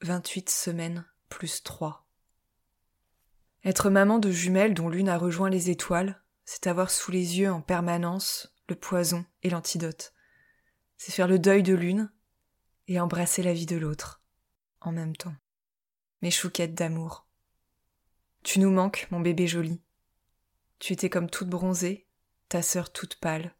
Vingt-huit 0.01 0.49
semaines 0.49 1.05
plus 1.29 1.63
trois. 1.63 2.05
Être 3.63 3.89
maman 3.89 4.19
de 4.19 4.31
jumelles 4.31 4.73
dont 4.73 4.89
l'une 4.89 5.09
a 5.09 5.17
rejoint 5.17 5.49
les 5.49 5.69
étoiles, 5.69 6.21
c'est 6.45 6.67
avoir 6.67 6.91
sous 6.91 7.11
les 7.11 7.39
yeux 7.39 7.51
en 7.51 7.61
permanence 7.61 8.53
le 8.67 8.75
poison 8.75 9.25
et 9.43 9.49
l'antidote. 9.49 10.13
C'est 10.99 11.13
faire 11.13 11.27
le 11.27 11.39
deuil 11.39 11.63
de 11.63 11.73
l'une 11.73 12.11
et 12.87 12.99
embrasser 12.99 13.41
la 13.41 13.53
vie 13.53 13.65
de 13.65 13.77
l'autre, 13.77 14.21
en 14.81 14.91
même 14.91 15.15
temps. 15.15 15.35
Mes 16.21 16.29
chouquettes 16.29 16.75
d'amour. 16.75 17.25
Tu 18.43 18.59
nous 18.59 18.69
manques, 18.69 19.07
mon 19.09 19.21
bébé 19.21 19.47
joli. 19.47 19.81
Tu 20.77 20.93
étais 20.93 21.09
comme 21.09 21.29
toute 21.29 21.49
bronzée, 21.49 22.05
ta 22.49 22.61
sœur 22.61 22.91
toute 22.91 23.15
pâle, 23.15 23.55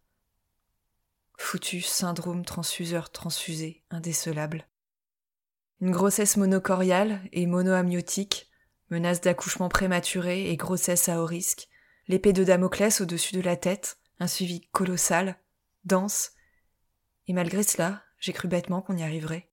Foutu 1.37 1.79
syndrome 1.79 2.43
transfuseur 2.43 3.09
transfusé, 3.09 3.85
indécelable. 3.89 4.67
Une 5.79 5.91
grossesse 5.91 6.35
monocoriale 6.35 7.21
et 7.31 7.45
monoamniotique, 7.45 8.51
menace 8.89 9.21
d'accouchement 9.21 9.69
prématuré 9.69 10.49
et 10.51 10.57
grossesse 10.57 11.07
à 11.07 11.21
haut 11.21 11.25
risque, 11.25 11.69
l'épée 12.09 12.33
de 12.33 12.43
Damoclès 12.43 12.99
au-dessus 12.99 13.35
de 13.35 13.41
la 13.41 13.55
tête, 13.55 13.97
un 14.19 14.27
suivi 14.27 14.67
colossal, 14.73 15.39
dense. 15.85 16.33
Et 17.29 17.33
malgré 17.33 17.61
cela, 17.61 18.01
j'ai 18.17 18.33
cru 18.33 18.47
bêtement 18.47 18.81
qu'on 18.81 18.97
y 18.97 19.03
arriverait. 19.03 19.51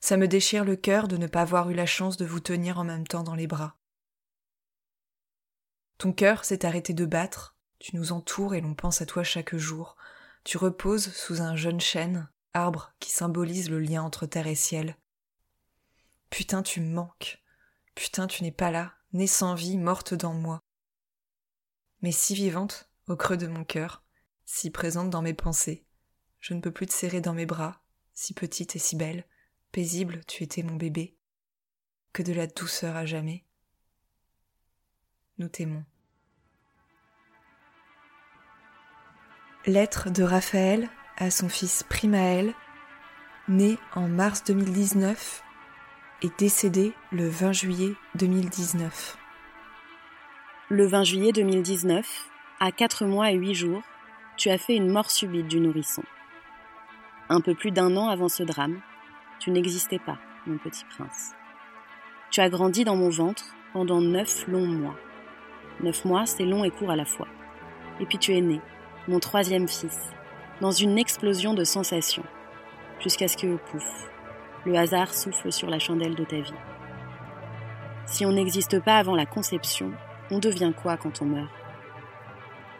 Ça 0.00 0.18
me 0.18 0.28
déchire 0.28 0.62
le 0.62 0.76
cœur 0.76 1.08
de 1.08 1.16
ne 1.16 1.26
pas 1.26 1.40
avoir 1.40 1.70
eu 1.70 1.74
la 1.74 1.86
chance 1.86 2.18
de 2.18 2.26
vous 2.26 2.38
tenir 2.38 2.78
en 2.78 2.84
même 2.84 3.06
temps 3.06 3.22
dans 3.22 3.34
les 3.34 3.46
bras. 3.46 3.78
Ton 5.96 6.12
cœur 6.12 6.44
s'est 6.44 6.66
arrêté 6.66 6.92
de 6.92 7.06
battre, 7.06 7.56
tu 7.78 7.96
nous 7.96 8.12
entoures 8.12 8.54
et 8.54 8.60
l'on 8.60 8.74
pense 8.74 9.00
à 9.00 9.06
toi 9.06 9.24
chaque 9.24 9.56
jour, 9.56 9.96
tu 10.44 10.58
reposes 10.58 11.10
sous 11.14 11.40
un 11.40 11.56
jeune 11.56 11.80
chêne, 11.80 12.28
arbre 12.52 12.92
qui 13.00 13.10
symbolise 13.10 13.70
le 13.70 13.80
lien 13.80 14.02
entre 14.02 14.26
terre 14.26 14.46
et 14.46 14.54
ciel. 14.54 14.98
Putain, 16.28 16.62
tu 16.62 16.82
me 16.82 16.92
manques. 16.92 17.42
Putain, 17.94 18.26
tu 18.26 18.42
n'es 18.42 18.52
pas 18.52 18.70
là, 18.70 18.92
née 19.14 19.26
sans 19.26 19.54
vie, 19.54 19.78
morte 19.78 20.12
dans 20.12 20.34
moi. 20.34 20.60
Mais 22.02 22.12
si 22.12 22.34
vivante, 22.34 22.90
au 23.08 23.16
creux 23.16 23.38
de 23.38 23.46
mon 23.46 23.64
cœur, 23.64 24.02
si 24.44 24.68
présente 24.68 25.08
dans 25.08 25.22
mes 25.22 25.32
pensées, 25.32 25.86
je 26.42 26.54
ne 26.54 26.60
peux 26.60 26.72
plus 26.72 26.86
te 26.86 26.92
serrer 26.92 27.20
dans 27.20 27.34
mes 27.34 27.46
bras, 27.46 27.80
si 28.14 28.34
petite 28.34 28.74
et 28.74 28.80
si 28.80 28.96
belle, 28.96 29.24
paisible, 29.70 30.20
tu 30.26 30.42
étais 30.42 30.64
mon 30.64 30.74
bébé. 30.74 31.16
Que 32.12 32.22
de 32.22 32.32
la 32.32 32.48
douceur 32.48 32.96
à 32.96 33.06
jamais. 33.06 33.44
Nous 35.38 35.48
t'aimons. 35.48 35.84
Lettre 39.66 40.10
de 40.10 40.24
Raphaël 40.24 40.90
à 41.16 41.30
son 41.30 41.48
fils 41.48 41.84
Primaël, 41.84 42.52
né 43.48 43.78
en 43.94 44.08
mars 44.08 44.42
2019 44.44 45.44
et 46.22 46.28
décédé 46.38 46.92
le 47.12 47.28
20 47.28 47.52
juillet 47.52 47.94
2019. 48.16 49.16
Le 50.70 50.86
20 50.86 51.04
juillet 51.04 51.32
2019, 51.32 52.28
à 52.58 52.72
4 52.72 53.06
mois 53.06 53.30
et 53.30 53.36
8 53.36 53.54
jours, 53.54 53.82
tu 54.36 54.50
as 54.50 54.58
fait 54.58 54.74
une 54.74 54.90
mort 54.90 55.10
subite 55.10 55.46
du 55.46 55.60
nourrisson. 55.60 56.02
Un 57.32 57.40
peu 57.40 57.54
plus 57.54 57.70
d'un 57.70 57.96
an 57.96 58.08
avant 58.08 58.28
ce 58.28 58.42
drame, 58.42 58.82
tu 59.38 59.50
n'existais 59.52 59.98
pas, 59.98 60.18
mon 60.46 60.58
petit 60.58 60.84
prince. 60.84 61.32
Tu 62.30 62.42
as 62.42 62.50
grandi 62.50 62.84
dans 62.84 62.94
mon 62.94 63.08
ventre 63.08 63.54
pendant 63.72 64.02
neuf 64.02 64.46
longs 64.48 64.66
mois. 64.66 64.96
Neuf 65.80 66.04
mois, 66.04 66.26
c'est 66.26 66.44
long 66.44 66.62
et 66.62 66.70
court 66.70 66.90
à 66.90 66.96
la 66.96 67.06
fois. 67.06 67.28
Et 68.00 68.04
puis 68.04 68.18
tu 68.18 68.34
es 68.34 68.42
né, 68.42 68.60
mon 69.08 69.18
troisième 69.18 69.66
fils, 69.66 70.10
dans 70.60 70.72
une 70.72 70.98
explosion 70.98 71.54
de 71.54 71.64
sensations, 71.64 72.26
jusqu'à 73.00 73.28
ce 73.28 73.38
que, 73.38 73.56
pouf, 73.56 74.10
le 74.66 74.76
hasard 74.76 75.14
souffle 75.14 75.50
sur 75.50 75.70
la 75.70 75.78
chandelle 75.78 76.14
de 76.14 76.24
ta 76.24 76.38
vie. 76.38 76.52
Si 78.04 78.26
on 78.26 78.32
n'existe 78.32 78.78
pas 78.80 78.98
avant 78.98 79.16
la 79.16 79.24
conception, 79.24 79.92
on 80.30 80.38
devient 80.38 80.74
quoi 80.76 80.98
quand 80.98 81.22
on 81.22 81.26
meurt? 81.26 81.48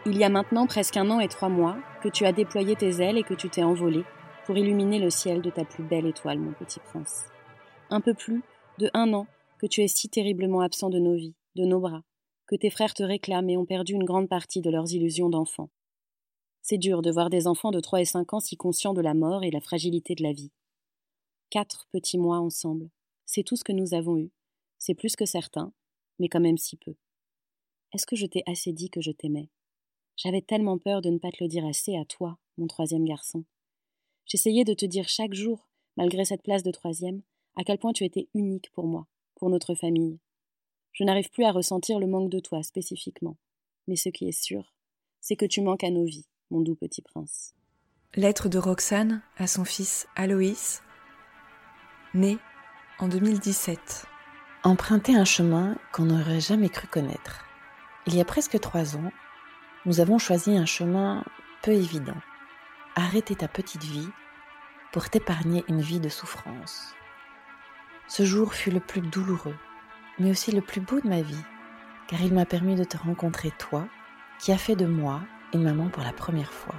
Il 0.05 0.15
y 0.15 0.23
a 0.23 0.29
maintenant 0.29 0.67
presque 0.67 0.97
un 0.97 1.09
an 1.09 1.19
et 1.19 1.27
trois 1.27 1.49
mois 1.49 1.77
que 2.03 2.09
tu 2.09 2.27
as 2.27 2.31
déployé 2.31 2.75
tes 2.75 3.01
ailes 3.01 3.17
et 3.17 3.23
que 3.23 3.33
tu 3.33 3.49
t'es 3.49 3.63
envolé 3.63 4.05
pour 4.45 4.57
illuminer 4.57 4.99
le 4.99 5.09
ciel 5.09 5.41
de 5.41 5.49
ta 5.49 5.65
plus 5.65 5.83
belle 5.83 6.05
étoile, 6.05 6.39
mon 6.39 6.53
petit 6.53 6.79
prince. 6.79 7.25
Un 7.89 8.01
peu 8.01 8.13
plus 8.13 8.43
de 8.79 8.89
un 8.93 9.13
an 9.13 9.27
que 9.59 9.67
tu 9.67 9.81
es 9.81 9.87
si 9.87 10.09
terriblement 10.09 10.61
absent 10.61 10.89
de 10.89 10.99
nos 10.99 11.15
vies, 11.15 11.35
de 11.55 11.63
nos 11.63 11.79
bras, 11.79 12.03
que 12.47 12.55
tes 12.55 12.69
frères 12.69 12.93
te 12.93 13.03
réclament 13.03 13.49
et 13.49 13.57
ont 13.57 13.65
perdu 13.65 13.93
une 13.93 14.03
grande 14.03 14.27
partie 14.27 14.61
de 14.61 14.69
leurs 14.69 14.91
illusions 14.91 15.29
d'enfant. 15.29 15.69
C'est 16.61 16.77
dur 16.77 17.01
de 17.01 17.11
voir 17.11 17.29
des 17.29 17.47
enfants 17.47 17.71
de 17.71 17.79
trois 17.79 18.01
et 18.01 18.05
cinq 18.05 18.33
ans 18.33 18.39
si 18.39 18.57
conscients 18.57 18.93
de 18.93 19.01
la 19.01 19.13
mort 19.13 19.43
et 19.43 19.51
la 19.51 19.61
fragilité 19.61 20.15
de 20.15 20.23
la 20.23 20.33
vie. 20.33 20.51
Quatre 21.49 21.87
petits 21.91 22.17
mois 22.17 22.39
ensemble, 22.39 22.89
c'est 23.25 23.43
tout 23.43 23.55
ce 23.55 23.63
que 23.63 23.71
nous 23.71 23.93
avons 23.93 24.17
eu. 24.17 24.31
C'est 24.79 24.95
plus 24.95 25.15
que 25.15 25.25
certains, 25.25 25.71
mais 26.19 26.27
quand 26.27 26.39
même 26.39 26.57
si 26.57 26.77
peu. 26.77 26.95
Est-ce 27.93 28.05
que 28.05 28.15
je 28.15 28.25
t'ai 28.25 28.43
assez 28.47 28.73
dit 28.73 28.89
que 28.89 29.01
je 29.01 29.11
t'aimais? 29.11 29.49
J'avais 30.17 30.41
tellement 30.41 30.77
peur 30.77 31.01
de 31.01 31.09
ne 31.09 31.17
pas 31.17 31.31
te 31.31 31.43
le 31.43 31.47
dire 31.47 31.65
assez 31.65 31.95
à 31.95 32.05
toi, 32.05 32.37
mon 32.57 32.67
troisième 32.67 33.05
garçon. 33.05 33.45
J'essayais 34.25 34.63
de 34.63 34.73
te 34.73 34.85
dire 34.85 35.07
chaque 35.07 35.33
jour, 35.33 35.67
malgré 35.97 36.25
cette 36.25 36.43
place 36.43 36.63
de 36.63 36.71
troisième, 36.71 37.21
à 37.55 37.63
quel 37.63 37.77
point 37.77 37.93
tu 37.93 38.03
étais 38.03 38.27
unique 38.33 38.71
pour 38.71 38.85
moi, 38.85 39.07
pour 39.35 39.49
notre 39.49 39.75
famille. 39.75 40.19
Je 40.91 41.03
n'arrive 41.03 41.29
plus 41.29 41.43
à 41.43 41.51
ressentir 41.51 41.99
le 41.99 42.07
manque 42.07 42.29
de 42.29 42.39
toi 42.39 42.63
spécifiquement, 42.63 43.37
mais 43.87 43.95
ce 43.95 44.09
qui 44.09 44.27
est 44.27 44.31
sûr, 44.31 44.73
c'est 45.21 45.35
que 45.35 45.45
tu 45.45 45.61
manques 45.61 45.83
à 45.83 45.89
nos 45.89 46.05
vies 46.05 46.27
mon 46.53 46.61
doux 46.61 46.75
petit 46.75 47.01
prince. 47.01 47.55
Lettre 48.15 48.47
de 48.47 48.59
Roxane 48.59 49.23
à 49.37 49.47
son 49.47 49.65
fils 49.65 50.07
Aloïs, 50.15 50.83
né 52.13 52.37
en 52.99 53.07
2017. 53.07 54.05
Emprunter 54.63 55.15
un 55.15 55.25
chemin 55.25 55.77
qu'on 55.91 56.05
n'aurait 56.05 56.39
jamais 56.39 56.69
cru 56.69 56.87
connaître. 56.87 57.43
Il 58.05 58.15
y 58.15 58.21
a 58.21 58.25
presque 58.25 58.59
trois 58.59 58.95
ans, 58.95 59.11
nous 59.85 59.99
avons 59.99 60.19
choisi 60.19 60.55
un 60.55 60.65
chemin 60.65 61.25
peu 61.63 61.71
évident. 61.71 62.15
Arrêter 62.95 63.33
ta 63.33 63.47
petite 63.47 63.83
vie 63.83 64.07
pour 64.91 65.09
t'épargner 65.09 65.65
une 65.67 65.81
vie 65.81 65.99
de 65.99 66.09
souffrance. 66.09 66.93
Ce 68.07 68.23
jour 68.23 68.53
fut 68.53 68.69
le 68.69 68.79
plus 68.79 69.01
douloureux, 69.01 69.55
mais 70.19 70.29
aussi 70.29 70.51
le 70.51 70.61
plus 70.61 70.79
beau 70.79 71.01
de 71.01 71.09
ma 71.09 71.21
vie, 71.21 71.43
car 72.07 72.21
il 72.21 72.35
m'a 72.35 72.45
permis 72.45 72.75
de 72.75 72.83
te 72.83 72.95
rencontrer 72.97 73.49
toi, 73.57 73.87
qui 74.37 74.51
as 74.51 74.59
fait 74.59 74.75
de 74.75 74.85
moi 74.85 75.21
une 75.55 75.63
maman 75.63 75.89
pour 75.89 76.03
la 76.03 76.13
première 76.13 76.53
fois. 76.53 76.75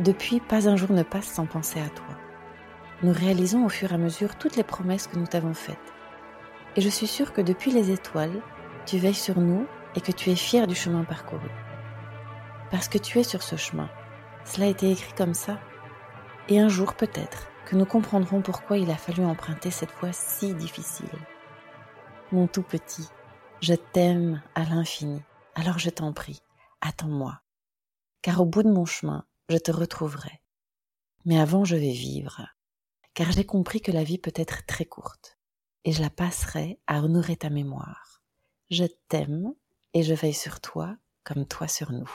Depuis, 0.00 0.40
pas 0.40 0.68
un 0.68 0.74
jour 0.74 0.90
ne 0.90 1.04
passe 1.04 1.28
sans 1.28 1.46
penser 1.46 1.80
à 1.80 1.88
toi. 1.88 2.18
Nous 3.04 3.12
réalisons 3.12 3.64
au 3.64 3.68
fur 3.68 3.92
et 3.92 3.94
à 3.94 3.98
mesure 3.98 4.36
toutes 4.36 4.56
les 4.56 4.64
promesses 4.64 5.06
que 5.06 5.20
nous 5.20 5.28
t'avons 5.28 5.54
faites. 5.54 5.92
Et 6.74 6.80
je 6.80 6.88
suis 6.88 7.06
sûre 7.06 7.32
que 7.32 7.42
depuis 7.42 7.70
les 7.70 7.92
étoiles, 7.92 8.42
tu 8.86 8.98
veilles 8.98 9.14
sur 9.14 9.38
nous 9.38 9.68
et 9.94 10.00
que 10.00 10.10
tu 10.10 10.30
es 10.30 10.36
fier 10.36 10.66
du 10.66 10.74
chemin 10.74 11.04
parcouru. 11.04 11.48
Parce 12.72 12.88
que 12.88 12.98
tu 12.98 13.20
es 13.20 13.22
sur 13.22 13.44
ce 13.44 13.54
chemin. 13.54 13.88
Cela 14.44 14.66
a 14.66 14.70
été 14.70 14.90
écrit 14.90 15.12
comme 15.14 15.34
ça. 15.34 15.60
Et 16.48 16.58
un 16.58 16.68
jour 16.68 16.94
peut-être 16.94 17.48
que 17.66 17.76
nous 17.76 17.86
comprendrons 17.86 18.42
pourquoi 18.42 18.78
il 18.78 18.90
a 18.90 18.96
fallu 18.96 19.24
emprunter 19.24 19.70
cette 19.70 19.92
voie 20.00 20.12
si 20.12 20.54
difficile. 20.54 21.08
Mon 22.32 22.46
tout 22.46 22.62
petit, 22.62 23.08
je 23.60 23.74
t'aime 23.74 24.42
à 24.54 24.64
l'infini. 24.64 25.22
Alors 25.54 25.78
je 25.78 25.90
t'en 25.90 26.12
prie, 26.12 26.42
attends-moi 26.80 27.42
car 28.22 28.40
au 28.40 28.46
bout 28.46 28.62
de 28.62 28.70
mon 28.70 28.86
chemin, 28.86 29.26
je 29.48 29.58
te 29.58 29.72
retrouverai. 29.72 30.40
Mais 31.24 31.38
avant, 31.38 31.64
je 31.64 31.76
vais 31.76 31.92
vivre, 31.92 32.46
car 33.14 33.30
j'ai 33.32 33.44
compris 33.44 33.80
que 33.80 33.92
la 33.92 34.04
vie 34.04 34.18
peut 34.18 34.32
être 34.36 34.64
très 34.64 34.84
courte, 34.84 35.38
et 35.84 35.92
je 35.92 36.00
la 36.00 36.10
passerai 36.10 36.80
à 36.86 37.02
honorer 37.02 37.36
ta 37.36 37.50
mémoire. 37.50 38.22
Je 38.70 38.84
t'aime, 39.08 39.52
et 39.92 40.02
je 40.02 40.14
veille 40.14 40.32
sur 40.32 40.60
toi 40.60 40.96
comme 41.24 41.46
toi 41.46 41.68
sur 41.68 41.92
nous. 41.92 42.10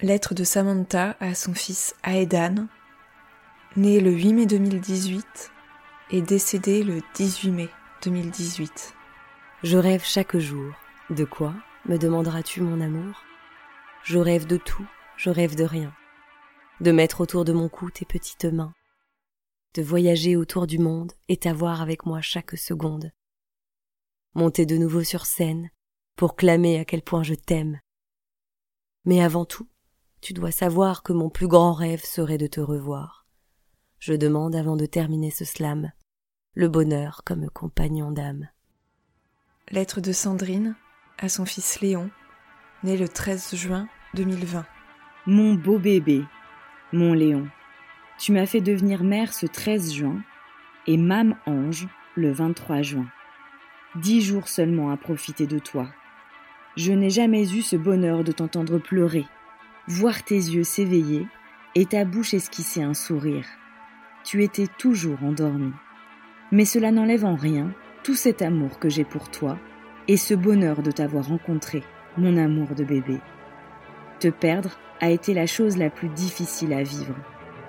Lettre 0.00 0.34
de 0.34 0.44
Samantha 0.44 1.16
à 1.20 1.34
son 1.34 1.54
fils 1.54 1.94
Aedan, 2.04 2.68
né 3.76 4.00
le 4.00 4.12
8 4.12 4.32
mai 4.32 4.46
2018 4.46 5.50
et 6.10 6.22
décédé 6.22 6.82
le 6.82 7.00
18 7.14 7.50
mai 7.50 7.68
2018. 8.04 8.94
Je 9.64 9.76
rêve 9.76 10.04
chaque 10.04 10.36
jour. 10.36 10.72
De 11.10 11.24
quoi 11.24 11.54
me 11.86 11.96
demanderas-tu 11.96 12.60
mon 12.60 12.80
amour? 12.80 13.24
Je 14.04 14.18
rêve 14.18 14.46
de 14.46 14.56
tout 14.56 14.86
je 15.18 15.30
rêve 15.30 15.56
de 15.56 15.64
rien, 15.64 15.92
de 16.80 16.92
mettre 16.92 17.20
autour 17.20 17.44
de 17.44 17.52
mon 17.52 17.68
cou 17.68 17.90
tes 17.90 18.04
petites 18.04 18.44
mains, 18.44 18.72
de 19.74 19.82
voyager 19.82 20.36
autour 20.36 20.68
du 20.68 20.78
monde 20.78 21.12
et 21.26 21.36
t'avoir 21.36 21.82
avec 21.82 22.06
moi 22.06 22.20
chaque 22.20 22.56
seconde, 22.56 23.10
monter 24.34 24.64
de 24.64 24.76
nouveau 24.76 25.02
sur 25.02 25.26
scène 25.26 25.70
pour 26.14 26.36
clamer 26.36 26.78
à 26.78 26.84
quel 26.84 27.02
point 27.02 27.24
je 27.24 27.34
t'aime. 27.34 27.80
Mais 29.04 29.20
avant 29.20 29.44
tout, 29.44 29.68
tu 30.20 30.32
dois 30.32 30.50
savoir 30.50 31.02
que 31.02 31.12
mon 31.12 31.30
plus 31.30 31.48
grand 31.48 31.72
rêve 31.72 32.04
serait 32.04 32.38
de 32.38 32.46
te 32.46 32.60
revoir. 32.60 33.26
Je 33.98 34.14
demande 34.14 34.54
avant 34.54 34.76
de 34.76 34.86
terminer 34.86 35.30
ce 35.30 35.44
slam 35.44 35.90
le 36.54 36.68
bonheur 36.68 37.22
comme 37.24 37.48
compagnon 37.50 38.10
d'âme. 38.10 38.48
Lettre 39.70 40.00
de 40.00 40.10
Sandrine 40.10 40.74
à 41.18 41.28
son 41.28 41.44
fils 41.44 41.80
Léon, 41.80 42.10
né 42.82 42.96
le 42.96 43.08
13 43.08 43.54
juin 43.54 43.88
2020. 44.14 44.66
Mon 45.26 45.54
beau 45.54 45.78
bébé, 45.78 46.24
mon 46.92 47.12
Léon, 47.12 47.46
tu 48.18 48.32
m'as 48.32 48.46
fait 48.46 48.60
devenir 48.60 49.04
mère 49.04 49.32
ce 49.32 49.46
13 49.46 49.92
juin 49.92 50.20
et 50.88 50.96
Mame 50.96 51.36
Ange 51.46 51.86
le 52.16 52.32
23 52.32 52.82
juin. 52.82 53.06
Dix 53.94 54.22
jours 54.22 54.48
seulement 54.48 54.90
à 54.90 54.96
profiter 54.96 55.46
de 55.46 55.60
toi. 55.60 55.88
Je 56.76 56.92
n'ai 56.92 57.10
jamais 57.10 57.52
eu 57.52 57.62
ce 57.62 57.76
bonheur 57.76 58.24
de 58.24 58.32
t'entendre 58.32 58.78
pleurer, 58.78 59.26
voir 59.88 60.22
tes 60.22 60.34
yeux 60.34 60.64
s'éveiller 60.64 61.26
et 61.74 61.86
ta 61.86 62.04
bouche 62.04 62.34
esquisser 62.34 62.82
un 62.82 62.92
sourire. 62.92 63.46
Tu 64.22 64.44
étais 64.44 64.66
toujours 64.78 65.24
endormi. 65.24 65.72
Mais 66.52 66.66
cela 66.66 66.90
n'enlève 66.90 67.24
en 67.24 67.36
rien 67.36 67.72
tout 68.04 68.14
cet 68.14 68.42
amour 68.42 68.78
que 68.78 68.90
j'ai 68.90 69.04
pour 69.04 69.30
toi 69.30 69.58
et 70.06 70.18
ce 70.18 70.34
bonheur 70.34 70.82
de 70.82 70.90
t'avoir 70.90 71.28
rencontré, 71.28 71.82
mon 72.18 72.36
amour 72.36 72.74
de 72.74 72.84
bébé. 72.84 73.18
Te 74.20 74.28
perdre 74.28 74.78
a 75.00 75.10
été 75.10 75.32
la 75.32 75.46
chose 75.46 75.78
la 75.78 75.90
plus 75.90 76.08
difficile 76.08 76.72
à 76.72 76.82
vivre, 76.82 77.14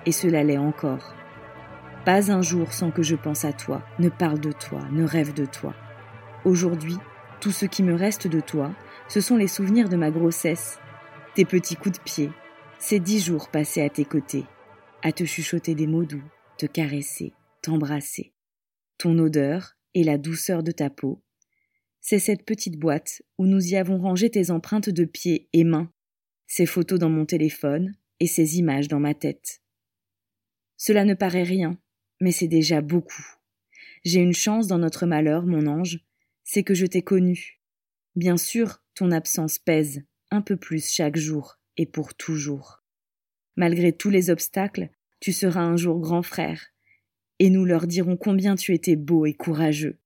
et 0.04 0.12
cela 0.12 0.42
l'est 0.42 0.58
encore. 0.58 1.14
Pas 2.04 2.32
un 2.32 2.42
jour 2.42 2.72
sans 2.72 2.90
que 2.90 3.02
je 3.02 3.16
pense 3.16 3.44
à 3.44 3.52
toi, 3.52 3.82
ne 3.98 4.08
parle 4.08 4.40
de 4.40 4.52
toi, 4.52 4.80
ne 4.90 5.04
rêve 5.04 5.32
de 5.32 5.44
toi. 5.44 5.74
Aujourd'hui, 6.44 6.96
tout 7.40 7.52
ce 7.52 7.66
qui 7.66 7.82
me 7.82 7.94
reste 7.94 8.26
de 8.26 8.40
toi, 8.40 8.72
ce 9.08 9.20
sont 9.20 9.36
les 9.36 9.48
souvenirs 9.48 9.88
de 9.88 9.96
ma 9.96 10.10
grossesse, 10.10 10.80
tes 11.34 11.44
petits 11.44 11.76
coups 11.76 11.98
de 11.98 12.02
pied, 12.02 12.30
ces 12.78 12.98
dix 12.98 13.24
jours 13.24 13.50
passés 13.50 13.82
à 13.82 13.88
tes 13.88 14.04
côtés, 14.04 14.44
à 15.02 15.12
te 15.12 15.24
chuchoter 15.24 15.74
des 15.74 15.86
mots 15.86 16.04
doux, 16.04 16.24
te 16.58 16.66
caresser, 16.66 17.32
t'embrasser. 17.62 18.32
Ton 18.98 19.18
odeur 19.18 19.76
et 19.94 20.04
la 20.04 20.18
douceur 20.18 20.62
de 20.62 20.72
ta 20.72 20.90
peau. 20.90 21.22
C'est 22.00 22.18
cette 22.18 22.44
petite 22.44 22.78
boîte 22.78 23.22
où 23.38 23.46
nous 23.46 23.68
y 23.68 23.76
avons 23.76 23.98
rangé 23.98 24.30
tes 24.30 24.50
empreintes 24.50 24.90
de 24.90 25.04
pieds 25.04 25.48
et 25.52 25.64
mains 25.64 25.90
ces 26.50 26.66
photos 26.66 26.98
dans 26.98 27.08
mon 27.08 27.26
téléphone 27.26 27.94
et 28.18 28.26
ces 28.26 28.58
images 28.58 28.88
dans 28.88 28.98
ma 28.98 29.14
tête. 29.14 29.62
Cela 30.76 31.04
ne 31.04 31.14
paraît 31.14 31.44
rien, 31.44 31.78
mais 32.20 32.32
c'est 32.32 32.48
déjà 32.48 32.80
beaucoup. 32.80 33.24
J'ai 34.04 34.18
une 34.18 34.34
chance 34.34 34.66
dans 34.66 34.78
notre 34.78 35.06
malheur, 35.06 35.46
mon 35.46 35.68
ange, 35.68 36.00
c'est 36.42 36.64
que 36.64 36.74
je 36.74 36.86
t'ai 36.86 37.02
connu. 37.02 37.60
Bien 38.16 38.36
sûr, 38.36 38.82
ton 38.96 39.12
absence 39.12 39.60
pèse, 39.60 40.02
un 40.30 40.42
peu 40.42 40.56
plus 40.56 40.90
chaque 40.90 41.16
jour, 41.16 41.58
et 41.76 41.86
pour 41.86 42.14
toujours. 42.14 42.82
Malgré 43.56 43.92
tous 43.92 44.10
les 44.10 44.30
obstacles, 44.30 44.90
tu 45.20 45.32
seras 45.32 45.62
un 45.62 45.76
jour 45.76 46.00
grand 46.00 46.22
frère, 46.22 46.66
et 47.38 47.50
nous 47.50 47.64
leur 47.64 47.86
dirons 47.86 48.16
combien 48.16 48.54
tu 48.54 48.74
étais 48.74 48.96
beau 48.96 49.26
et 49.26 49.34
courageux. 49.34 49.98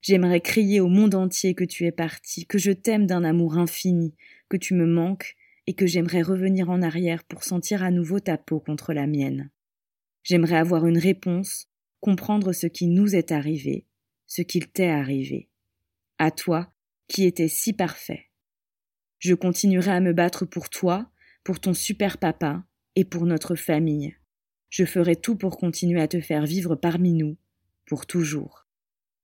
J'aimerais 0.00 0.40
crier 0.40 0.80
au 0.80 0.88
monde 0.88 1.14
entier 1.14 1.54
que 1.54 1.64
tu 1.64 1.84
es 1.84 1.92
parti, 1.92 2.46
que 2.46 2.58
je 2.58 2.70
t'aime 2.70 3.06
d'un 3.06 3.24
amour 3.24 3.58
infini, 3.58 4.14
que 4.48 4.56
tu 4.56 4.74
me 4.74 4.86
manques, 4.86 5.36
et 5.66 5.74
que 5.74 5.86
j'aimerais 5.86 6.22
revenir 6.22 6.70
en 6.70 6.80
arrière 6.80 7.24
pour 7.24 7.44
sentir 7.44 7.82
à 7.82 7.90
nouveau 7.90 8.20
ta 8.20 8.38
peau 8.38 8.60
contre 8.60 8.92
la 8.94 9.06
mienne. 9.06 9.50
J'aimerais 10.22 10.56
avoir 10.56 10.86
une 10.86 10.98
réponse, 10.98 11.68
comprendre 12.00 12.52
ce 12.52 12.66
qui 12.66 12.86
nous 12.86 13.14
est 13.14 13.32
arrivé, 13.32 13.86
ce 14.26 14.42
qu'il 14.42 14.68
t'est 14.68 14.88
arrivé. 14.88 15.50
À 16.18 16.30
toi, 16.30 16.72
qui 17.06 17.24
étais 17.24 17.48
si 17.48 17.72
parfait. 17.72 18.27
Je 19.18 19.34
continuerai 19.34 19.90
à 19.90 20.00
me 20.00 20.12
battre 20.12 20.44
pour 20.44 20.70
toi, 20.70 21.10
pour 21.44 21.60
ton 21.60 21.74
super 21.74 22.18
papa 22.18 22.62
et 22.94 23.04
pour 23.04 23.26
notre 23.26 23.54
famille. 23.54 24.16
Je 24.70 24.84
ferai 24.84 25.16
tout 25.16 25.36
pour 25.36 25.56
continuer 25.56 26.00
à 26.00 26.08
te 26.08 26.20
faire 26.20 26.44
vivre 26.44 26.76
parmi 26.76 27.14
nous, 27.14 27.36
pour 27.86 28.06
toujours. 28.06 28.66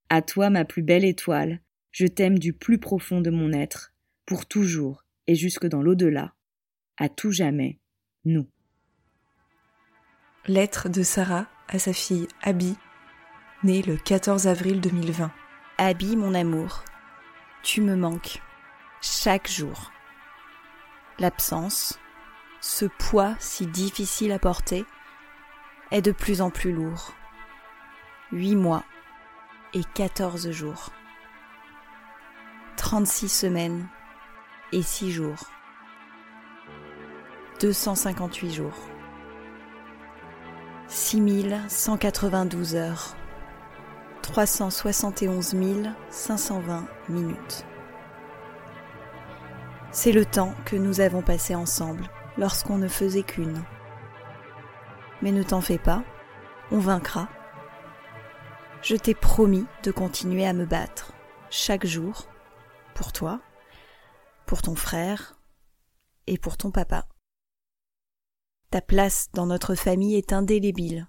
À 0.09 0.23
toi, 0.23 0.51
ma 0.51 0.65
plus 0.65 0.83
belle 0.83 1.05
étoile, 1.05 1.61
je 1.93 2.07
t'aime 2.07 2.39
du 2.39 2.53
plus 2.53 2.79
profond 2.79 3.21
de 3.21 3.31
mon 3.31 3.53
être, 3.53 3.95
pour 4.27 4.47
toujours 4.47 5.05
et 5.27 5.35
jusque 5.35 5.67
dans 5.67 5.83
l'au-delà. 5.83 6.35
À 6.97 7.09
tout 7.09 7.31
jamais, 7.31 7.79
nous. 8.25 8.49
Lettre 10.47 10.89
de 10.89 11.03
Sarah 11.03 11.49
à 11.69 11.79
sa 11.79 11.93
fille 11.93 12.29
Abby, 12.43 12.75
née 13.63 13.83
le 13.83 13.97
14 13.97 14.47
avril 14.47 14.81
2020. 14.81 15.33
Abby, 15.79 16.17
mon 16.17 16.35
amour, 16.35 16.85
tu 17.63 17.81
me 17.81 17.97
manques 17.97 18.41
chaque 19.05 19.51
jour. 19.51 19.93
L'absence, 21.19 21.99
ce 22.63 22.87
poids 22.87 23.35
si 23.39 23.67
difficile 23.67 24.33
à 24.33 24.39
porter, 24.39 24.87
est 25.91 26.01
de 26.01 26.11
plus 26.11 26.41
en 26.41 26.49
plus 26.49 26.73
lourd. 26.73 27.13
Huit 28.33 28.57
mois 28.57 28.83
et 29.75 29.85
quatorze 29.85 30.51
jours. 30.51 30.91
Trente-six 32.77 33.29
semaines 33.29 33.87
et 34.73 34.83
six 34.83 35.13
jours. 35.13 35.51
Deux 37.61 37.75
cent 37.75 37.95
cinquante-huit 37.95 38.55
jours. 38.55 38.89
Six 40.89 41.21
mille 41.21 41.61
cent 41.69 41.99
quatre-vingt-douze 41.99 42.75
heures. 42.75 43.15
371 44.23 45.55
520 46.09 46.87
minutes. 47.11 47.67
C'est 49.95 50.13
le 50.13 50.27
temps 50.27 50.53
que 50.67 50.77
nous 50.77 51.01
avons 51.01 51.23
passé 51.23 51.55
ensemble 51.55 52.11
lorsqu'on 52.37 52.77
ne 52.77 52.89
faisait 52.89 53.23
qu'une. 53.23 53.65
Mais 55.23 55.33
ne 55.33 55.43
t'en 55.43 55.63
fais 55.63 55.79
pas, 55.79 56.05
on 56.71 56.79
vaincra. 56.79 57.31
Je 58.83 58.97
t'ai 58.97 59.15
promis 59.15 59.65
de 59.83 59.91
continuer 59.91 60.47
à 60.47 60.53
me 60.53 60.67
battre 60.67 61.15
chaque 61.49 61.87
jour 61.87 62.29
pour 62.95 63.13
toi, 63.13 63.41
pour 64.45 64.61
ton 64.61 64.75
frère 64.75 65.41
et 66.27 66.37
pour 66.37 66.59
ton 66.59 66.71
papa. 66.71 67.09
Ta 68.71 68.83
place 68.83 69.31
dans 69.33 69.47
notre 69.47 69.75
famille 69.75 70.17
est 70.17 70.35
indélébile 70.35 71.09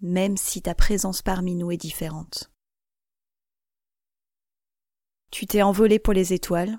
même 0.00 0.36
si 0.36 0.62
ta 0.62 0.74
présence 0.74 1.22
parmi 1.22 1.54
nous 1.54 1.70
est 1.70 1.76
différente. 1.76 2.50
Tu 5.30 5.46
t'es 5.46 5.62
envolé 5.62 5.98
pour 5.98 6.12
les 6.12 6.32
étoiles, 6.32 6.78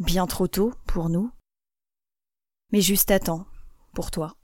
bien 0.00 0.26
trop 0.26 0.48
tôt 0.48 0.72
pour 0.86 1.10
nous, 1.10 1.30
mais 2.72 2.80
juste 2.80 3.10
à 3.10 3.20
temps 3.20 3.46
pour 3.92 4.10
toi. 4.10 4.34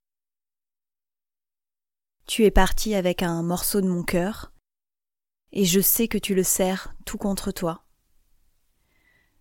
Tu 2.27 2.45
es 2.45 2.51
parti 2.51 2.95
avec 2.95 3.23
un 3.23 3.43
morceau 3.43 3.81
de 3.81 3.89
mon 3.89 4.03
cœur, 4.03 4.53
et 5.53 5.65
je 5.65 5.81
sais 5.81 6.09
que 6.09 6.19
tu 6.19 6.35
le 6.35 6.43
serres 6.43 6.95
tout 7.07 7.17
contre 7.17 7.53
toi. 7.53 7.87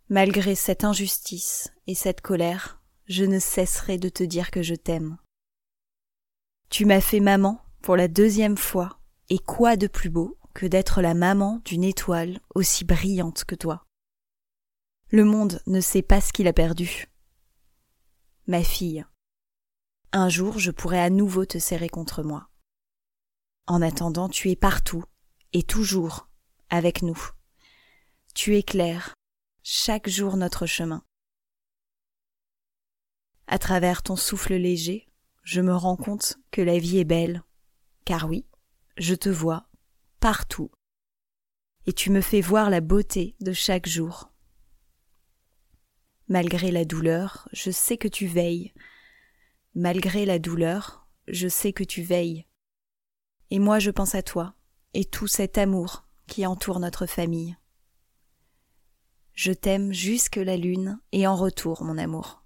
Malgré 0.08 0.56
cette 0.56 0.84
injustice 0.84 1.74
et 1.88 1.96
cette 1.96 2.22
colère, 2.22 2.82
je 3.08 3.26
ne 3.26 3.40
cesserai 3.40 3.98
de 3.98 4.08
te 4.08 4.24
dire 4.24 4.52
que 4.52 4.62
je 4.62 4.76
t'aime. 4.76 5.18
Tu 6.70 6.86
m'as 6.86 7.02
fait 7.02 7.20
maman 7.20 7.60
pour 7.82 7.98
la 7.98 8.08
deuxième 8.08 8.58
fois, 8.58 9.00
et 9.30 9.40
quoi 9.40 9.76
de 9.76 9.88
plus 9.88 10.10
beau 10.10 10.38
que 10.54 10.66
d'être 10.66 11.02
la 11.02 11.14
maman 11.14 11.62
d'une 11.66 11.84
étoile 11.84 12.40
aussi 12.54 12.86
brillante 12.86 13.44
que 13.44 13.56
toi. 13.56 13.85
Le 15.12 15.24
monde 15.24 15.62
ne 15.68 15.82
sait 15.82 16.02
pas 16.02 16.22
ce 16.22 16.34
qu'il 16.34 16.48
a 16.48 16.54
perdu. 16.54 17.08
Ma 18.48 18.64
fille, 18.64 19.06
un 20.12 20.30
jour 20.30 20.60
je 20.60 20.72
pourrai 20.72 21.00
à 21.00 21.10
nouveau 21.10 21.46
te 21.46 21.58
serrer 21.58 21.90
contre 21.90 22.24
moi. 22.24 22.50
En 23.68 23.82
attendant, 23.82 24.30
tu 24.30 24.50
es 24.50 24.56
partout 24.56 25.04
et 25.54 25.64
toujours 25.64 26.30
avec 26.70 27.02
nous. 27.02 27.20
Tu 28.34 28.56
éclaires 28.56 29.14
chaque 29.64 30.10
jour 30.10 30.38
notre 30.38 30.66
chemin. 30.66 31.04
À 33.48 33.60
travers 33.60 34.04
ton 34.04 34.16
souffle 34.16 34.56
léger, 34.56 35.08
je 35.44 35.62
me 35.62 35.76
rends 35.76 35.98
compte 35.98 36.38
que 36.52 36.62
la 36.62 36.80
vie 36.80 36.98
est 36.98 37.06
belle 37.06 37.44
car 38.06 38.28
oui, 38.28 38.46
je 38.98 39.16
te 39.16 39.30
vois 39.30 39.68
partout, 40.20 40.72
et 41.88 41.94
tu 41.94 42.12
me 42.12 42.22
fais 42.22 42.42
voir 42.42 42.70
la 42.70 42.82
beauté 42.82 43.36
de 43.42 43.52
chaque 43.52 43.88
jour. 43.88 44.32
Malgré 46.28 46.72
la 46.72 46.86
douleur, 46.86 47.48
je 47.52 47.70
sais 47.70 47.98
que 47.98 48.08
tu 48.08 48.26
veilles. 48.26 48.74
Malgré 49.76 50.26
la 50.26 50.40
douleur, 50.40 51.08
je 51.28 51.48
sais 51.48 51.72
que 51.72 51.84
tu 51.84 52.02
veilles. 52.02 52.46
Et 53.52 53.60
moi 53.60 53.80
je 53.80 53.92
pense 53.92 54.16
à 54.16 54.24
toi, 54.24 54.56
et 54.94 55.06
tout 55.06 55.28
cet 55.28 55.58
amour 55.58 56.08
qui 56.28 56.46
entoure 56.46 56.80
notre 56.80 57.06
famille. 57.06 57.56
Je 59.34 59.52
t'aime 59.52 59.92
jusque 59.92 60.38
la 60.38 60.58
lune, 60.58 61.00
et 61.12 61.28
en 61.28 61.36
retour, 61.36 61.84
mon 61.84 61.98
amour. 61.98 62.44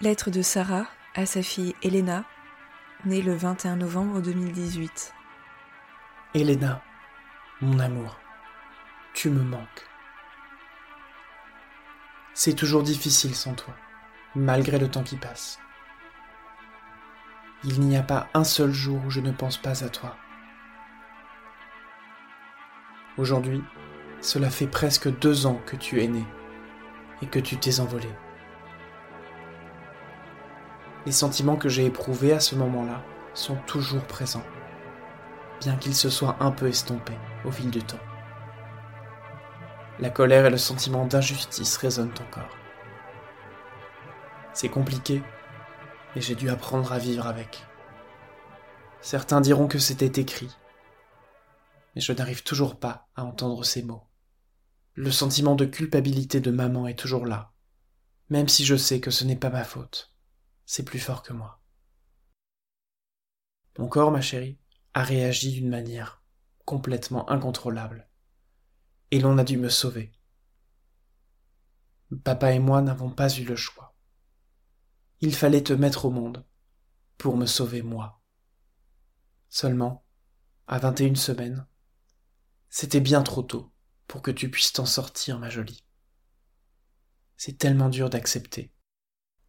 Lettre 0.00 0.30
de 0.30 0.42
Sarah 0.42 0.86
à 1.14 1.26
sa 1.26 1.42
fille 1.42 1.74
Elena, 1.82 2.24
née 3.04 3.20
le 3.20 3.34
21 3.34 3.76
novembre 3.76 4.22
2018. 4.22 5.12
Elena, 6.34 6.80
mon 7.60 7.80
amour, 7.80 8.16
tu 9.18 9.30
me 9.30 9.42
manques. 9.42 9.84
C'est 12.34 12.52
toujours 12.52 12.84
difficile 12.84 13.34
sans 13.34 13.52
toi, 13.54 13.74
malgré 14.36 14.78
le 14.78 14.88
temps 14.88 15.02
qui 15.02 15.16
passe. 15.16 15.58
Il 17.64 17.80
n'y 17.80 17.96
a 17.96 18.04
pas 18.04 18.28
un 18.32 18.44
seul 18.44 18.70
jour 18.70 19.04
où 19.04 19.10
je 19.10 19.18
ne 19.18 19.32
pense 19.32 19.56
pas 19.56 19.82
à 19.82 19.88
toi. 19.88 20.16
Aujourd'hui, 23.16 23.60
cela 24.20 24.50
fait 24.50 24.68
presque 24.68 25.12
deux 25.18 25.46
ans 25.46 25.60
que 25.66 25.74
tu 25.74 26.00
es 26.00 26.06
né 26.06 26.24
et 27.20 27.26
que 27.26 27.40
tu 27.40 27.56
t'es 27.56 27.80
envolé. 27.80 28.10
Les 31.06 31.12
sentiments 31.12 31.56
que 31.56 31.68
j'ai 31.68 31.86
éprouvés 31.86 32.34
à 32.34 32.40
ce 32.40 32.54
moment-là 32.54 33.02
sont 33.34 33.56
toujours 33.66 34.04
présents, 34.04 34.46
bien 35.60 35.74
qu'ils 35.74 35.96
se 35.96 36.08
soient 36.08 36.36
un 36.38 36.52
peu 36.52 36.68
estompés 36.68 37.18
au 37.44 37.50
fil 37.50 37.68
du 37.72 37.82
temps. 37.82 38.07
La 40.00 40.10
colère 40.10 40.46
et 40.46 40.50
le 40.50 40.58
sentiment 40.58 41.06
d'injustice 41.06 41.76
résonnent 41.76 42.14
encore. 42.20 42.56
C'est 44.54 44.68
compliqué, 44.68 45.22
et 46.16 46.20
j'ai 46.20 46.34
dû 46.34 46.50
apprendre 46.50 46.92
à 46.92 46.98
vivre 46.98 47.26
avec. 47.26 47.64
Certains 49.00 49.40
diront 49.40 49.68
que 49.68 49.78
c'était 49.78 50.20
écrit, 50.20 50.56
mais 51.94 52.00
je 52.00 52.12
n'arrive 52.12 52.42
toujours 52.42 52.78
pas 52.78 53.08
à 53.14 53.24
entendre 53.24 53.64
ces 53.64 53.82
mots. 53.82 54.04
Le 54.94 55.10
sentiment 55.10 55.54
de 55.54 55.64
culpabilité 55.64 56.40
de 56.40 56.50
maman 56.50 56.86
est 56.86 56.98
toujours 56.98 57.26
là, 57.26 57.52
même 58.30 58.48
si 58.48 58.64
je 58.64 58.76
sais 58.76 59.00
que 59.00 59.10
ce 59.10 59.24
n'est 59.24 59.36
pas 59.36 59.50
ma 59.50 59.64
faute 59.64 60.12
c'est 60.68 60.84
plus 60.84 60.98
fort 60.98 61.22
que 61.22 61.32
moi. 61.32 61.62
Mon 63.78 63.88
corps, 63.88 64.10
ma 64.10 64.20
chérie, 64.20 64.58
a 64.92 65.02
réagi 65.02 65.52
d'une 65.52 65.70
manière 65.70 66.22
complètement 66.66 67.30
incontrôlable. 67.30 68.07
Et 69.10 69.20
l'on 69.20 69.38
a 69.38 69.44
dû 69.44 69.56
me 69.56 69.68
sauver. 69.68 70.12
Papa 72.24 72.52
et 72.52 72.58
moi 72.58 72.82
n'avons 72.82 73.10
pas 73.10 73.34
eu 73.36 73.44
le 73.44 73.56
choix. 73.56 73.94
Il 75.20 75.34
fallait 75.34 75.62
te 75.62 75.72
mettre 75.72 76.04
au 76.04 76.10
monde 76.10 76.46
pour 77.16 77.36
me 77.36 77.46
sauver 77.46 77.82
moi. 77.82 78.22
Seulement, 79.48 80.04
à 80.66 80.78
vingt 80.78 81.00
et 81.00 81.04
une 81.04 81.16
semaines, 81.16 81.66
c'était 82.68 83.00
bien 83.00 83.22
trop 83.22 83.42
tôt 83.42 83.72
pour 84.06 84.22
que 84.22 84.30
tu 84.30 84.50
puisses 84.50 84.72
t'en 84.72 84.86
sortir, 84.86 85.38
ma 85.38 85.50
jolie. 85.50 85.84
C'est 87.36 87.58
tellement 87.58 87.88
dur 87.88 88.10
d'accepter, 88.10 88.72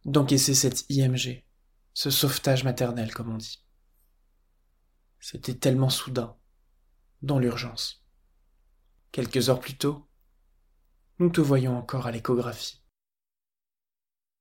d'encaisser 0.04 0.54
cette 0.54 0.84
IMG, 0.90 1.44
ce 1.92 2.10
sauvetage 2.10 2.64
maternel 2.64 3.12
comme 3.12 3.32
on 3.32 3.36
dit. 3.36 3.64
C'était 5.18 5.54
tellement 5.54 5.90
soudain, 5.90 6.36
dans 7.22 7.38
l'urgence. 7.38 7.99
Quelques 9.12 9.48
heures 9.48 9.60
plus 9.60 9.76
tôt, 9.76 10.08
nous 11.18 11.30
te 11.30 11.40
voyons 11.40 11.76
encore 11.76 12.06
à 12.06 12.12
l'échographie. 12.12 12.80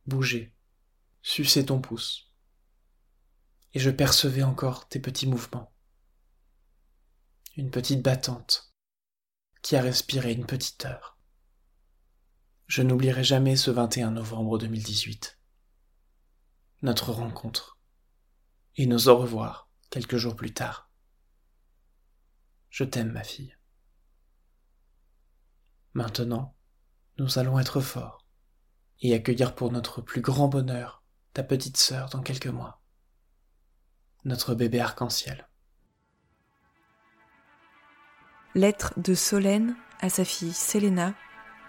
Bouger, 0.06 0.56
sucer 1.22 1.66
ton 1.66 1.82
pouce. 1.82 2.32
Et 3.74 3.80
je 3.80 3.90
percevais 3.90 4.44
encore 4.44 4.88
tes 4.88 5.00
petits 5.00 5.28
mouvements. 5.28 5.74
Une 7.58 7.72
petite 7.72 8.02
battante 8.02 8.74
qui 9.62 9.76
a 9.76 9.82
respiré 9.82 10.32
une 10.32 10.46
petite 10.46 10.86
heure. 10.86 11.18
Je 12.68 12.84
n'oublierai 12.84 13.24
jamais 13.24 13.56
ce 13.56 13.72
21 13.72 14.12
novembre 14.12 14.60
2018. 14.60 15.40
Notre 16.84 17.12
rencontre. 17.12 17.80
Et 18.76 18.86
nos 18.86 19.10
au 19.10 19.18
revoir 19.18 19.70
quelques 19.90 20.18
jours 20.18 20.36
plus 20.36 20.54
tard. 20.54 20.92
Je 22.70 22.84
t'aime, 22.84 23.12
ma 23.12 23.24
fille. 23.24 23.59
Maintenant, 25.94 26.56
nous 27.18 27.40
allons 27.40 27.60
être 27.60 27.82
forts 27.82 28.26
et 29.02 29.14
accueillir 29.14 29.56
pour 29.56 29.72
notre 29.72 30.02
plus 30.02 30.22
grand 30.22 30.48
bonheur 30.48 31.04
ta 31.34 31.44
petite 31.44 31.78
sœur 31.78 32.10
dans 32.10 32.22
quelques 32.22 32.48
mois. 32.48 32.82
Notre 34.26 34.54
bébé 34.54 34.80
arc-en-ciel. 34.80 35.48
Lettre 38.56 38.94
de 38.98 39.14
Solène 39.14 39.76
à 40.00 40.10
sa 40.10 40.26
fille 40.26 40.54
Selena, 40.54 41.14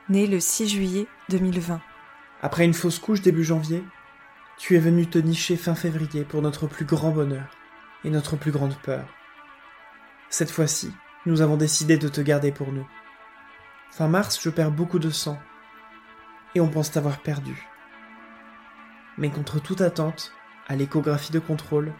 née 0.08 0.26
le 0.26 0.40
6 0.40 0.68
juillet 0.68 1.06
2020. 1.28 1.80
Après 2.42 2.64
une 2.64 2.74
fausse 2.74 2.98
couche 2.98 3.22
début 3.22 3.44
janvier, 3.44 3.84
tu 4.58 4.76
es 4.76 4.80
venu 4.80 5.08
te 5.08 5.18
nicher 5.18 5.56
fin 5.56 5.74
février 5.74 6.24
pour 6.24 6.42
notre 6.42 6.66
plus 6.66 6.84
grand 6.84 7.10
bonheur 7.10 7.50
et 8.04 8.10
notre 8.10 8.36
plus 8.36 8.50
grande 8.50 8.76
peur. 8.82 9.08
Cette 10.28 10.50
fois-ci, 10.50 10.92
nous 11.26 11.40
avons 11.40 11.56
décidé 11.56 11.96
de 11.96 12.08
te 12.08 12.20
garder 12.20 12.52
pour 12.52 12.72
nous. 12.72 12.86
Fin 13.90 14.08
mars, 14.08 14.40
je 14.40 14.50
perds 14.50 14.70
beaucoup 14.70 14.98
de 14.98 15.10
sang. 15.10 15.38
Et 16.54 16.60
on 16.60 16.68
pense 16.68 16.90
t'avoir 16.90 17.18
perdu. 17.18 17.68
Mais 19.18 19.30
contre 19.30 19.60
toute 19.60 19.80
attente, 19.80 20.32
à 20.68 20.76
l'échographie 20.76 21.32
de 21.32 21.40
contrôle, 21.40 21.92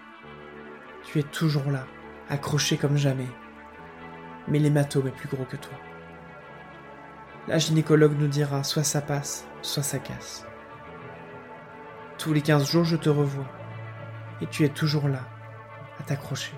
tu 1.04 1.18
es 1.18 1.24
toujours 1.24 1.70
là, 1.70 1.86
accroché 2.28 2.76
comme 2.76 2.96
jamais. 2.96 3.28
Mais 4.48 4.58
l'hématome 4.58 5.08
est 5.08 5.16
plus 5.16 5.28
gros 5.28 5.44
que 5.44 5.56
toi. 5.56 5.74
La 7.48 7.58
gynécologue 7.58 8.18
nous 8.18 8.28
dira 8.28 8.62
soit 8.62 8.84
ça 8.84 9.00
passe, 9.00 9.46
soit 9.62 9.82
ça 9.82 9.98
casse. 9.98 10.46
Tous 12.18 12.32
les 12.32 12.42
15 12.42 12.70
jours, 12.70 12.84
je 12.84 12.96
te 12.96 13.08
revois. 13.08 13.48
Et 14.40 14.46
tu 14.46 14.64
es 14.64 14.68
toujours 14.68 15.08
là, 15.08 15.26
à 15.98 16.02
t'accrocher. 16.02 16.54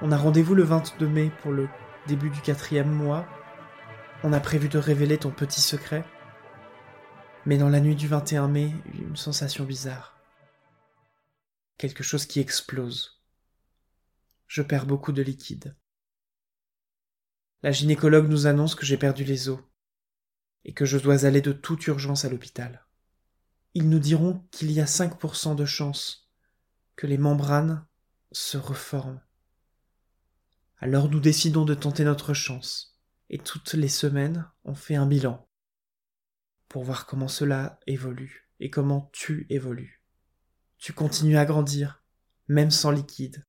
On 0.00 0.12
a 0.12 0.16
rendez-vous 0.16 0.54
le 0.54 0.62
22 0.62 1.06
mai 1.08 1.30
pour 1.42 1.52
le 1.52 1.68
début 2.06 2.30
du 2.30 2.40
quatrième 2.40 2.90
mois. 2.90 3.26
On 4.24 4.32
a 4.32 4.40
prévu 4.40 4.68
de 4.68 4.78
révéler 4.78 5.18
ton 5.18 5.30
petit 5.30 5.60
secret. 5.60 6.04
Mais 7.46 7.58
dans 7.58 7.68
la 7.68 7.80
nuit 7.80 7.96
du 7.96 8.08
21 8.08 8.48
mai, 8.48 8.72
une 8.94 9.16
sensation 9.16 9.64
bizarre. 9.64 10.18
Quelque 11.76 12.02
chose 12.02 12.26
qui 12.26 12.40
explose. 12.40 13.22
Je 14.46 14.62
perds 14.62 14.86
beaucoup 14.86 15.12
de 15.12 15.22
liquide. 15.22 15.76
La 17.62 17.72
gynécologue 17.72 18.28
nous 18.28 18.46
annonce 18.46 18.74
que 18.74 18.86
j'ai 18.86 18.96
perdu 18.96 19.24
les 19.24 19.48
os 19.48 19.60
et 20.64 20.74
que 20.74 20.84
je 20.84 20.98
dois 20.98 21.24
aller 21.24 21.40
de 21.40 21.52
toute 21.52 21.86
urgence 21.86 22.24
à 22.24 22.28
l'hôpital 22.28 22.84
ils 23.74 23.88
nous 23.88 24.00
diront 24.00 24.42
qu'il 24.50 24.72
y 24.72 24.80
a 24.80 24.86
5% 24.86 25.54
de 25.54 25.64
chance 25.64 26.28
que 26.96 27.06
les 27.06 27.16
membranes 27.16 27.86
se 28.32 28.56
reforment. 28.56 29.20
Alors 30.78 31.08
nous 31.08 31.20
décidons 31.20 31.64
de 31.64 31.74
tenter 31.74 32.02
notre 32.04 32.34
chance, 32.34 32.97
et 33.30 33.38
toutes 33.38 33.74
les 33.74 33.88
semaines 33.88 34.50
on 34.64 34.74
fait 34.74 34.96
un 34.96 35.06
bilan 35.06 35.48
pour 36.68 36.84
voir 36.84 37.06
comment 37.06 37.28
cela 37.28 37.80
évolue 37.86 38.50
et 38.60 38.70
comment 38.70 39.10
tu 39.12 39.46
évolues. 39.48 40.02
Tu 40.76 40.92
continues 40.92 41.38
à 41.38 41.44
grandir, 41.44 42.04
même 42.46 42.70
sans 42.70 42.90
liquide. 42.90 43.44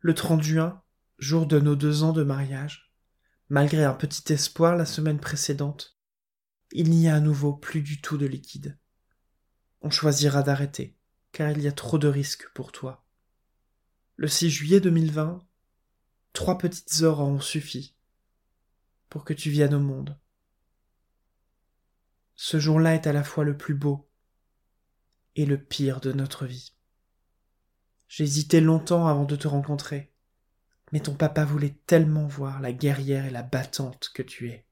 Le 0.00 0.14
30 0.14 0.42
juin, 0.42 0.82
jour 1.18 1.46
de 1.46 1.58
nos 1.58 1.76
deux 1.76 2.02
ans 2.02 2.12
de 2.12 2.22
mariage, 2.22 2.92
malgré 3.48 3.84
un 3.84 3.94
petit 3.94 4.32
espoir 4.32 4.76
la 4.76 4.84
semaine 4.84 5.18
précédente, 5.18 5.98
il 6.70 6.90
n'y 6.90 7.08
a 7.08 7.14
à 7.14 7.20
nouveau 7.20 7.54
plus 7.54 7.82
du 7.82 8.00
tout 8.00 8.18
de 8.18 8.26
liquide. 8.26 8.78
On 9.80 9.90
choisira 9.90 10.42
d'arrêter, 10.42 10.96
car 11.32 11.50
il 11.50 11.62
y 11.62 11.68
a 11.68 11.72
trop 11.72 11.98
de 11.98 12.08
risques 12.08 12.48
pour 12.54 12.72
toi. 12.72 13.04
Le 14.16 14.28
6 14.28 14.50
juillet 14.50 14.80
2020, 14.80 15.47
trois 16.38 16.56
petites 16.56 17.02
heures 17.02 17.18
ont 17.18 17.40
suffi 17.40 17.96
pour 19.08 19.24
que 19.24 19.34
tu 19.34 19.50
viennes 19.50 19.74
au 19.74 19.80
monde. 19.80 20.16
Ce 22.36 22.60
jour-là 22.60 22.94
est 22.94 23.08
à 23.08 23.12
la 23.12 23.24
fois 23.24 23.42
le 23.42 23.56
plus 23.56 23.74
beau 23.74 24.08
et 25.34 25.46
le 25.46 25.60
pire 25.60 26.00
de 26.00 26.12
notre 26.12 26.46
vie. 26.46 26.74
J'hésitais 28.06 28.60
longtemps 28.60 29.08
avant 29.08 29.24
de 29.24 29.34
te 29.34 29.48
rencontrer, 29.48 30.12
mais 30.92 31.00
ton 31.00 31.16
papa 31.16 31.44
voulait 31.44 31.76
tellement 31.86 32.28
voir 32.28 32.60
la 32.60 32.72
guerrière 32.72 33.24
et 33.24 33.30
la 33.30 33.42
battante 33.42 34.12
que 34.14 34.22
tu 34.22 34.48
es. 34.48 34.64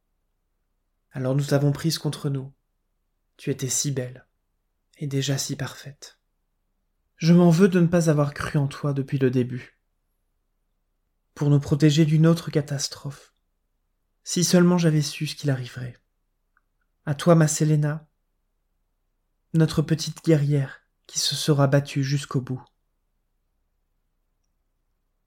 Alors 1.11 1.35
nous 1.35 1.47
t'avons 1.47 1.73
prise 1.73 1.99
contre 1.99 2.31
nous. 2.31 2.53
Tu 3.39 3.51
étais 3.51 3.69
si 3.69 3.91
belle, 3.91 4.25
et 4.99 5.09
déjà 5.09 5.37
si 5.37 5.57
parfaite. 5.57 6.21
Je 7.17 7.33
m'en 7.33 7.51
veux 7.51 7.69
de 7.69 7.81
ne 7.81 7.89
pas 7.89 8.09
avoir 8.09 8.35
cru 8.35 8.57
en 8.57 8.69
toi 8.69 8.93
depuis 8.93 9.19
le 9.19 9.33
début. 9.33 9.76
Pour 11.37 11.51
nous 11.51 11.61
protéger 11.61 12.07
d'une 12.07 12.26
autre 12.26 12.51
catastrophe. 12.51 13.34
Si 14.24 14.43
seulement 14.43 14.78
j'avais 14.78 15.03
su 15.03 15.26
ce 15.26 15.37
qu'il 15.37 15.51
arriverait. 15.51 15.95
À 17.05 17.14
toi, 17.14 17.34
ma 17.34 17.47
Séléna, 17.47 18.09
notre 19.53 19.82
petite 19.82 20.24
guerrière 20.24 20.80
qui 21.07 21.18
se 21.18 21.34
sera 21.34 21.66
battue 21.66 22.03
jusqu'au 22.03 22.41
bout. 22.41 22.64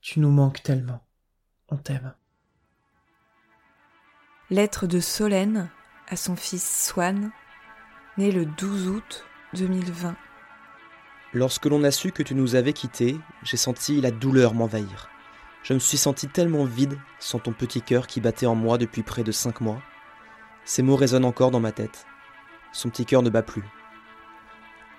Tu 0.02 0.20
nous 0.20 0.32
manques 0.32 0.64
tellement. 0.64 1.06
On 1.68 1.78
t'aime. 1.78 2.16
Lettre 4.50 4.88
de 4.88 5.00
Solène 5.00 5.70
à 6.08 6.16
son 6.16 6.36
fils 6.36 6.88
Swan, 6.88 7.30
né 8.18 8.32
le 8.32 8.48
12 8.48 8.88
août 8.88 9.26
2020. 9.54 10.18
Lorsque 11.34 11.68
l'on 11.68 11.84
a 11.84 11.92
su 11.92 12.12
que 12.12 12.24
tu 12.24 12.34
nous 12.34 12.56
avais 12.56 12.74
quittés, 12.74 13.16
j'ai 13.44 13.58
senti 13.58 14.02
la 14.02 14.10
douleur 14.10 14.56
m'envahir. 14.56 15.09
Je 15.70 15.76
me 15.76 15.80
suis 15.80 16.00
senti 16.00 16.28
tellement 16.28 16.66
vide 16.66 16.98
sans 17.20 17.38
ton 17.38 17.52
petit 17.52 17.84
cœur 17.84 18.08
qui 18.08 18.22
battait 18.22 18.48
en 18.48 18.56
moi 18.56 18.80
depuis 18.80 19.04
près 19.04 19.22
de 19.22 19.32
cinq 19.32 19.62
mois. 19.62 19.80
Ces 20.66 20.82
mots 20.82 20.96
résonnent 20.96 21.26
encore 21.26 21.52
dans 21.52 21.60
ma 21.60 21.72
tête. 21.72 22.08
Son 22.72 22.90
petit 22.90 23.06
cœur 23.06 23.22
ne 23.22 23.30
bat 23.30 23.44
plus. 23.44 23.64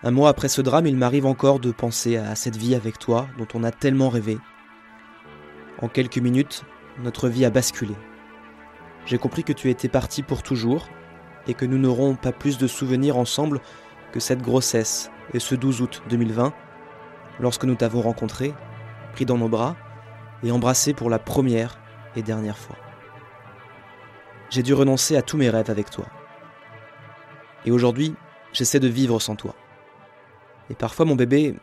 Un 0.05 0.13
mois 0.13 0.29
après 0.29 0.49
ce 0.49 0.63
drame, 0.63 0.87
il 0.87 0.97
m'arrive 0.97 1.27
encore 1.27 1.59
de 1.59 1.73
penser 1.73 2.19
à 2.19 2.37
cette 2.37 2.55
vie 2.55 2.77
avec 2.77 3.01
toi 3.01 3.27
dont 3.37 3.49
on 3.55 3.65
a 3.65 3.73
tellement 3.73 4.11
rêvé. 4.11 4.39
En 5.79 5.89
quelques 5.89 6.19
minutes, 6.19 6.63
notre 7.03 7.29
vie 7.29 7.45
a 7.45 7.51
basculé. 7.51 7.97
J'ai 9.07 9.19
compris 9.19 9.43
que 9.43 9.53
tu 9.53 9.71
étais 9.71 9.89
parti 9.89 10.23
pour 10.23 10.45
toujours 10.45 10.89
et 11.49 11.55
que 11.55 11.65
nous 11.65 11.79
n'aurons 11.79 12.15
pas 12.15 12.31
plus 12.31 12.59
de 12.59 12.69
souvenirs 12.69 13.17
ensemble 13.17 13.61
que 14.13 14.21
cette 14.21 14.41
grossesse 14.41 15.11
et 15.35 15.41
ce 15.41 15.57
12 15.57 15.81
août 15.81 16.03
2020, 16.11 16.55
lorsque 17.41 17.65
nous 17.65 17.75
t'avons 17.75 18.03
rencontré, 18.03 18.55
pris 19.15 19.27
dans 19.27 19.37
nos 19.37 19.49
bras 19.49 19.75
et 20.43 20.51
embrassé 20.51 20.95
pour 20.95 21.11
la 21.11 21.19
première 21.19 21.79
et 22.17 22.23
dernière 22.23 22.59
fois. 22.59 22.77
J'ai 24.51 24.63
dû 24.63 24.75
renoncer 24.75 25.17
à 25.17 25.23
tous 25.23 25.37
mes 25.37 25.51
rêves 25.51 25.71
avec 25.71 25.91
toi. 25.91 26.07
Et 27.65 27.71
aujourd'hui, 27.71 28.15
j'essaie 28.53 28.81
de 28.81 28.89
vivre 28.89 29.21
sans 29.21 29.37
toi. 29.37 29.55
Et 30.71 30.75
parfois, 30.75 31.05
mon 31.05 31.15
bébé, 31.15 31.57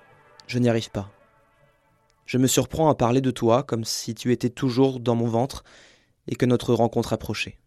je 0.48 0.60
n'y 0.60 0.70
arrive 0.70 0.92
pas. 0.92 1.10
Je 2.26 2.38
me 2.38 2.48
surprends 2.48 2.90
à 2.90 2.96
parler 2.96 3.22
de 3.22 3.32
toi 3.32 3.64
comme 3.64 3.84
si 3.84 4.14
tu 4.14 4.32
étais 4.32 4.50
toujours 4.50 5.00
dans 5.00 5.16
mon 5.16 5.28
ventre 5.28 5.64
et 6.28 6.36
que 6.36 6.46
notre 6.46 6.74
rencontre 6.74 7.14
approchait. 7.14 7.58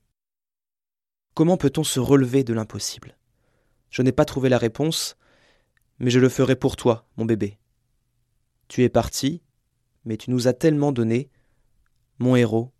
Comment 1.34 1.56
peut-on 1.56 1.84
se 1.84 2.00
relever 2.00 2.44
de 2.44 2.52
l'impossible? 2.52 3.16
Je 3.90 4.02
n'ai 4.02 4.12
pas 4.12 4.24
trouvé 4.24 4.48
la 4.48 4.58
réponse, 4.58 5.16
mais 5.98 6.10
je 6.10 6.20
le 6.20 6.28
ferai 6.28 6.56
pour 6.56 6.76
toi, 6.76 7.06
mon 7.16 7.24
bébé. 7.24 7.58
Tu 8.68 8.82
es 8.84 8.88
parti, 8.88 9.42
mais 10.04 10.16
tu 10.16 10.30
nous 10.30 10.48
as 10.48 10.52
tellement 10.52 10.92
donné. 10.92 11.30
Mon 12.18 12.36
héros, 12.36 12.72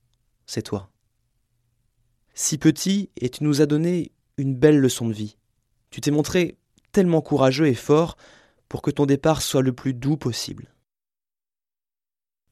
c'est 0.46 0.62
toi. 0.62 0.90
Si 2.34 2.58
petit, 2.58 3.10
et 3.16 3.28
tu 3.28 3.44
nous 3.44 3.60
as 3.60 3.66
donné 3.66 4.12
une 4.36 4.54
belle 4.54 4.78
leçon 4.78 5.08
de 5.08 5.12
vie. 5.12 5.36
Tu 5.90 6.00
t'es 6.00 6.10
montré 6.10 6.56
tellement 6.92 7.20
courageux 7.20 7.66
et 7.66 7.74
fort 7.74 8.16
pour 8.68 8.82
que 8.82 8.90
ton 8.90 9.06
départ 9.06 9.42
soit 9.42 9.62
le 9.62 9.72
plus 9.72 9.94
doux 9.94 10.16
possible. 10.16 10.74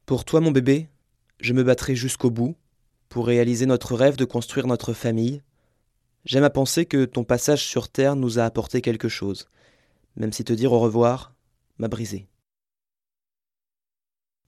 Pour 0.07 0.25
toi, 0.25 0.41
mon 0.41 0.51
bébé, 0.51 0.89
je 1.41 1.53
me 1.53 1.63
battrai 1.63 1.95
jusqu'au 1.95 2.31
bout 2.31 2.57
pour 3.09 3.27
réaliser 3.27 3.67
notre 3.67 3.95
rêve 3.95 4.17
de 4.17 4.25
construire 4.25 4.67
notre 4.67 4.93
famille, 4.93 5.43
J'aime 6.29 6.45
à 6.45 6.51
penser 6.51 6.85
que 6.85 7.07
ton 7.07 7.25
passage 7.25 7.65
sur 7.65 7.89
Terre 7.89 8.15
nous 8.15 8.39
a 8.39 8.45
apporté 8.45 8.83
quelque 8.83 9.09
chose, 9.09 9.49
même 10.17 10.31
si 10.31 10.45
te 10.45 10.53
dire 10.53 10.75
au 10.75 10.79
revoir 10.79 11.35
m'a 11.79 11.89
brisé. 11.89 12.27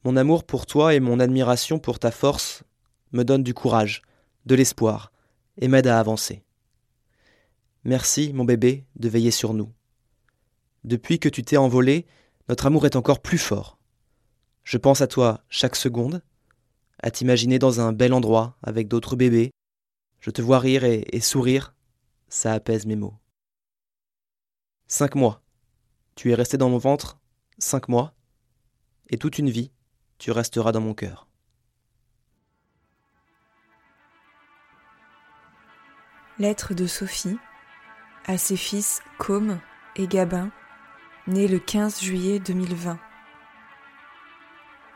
Mon 0.05 0.16
amour 0.16 0.44
pour 0.44 0.64
toi 0.64 0.94
et 0.94 1.01
mon 1.01 1.20
admiration 1.20 1.78
pour 1.78 1.98
ta 1.98 2.11
force 2.11 2.62
me 3.12 3.22
donnent 3.22 3.42
du 3.42 3.53
courage, 3.53 4.01
de 4.46 4.55
l'espoir, 4.55 5.12
et 5.59 5.68
m'aident 5.68 5.88
à 5.88 6.01
avancer. 6.01 6.42
Merci, 7.84 8.32
mon 8.32 8.44
bébé, 8.44 8.86
de 8.96 9.09
veiller 9.09 9.30
sur 9.30 9.53
nous. 9.53 9.72
Depuis 10.84 11.18
que 11.18 11.28
tu 11.28 11.42
t'es 11.42 11.59
envolé, 11.59 12.07
notre 12.48 12.66
amour 12.66 12.86
est 12.86 12.96
encore 12.96 13.20
plus 13.20 13.38
fort. 13.38 13.78
Je 14.64 14.78
pense 14.78 15.03
à 15.03 15.07
toi 15.07 15.44
chaque 15.51 15.76
seconde, 15.76 16.22
à 17.03 17.11
t'imaginer 17.11 17.59
dans 17.59 17.80
un 17.80 17.92
bel 17.92 18.14
endroit 18.14 18.57
avec 18.62 18.88
d'autres 18.88 19.16
bébés. 19.16 19.51
Je 20.20 20.30
te 20.30 20.40
vois 20.40 20.59
rire 20.59 20.84
et, 20.84 21.20
sourire, 21.20 21.74
ça 22.28 22.53
apaise 22.53 22.86
mes 22.86 22.96
mots. 22.96 23.14
Cinq 24.86 25.14
mois. 25.14 25.42
Tu 26.14 26.30
es 26.30 26.34
resté 26.34 26.57
dans 26.57 26.70
mon 26.70 26.78
ventre 26.78 27.18
cinq 27.59 27.88
mois, 27.88 28.14
et 29.11 29.18
toute 29.18 29.38
une 29.38 29.51
vie, 29.51 29.70
tu 30.21 30.31
resteras 30.31 30.71
dans 30.71 30.83
mon 30.83 30.95
cœur. 30.95 31.27
Lettre 36.39 36.75
de 36.75 36.87
Sophie 36.87 37.39
à 38.27 38.39
ses 38.39 38.57
fils 38.57 39.03
Com 39.18 39.59
et 39.97 40.07
Gabin, 40.07 40.51
nés 41.27 41.49
le 41.49 41.59
15 41.59 42.03
juillet 42.03 42.39
2020. 42.39 42.99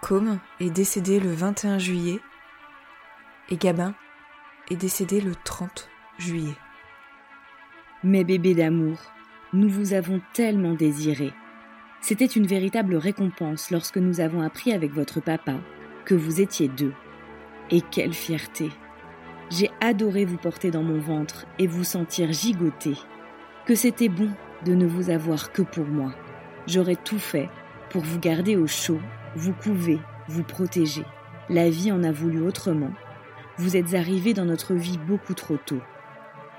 Com 0.03 0.39
est 0.61 0.70
décédé 0.70 1.18
le 1.18 1.33
21 1.33 1.79
juillet 1.79 2.20
et 3.49 3.57
Gabin 3.57 3.95
est 4.70 4.77
décédé 4.77 5.22
le 5.22 5.35
30 5.35 5.89
juillet. 6.18 6.57
Mes 8.03 8.25
bébés 8.25 8.55
d'amour, 8.55 8.99
nous 9.55 9.70
vous 9.70 9.95
avons 9.95 10.20
tellement 10.35 10.75
désirés. 10.75 11.33
C'était 12.07 12.26
une 12.26 12.46
véritable 12.46 12.96
récompense 12.96 13.70
lorsque 13.70 13.96
nous 13.96 14.20
avons 14.20 14.42
appris 14.42 14.74
avec 14.74 14.92
votre 14.92 15.22
papa 15.22 15.55
que 16.05 16.14
vous 16.14 16.42
étiez 16.42 16.68
deux. 16.68 16.92
Et 17.70 17.80
quelle 17.80 18.12
fierté 18.12 18.70
J'ai 19.48 19.70
adoré 19.80 20.26
vous 20.26 20.36
porter 20.36 20.70
dans 20.70 20.82
mon 20.82 20.98
ventre 20.98 21.46
et 21.59 21.66
vous 21.66 21.82
sentir 21.82 22.30
gigoter. 22.30 22.92
Que 23.64 23.74
c'était 23.74 24.11
bon 24.11 24.28
de 24.66 24.74
ne 24.74 24.84
vous 24.84 25.09
avoir 25.09 25.50
que 25.50 25.62
pour 25.62 25.86
moi. 25.86 26.14
J'aurais 26.66 26.98
tout 27.02 27.18
fait 27.18 27.48
pour 27.88 28.02
vous 28.02 28.18
garder 28.18 28.55
au 28.55 28.66
chaud, 28.66 29.00
vous 29.34 29.55
couver, 29.55 29.98
vous 30.28 30.42
protéger. 30.42 31.07
La 31.48 31.70
vie 31.70 31.90
en 31.90 32.05
a 32.05 32.12
voulu 32.12 32.42
autrement. 32.42 32.92
Vous 33.57 33.78
êtes 33.78 33.94
arrivés 33.94 34.34
dans 34.34 34.44
notre 34.44 34.74
vie 34.74 34.98
beaucoup 34.98 35.32
trop 35.32 35.57
tôt. 35.57 35.80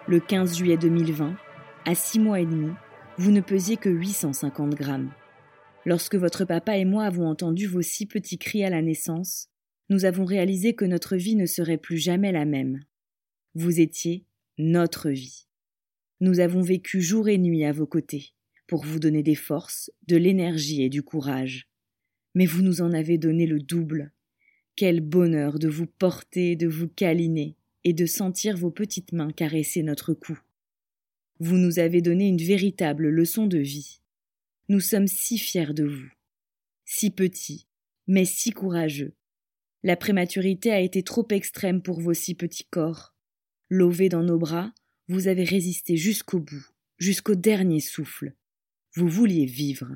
Le 0.08 0.20
15 0.20 0.58
juillet 0.58 0.78
2020, 0.78 1.36
à 1.86 1.94
six 1.94 2.18
mois 2.18 2.40
et 2.40 2.48
demi, 2.48 2.72
vous 3.20 3.30
ne 3.30 3.42
pesiez 3.42 3.78
que 3.78 3.90
850 3.90 4.74
grammes. 4.74 5.12
Lorsque 5.86 6.16
votre 6.16 6.46
papa 6.46 6.78
et 6.78 6.86
moi 6.86 7.06
avons 7.06 7.28
entendu 7.28 7.68
vos 7.68 7.84
six 7.84 8.08
petits 8.08 8.40
cris 8.40 8.64
à 8.64 8.70
la 8.70 8.82
naissance, 8.82 9.50
nous 9.90 10.06
avons 10.06 10.26
réalisé 10.26 10.74
que 10.74 10.86
notre 10.86 11.16
vie 11.16 11.36
ne 11.36 11.46
serait 11.46 11.78
plus 11.78 11.98
jamais 11.98 12.32
la 12.32 12.46
même. 12.46 12.84
Vous 13.54 13.80
étiez 13.80 14.26
notre 14.58 15.10
vie. 15.12 15.46
Nous 16.22 16.40
avons 16.40 16.62
vécu 16.62 17.02
jour 17.02 17.30
et 17.30 17.38
nuit 17.38 17.66
à 17.66 17.72
vos 17.72 17.86
côtés, 17.86 18.34
pour 18.68 18.84
vous 18.84 19.00
donner 19.00 19.22
des 19.22 19.36
forces, 19.36 19.92
de 20.08 20.18
l'énergie 20.18 20.82
et 20.82 20.90
du 20.90 21.04
courage. 21.04 21.68
Mais 22.34 22.48
vous 22.48 22.64
nous 22.64 22.82
en 22.82 22.92
avez 22.92 23.18
donné 23.18 23.46
le 23.46 23.60
double. 23.60 24.12
Quel 24.76 25.02
bonheur 25.02 25.60
de 25.60 25.68
vous 25.68 25.86
porter, 25.86 26.56
de 26.56 26.68
vous 26.68 26.88
câliner, 26.88 27.58
et 27.84 27.94
de 27.94 28.08
sentir 28.08 28.58
vos 28.58 28.72
petites 28.72 29.12
mains 29.12 29.32
caresser 29.32 29.84
notre 29.84 30.14
cou. 30.14 30.40
Vous 31.40 31.58
nous 31.58 31.78
avez 31.78 32.02
donné 32.02 32.28
une 32.28 32.42
véritable 32.42 33.10
leçon 33.10 33.46
de 33.46 33.60
vie. 33.60 34.00
Nous 34.68 34.80
sommes 34.80 35.06
si 35.06 35.38
fiers 35.38 35.74
de 35.74 35.84
vous. 35.84 36.10
Si 36.86 37.12
petits, 37.12 37.68
mais 38.08 38.26
si 38.26 38.50
courageux. 38.50 39.14
La 39.84 39.96
prématurité 39.96 40.72
a 40.72 40.80
été 40.80 41.04
trop 41.04 41.28
extrême 41.30 41.84
pour 41.84 42.02
vos 42.02 42.16
si 42.16 42.34
petits 42.34 42.66
corps. 42.66 43.14
Lové 43.70 44.10
dans 44.10 44.24
nos 44.24 44.40
bras, 44.40 44.74
vous 45.08 45.28
avez 45.28 45.44
résisté 45.44 45.98
jusqu'au 45.98 46.40
bout, 46.40 46.68
jusqu'au 46.98 47.36
dernier 47.36 47.80
souffle. 47.80 48.34
Vous 48.96 49.08
vouliez 49.08 49.46
vivre. 49.46 49.92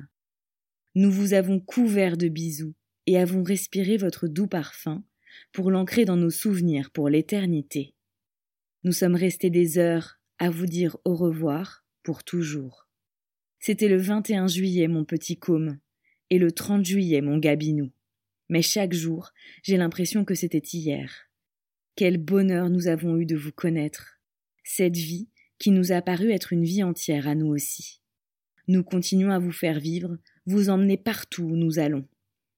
Nous 0.94 1.10
vous 1.10 1.32
avons 1.32 1.58
couvert 1.58 2.16
de 2.16 2.28
bisous 2.28 2.74
et 3.06 3.18
avons 3.18 3.42
respiré 3.42 3.96
votre 3.96 4.28
doux 4.28 4.46
parfum 4.46 5.02
pour 5.52 5.72
l'ancrer 5.72 6.04
dans 6.04 6.16
nos 6.16 6.30
souvenirs 6.30 6.92
pour 6.92 7.08
l'éternité. 7.08 7.96
Nous 8.84 8.92
sommes 8.92 9.16
restés 9.16 9.50
des 9.50 9.78
heures 9.78 10.20
à 10.38 10.48
vous 10.48 10.66
dire 10.66 10.96
au 11.04 11.16
revoir 11.16 11.84
pour 12.04 12.22
toujours. 12.22 12.89
C'était 13.60 13.88
le 13.88 13.98
21 13.98 14.48
juillet, 14.48 14.88
mon 14.88 15.04
petit 15.04 15.36
côme, 15.36 15.78
et 16.30 16.38
le 16.38 16.50
30 16.50 16.84
juillet, 16.84 17.20
mon 17.20 17.36
gabinou. 17.36 17.90
Mais 18.48 18.62
chaque 18.62 18.94
jour, 18.94 19.32
j'ai 19.62 19.76
l'impression 19.76 20.24
que 20.24 20.34
c'était 20.34 20.58
hier. 20.58 21.28
Quel 21.94 22.16
bonheur 22.16 22.70
nous 22.70 22.88
avons 22.88 23.18
eu 23.18 23.26
de 23.26 23.36
vous 23.36 23.52
connaître. 23.52 24.18
Cette 24.64 24.96
vie 24.96 25.28
qui 25.58 25.70
nous 25.70 25.92
a 25.92 26.00
paru 26.00 26.30
être 26.30 26.54
une 26.54 26.64
vie 26.64 26.82
entière 26.82 27.28
à 27.28 27.34
nous 27.34 27.48
aussi. 27.48 28.00
Nous 28.66 28.82
continuons 28.82 29.30
à 29.30 29.38
vous 29.38 29.52
faire 29.52 29.78
vivre, 29.78 30.16
vous 30.46 30.70
emmener 30.70 30.96
partout 30.96 31.42
où 31.42 31.56
nous 31.56 31.78
allons. 31.78 32.08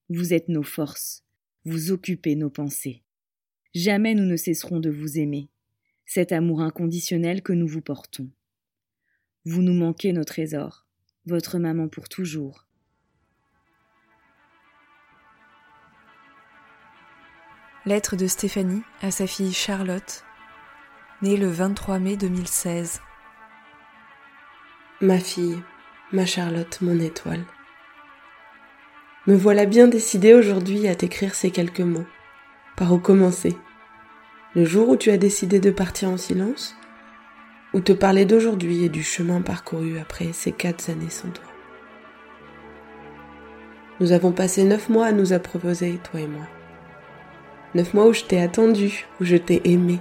Vous 0.08 0.32
êtes 0.32 0.48
nos 0.48 0.62
forces, 0.62 1.24
vous 1.64 1.90
occupez 1.90 2.36
nos 2.36 2.50
pensées. 2.50 3.02
Jamais 3.74 4.14
nous 4.14 4.26
ne 4.26 4.36
cesserons 4.36 4.78
de 4.78 4.90
vous 4.90 5.18
aimer, 5.18 5.48
cet 6.06 6.30
amour 6.30 6.60
inconditionnel 6.60 7.42
que 7.42 7.52
nous 7.52 7.66
vous 7.66 7.80
portons. 7.80 8.30
Vous 9.44 9.62
nous 9.62 9.74
manquez 9.74 10.12
nos 10.12 10.24
trésors, 10.24 10.81
votre 11.26 11.58
maman 11.58 11.88
pour 11.88 12.08
toujours. 12.08 12.66
Lettre 17.84 18.16
de 18.16 18.26
Stéphanie 18.26 18.82
à 19.00 19.10
sa 19.10 19.26
fille 19.26 19.52
Charlotte, 19.52 20.24
née 21.20 21.36
le 21.36 21.48
23 21.48 21.98
mai 21.98 22.16
2016. 22.16 23.00
Ma 25.00 25.18
fille, 25.18 25.60
ma 26.12 26.26
Charlotte, 26.26 26.80
mon 26.80 26.98
étoile. 26.98 27.44
Me 29.26 29.36
voilà 29.36 29.66
bien 29.66 29.88
décidée 29.88 30.34
aujourd'hui 30.34 30.88
à 30.88 30.94
t'écrire 30.94 31.34
ces 31.34 31.50
quelques 31.50 31.80
mots. 31.80 32.06
Par 32.76 32.92
où 32.92 32.98
commencer? 32.98 33.56
Le 34.54 34.64
jour 34.64 34.88
où 34.88 34.96
tu 34.96 35.10
as 35.10 35.18
décidé 35.18 35.60
de 35.60 35.70
partir 35.70 36.08
en 36.08 36.16
silence? 36.16 36.76
Ou 37.74 37.80
te 37.80 37.92
parler 37.92 38.26
d'aujourd'hui 38.26 38.84
et 38.84 38.88
du 38.90 39.02
chemin 39.02 39.40
parcouru 39.40 39.98
après 39.98 40.32
ces 40.32 40.52
quatre 40.52 40.90
années 40.90 41.08
sans 41.08 41.30
toi 41.30 41.44
Nous 43.98 44.12
avons 44.12 44.32
passé 44.32 44.64
neuf 44.64 44.90
mois 44.90 45.06
à 45.06 45.12
nous 45.12 45.32
approposer, 45.32 45.98
toi 46.10 46.20
et 46.20 46.26
moi. 46.26 46.46
Neuf 47.74 47.94
mois 47.94 48.06
où 48.06 48.12
je 48.12 48.24
t'ai 48.24 48.42
attendu, 48.42 49.06
où 49.20 49.24
je 49.24 49.36
t'ai 49.36 49.70
aimé, 49.70 50.00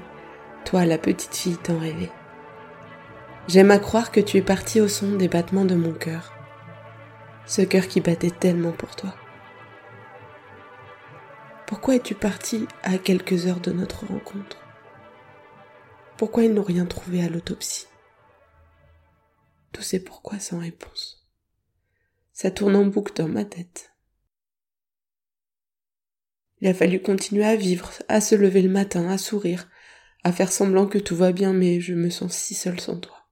toi 0.66 0.86
la 0.86 0.98
petite 0.98 1.36
fille 1.36 1.58
tant 1.58 1.78
rêvée. 1.78 2.10
J'aime 3.48 3.72
à 3.72 3.80
croire 3.80 4.12
que 4.12 4.20
tu 4.20 4.38
es 4.38 4.42
partie 4.42 4.82
au 4.82 4.90
son 4.90 5.16
des 5.16 5.30
battements 5.30 5.66
de 5.66 5.76
mon 5.76 5.94
cœur, 5.94 6.34
ce 7.46 7.62
cœur 7.62 7.88
qui 7.88 8.02
battait 8.02 8.32
tellement 8.32 8.72
pour 8.72 8.96
toi. 8.98 9.16
Pourquoi 11.68 11.96
es-tu 11.96 12.16
partie 12.16 12.68
à 12.84 12.98
quelques 12.98 13.48
heures 13.48 13.62
de 13.62 13.72
notre 13.72 14.06
rencontre? 14.06 14.58
Pourquoi 16.18 16.44
ils 16.44 16.54
n'ont 16.54 16.64
rien 16.64 16.86
trouvé 16.86 17.24
à 17.24 17.30
l'autopsie? 17.30 17.88
Tous 19.72 19.82
ces 19.82 20.04
pourquoi 20.04 20.40
sans 20.40 20.60
réponse. 20.60 21.28
Ça 22.34 22.52
tourne 22.52 22.76
en 22.76 22.86
boucle 22.86 23.14
dans 23.16 23.28
ma 23.28 23.46
tête. 23.46 23.92
Il 26.62 26.68
a 26.68 26.74
fallu 26.74 27.02
continuer 27.02 27.44
à 27.44 27.56
vivre, 27.56 27.92
à 28.08 28.22
se 28.22 28.36
lever 28.36 28.62
le 28.62 28.70
matin, 28.70 29.10
à 29.10 29.18
sourire, 29.18 29.68
à 30.24 30.32
faire 30.32 30.52
semblant 30.52 30.88
que 30.88 31.00
tout 31.00 31.16
va 31.16 31.32
bien, 31.32 31.54
mais 31.54 31.82
je 31.82 31.96
me 31.96 32.10
sens 32.10 32.36
si 32.36 32.54
seule 32.54 32.80
sans 32.80 33.00
toi. 33.00 33.28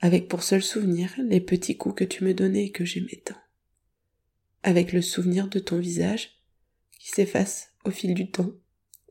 Avec 0.00 0.28
pour 0.28 0.42
seul 0.42 0.62
souvenir 0.62 1.14
les 1.18 1.40
petits 1.40 1.76
coups 1.76 1.96
que 1.96 2.04
tu 2.04 2.24
me 2.24 2.34
donnais 2.34 2.66
et 2.66 2.72
que 2.72 2.84
j'aimais 2.84 3.22
tant. 3.24 3.36
Avec 4.62 4.92
le 4.92 5.02
souvenir 5.02 5.48
de 5.48 5.58
ton 5.58 5.78
visage 5.78 6.42
qui 6.98 7.10
s'efface 7.10 7.72
au 7.84 7.90
fil 7.90 8.14
du 8.14 8.30
temps 8.30 8.52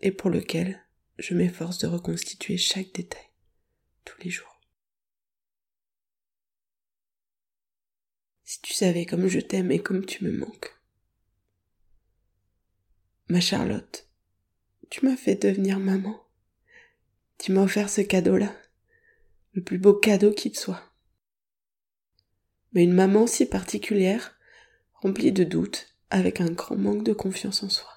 et 0.01 0.11
pour 0.11 0.31
lequel 0.31 0.82
je 1.17 1.33
m'efforce 1.35 1.77
de 1.77 1.87
reconstituer 1.87 2.57
chaque 2.57 2.91
détail 2.93 3.29
tous 4.03 4.19
les 4.21 4.29
jours. 4.29 4.61
Si 8.43 8.61
tu 8.61 8.73
savais 8.73 9.05
comme 9.05 9.27
je 9.27 9.39
t'aime 9.39 9.71
et 9.71 9.81
comme 9.81 10.05
tu 10.05 10.23
me 10.23 10.31
manques. 10.31 10.79
Ma 13.29 13.39
Charlotte, 13.39 14.09
tu 14.89 15.05
m'as 15.05 15.15
fait 15.15 15.35
devenir 15.35 15.79
maman. 15.79 16.21
Tu 17.37 17.51
m'as 17.51 17.63
offert 17.63 17.89
ce 17.89 18.01
cadeau-là, 18.01 18.55
le 19.53 19.63
plus 19.63 19.77
beau 19.77 19.93
cadeau 19.93 20.31
qu'il 20.31 20.55
soit. 20.55 20.93
Mais 22.73 22.83
une 22.83 22.93
maman 22.93 23.27
si 23.27 23.45
particulière, 23.45 24.37
remplie 24.93 25.31
de 25.31 25.43
doutes, 25.43 25.95
avec 26.09 26.41
un 26.41 26.51
grand 26.51 26.75
manque 26.75 27.03
de 27.03 27.13
confiance 27.13 27.63
en 27.63 27.69
soi. 27.69 27.89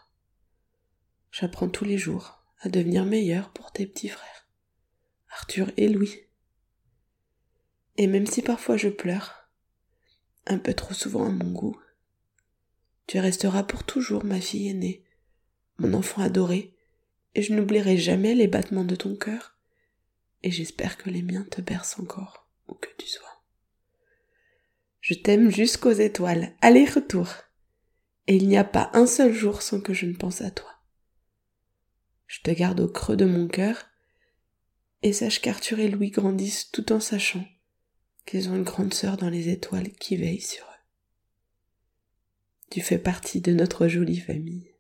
J'apprends 1.31 1.69
tous 1.69 1.85
les 1.85 1.99
jours 1.99 2.36
à 2.61 2.69
devenir 2.69 3.05
meilleure 3.05 3.51
pour 3.51 3.73
tes 3.73 3.87
petits 3.87 4.09
frères, 4.09 4.49
Arthur 5.31 5.71
et 5.77 5.89
Louis. 5.89 6.27
Et 7.97 8.07
même 8.07 8.27
si 8.27 8.43
parfois 8.43 8.77
je 8.77 8.89
pleure, 8.89 9.51
un 10.47 10.59
peu 10.59 10.75
trop 10.75 10.95
souvent 10.95 11.27
à 11.27 11.31
mon 11.31 11.51
goût, 11.51 11.79
tu 13.07 13.19
resteras 13.19 13.63
pour 13.63 13.85
toujours 13.85 14.25
ma 14.25 14.41
fille 14.41 14.69
aînée, 14.69 15.05
mon 15.79 15.95
enfant 15.95 16.23
adoré, 16.23 16.75
et 17.35 17.43
je 17.43 17.55
n'oublierai 17.55 17.97
jamais 17.99 18.35
les 18.35 18.49
battements 18.49 18.85
de 18.85 18.97
ton 18.97 19.17
cœur, 19.17 19.57
et 20.43 20.51
j'espère 20.51 20.97
que 20.97 21.11
les 21.11 21.23
miens 21.23 21.47
te 21.51 21.61
bercent 21.61 22.01
encore, 22.01 22.49
où 22.69 22.75
que 22.75 22.89
tu 22.99 23.07
sois. 23.07 23.43
Je 25.01 25.15
t'aime 25.15 25.51
jusqu'aux 25.51 25.93
étoiles, 25.93 26.55
aller-retour, 26.61 27.29
et 28.27 28.37
il 28.37 28.49
n'y 28.49 28.57
a 28.57 28.65
pas 28.65 28.91
un 28.93 29.07
seul 29.07 29.33
jour 29.33 29.63
sans 29.63 29.81
que 29.81 29.95
je 29.95 30.07
ne 30.07 30.15
pense 30.15 30.41
à 30.41 30.51
toi. 30.51 30.76
Je 32.27 32.41
te 32.41 32.51
garde 32.51 32.81
au 32.81 32.89
creux 32.89 33.17
de 33.17 33.25
mon 33.25 33.49
cœur, 33.49 33.87
et 35.03 35.13
sache 35.13 35.41
qu'Arthur 35.41 35.79
et 35.79 35.89
Louis 35.89 36.11
grandissent 36.11 36.71
tout 36.71 36.93
en 36.93 37.01
sachant 37.01 37.45
qu'ils 38.25 38.49
ont 38.49 38.57
une 38.57 38.65
grande 38.65 38.95
sœur 38.95 39.17
dans 39.17 39.31
les 39.31 39.49
étoiles 39.49 39.91
qui 39.93 40.17
veille 40.17 40.41
sur 40.41 40.65
eux. 40.65 40.83
Tu 42.71 42.81
fais 42.81 42.99
partie 42.99 43.41
de 43.41 43.53
notre 43.53 43.87
jolie 43.87 44.19
famille. 44.19 44.75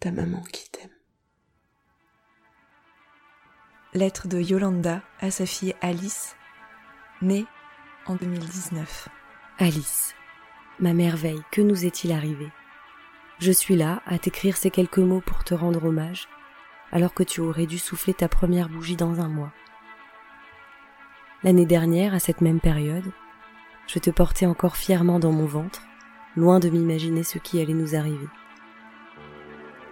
Ta 0.00 0.10
maman 0.10 0.42
qui 0.44 0.70
t'aime. 0.70 0.88
Lettre 3.92 4.26
de 4.26 4.40
Yolanda 4.40 5.02
à 5.20 5.30
sa 5.30 5.44
fille 5.44 5.74
Alice, 5.82 6.34
née 7.20 7.44
en 8.06 8.16
2019. 8.16 9.08
Alice, 9.58 10.14
ma 10.78 10.94
merveille, 10.94 11.42
que 11.52 11.60
nous 11.60 11.84
est-il 11.84 12.10
arrivé? 12.12 12.48
Je 13.42 13.50
suis 13.50 13.74
là 13.74 14.02
à 14.06 14.20
t'écrire 14.20 14.56
ces 14.56 14.70
quelques 14.70 14.98
mots 14.98 15.20
pour 15.20 15.42
te 15.42 15.52
rendre 15.52 15.86
hommage, 15.86 16.28
alors 16.92 17.12
que 17.12 17.24
tu 17.24 17.40
aurais 17.40 17.66
dû 17.66 17.76
souffler 17.76 18.14
ta 18.14 18.28
première 18.28 18.68
bougie 18.68 18.94
dans 18.94 19.20
un 19.20 19.26
mois. 19.26 19.52
L'année 21.42 21.66
dernière, 21.66 22.14
à 22.14 22.20
cette 22.20 22.40
même 22.40 22.60
période, 22.60 23.10
je 23.88 23.98
te 23.98 24.10
portais 24.10 24.46
encore 24.46 24.76
fièrement 24.76 25.18
dans 25.18 25.32
mon 25.32 25.46
ventre, 25.46 25.82
loin 26.36 26.60
de 26.60 26.68
m'imaginer 26.68 27.24
ce 27.24 27.38
qui 27.38 27.60
allait 27.60 27.74
nous 27.74 27.96
arriver. 27.96 28.28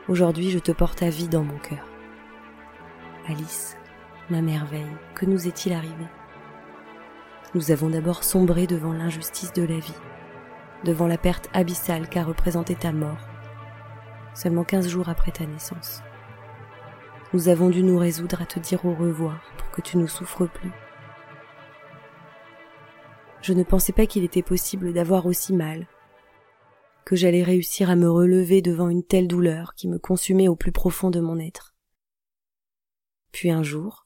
Aujourd'hui, 0.07 0.53
je 0.53 0.61
te 0.61 0.71
porte 0.71 1.03
à 1.03 1.11
vie 1.11 1.27
dans 1.27 1.43
mon 1.43 1.59
cœur. 1.59 1.85
Alice, 3.27 3.77
ma 4.31 4.43
merveille, 4.43 4.97
que 5.17 5.27
nous 5.27 5.49
est-il 5.49 5.73
arrivé? 5.73 6.07
Nous 7.57 7.73
avons 7.73 7.91
d'abord 7.91 8.23
sombré 8.23 8.69
devant 8.69 8.93
l'injustice 8.93 9.53
de 9.55 9.65
la 9.65 9.81
vie, 9.81 10.01
devant 10.85 11.09
la 11.09 11.19
perte 11.19 11.49
abyssale 11.53 12.09
qu'a 12.09 12.23
représentée 12.23 12.77
ta 12.77 12.93
mort, 12.93 13.30
seulement 14.35 14.65
quinze 14.65 14.89
jours 14.89 15.09
après 15.09 15.33
ta 15.33 15.47
naissance. 15.47 16.03
Nous 17.33 17.49
avons 17.49 17.71
dû 17.71 17.83
nous 17.83 17.99
résoudre 17.99 18.43
à 18.43 18.47
te 18.47 18.59
dire 18.59 18.85
au 18.85 18.95
revoir 18.95 19.41
pour 19.57 19.71
que 19.71 19.81
tu 19.81 19.97
ne 19.97 20.07
souffres 20.07 20.47
plus 20.47 20.73
je 23.43 23.53
ne 23.53 23.63
pensais 23.63 23.93
pas 23.93 24.07
qu'il 24.07 24.25
était 24.25 24.43
possible 24.43 24.93
d'avoir 24.93 25.27
aussi 25.27 25.53
mal, 25.53 25.89
que 27.05 27.17
j'allais 27.17 27.43
réussir 27.43 27.91
à 27.91 27.97
me 27.97 28.11
relever 28.11 28.63
devant 28.63 28.89
une 28.89 29.03
telle 29.03 29.29
douleur 29.29 29.75
qui 29.75 29.89
me 29.89 29.99
consumait 29.99 30.49
au 30.49 30.57
plus 30.57 30.73
profond 30.73 31.11
de 31.11 31.21
mon 31.21 31.39
être. 31.39 31.75
Puis 33.33 33.51
un 33.51 33.63
jour, 33.63 34.05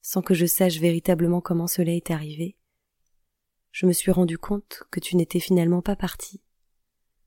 sans 0.00 0.22
que 0.22 0.34
je 0.34 0.46
sache 0.46 0.78
véritablement 0.78 1.40
comment 1.40 1.66
cela 1.66 1.92
est 1.92 2.10
arrivé, 2.10 2.56
je 3.72 3.86
me 3.86 3.92
suis 3.92 4.12
rendu 4.12 4.38
compte 4.38 4.84
que 4.90 5.00
tu 5.00 5.16
n'étais 5.16 5.40
finalement 5.40 5.82
pas 5.82 5.96
parti. 5.96 6.40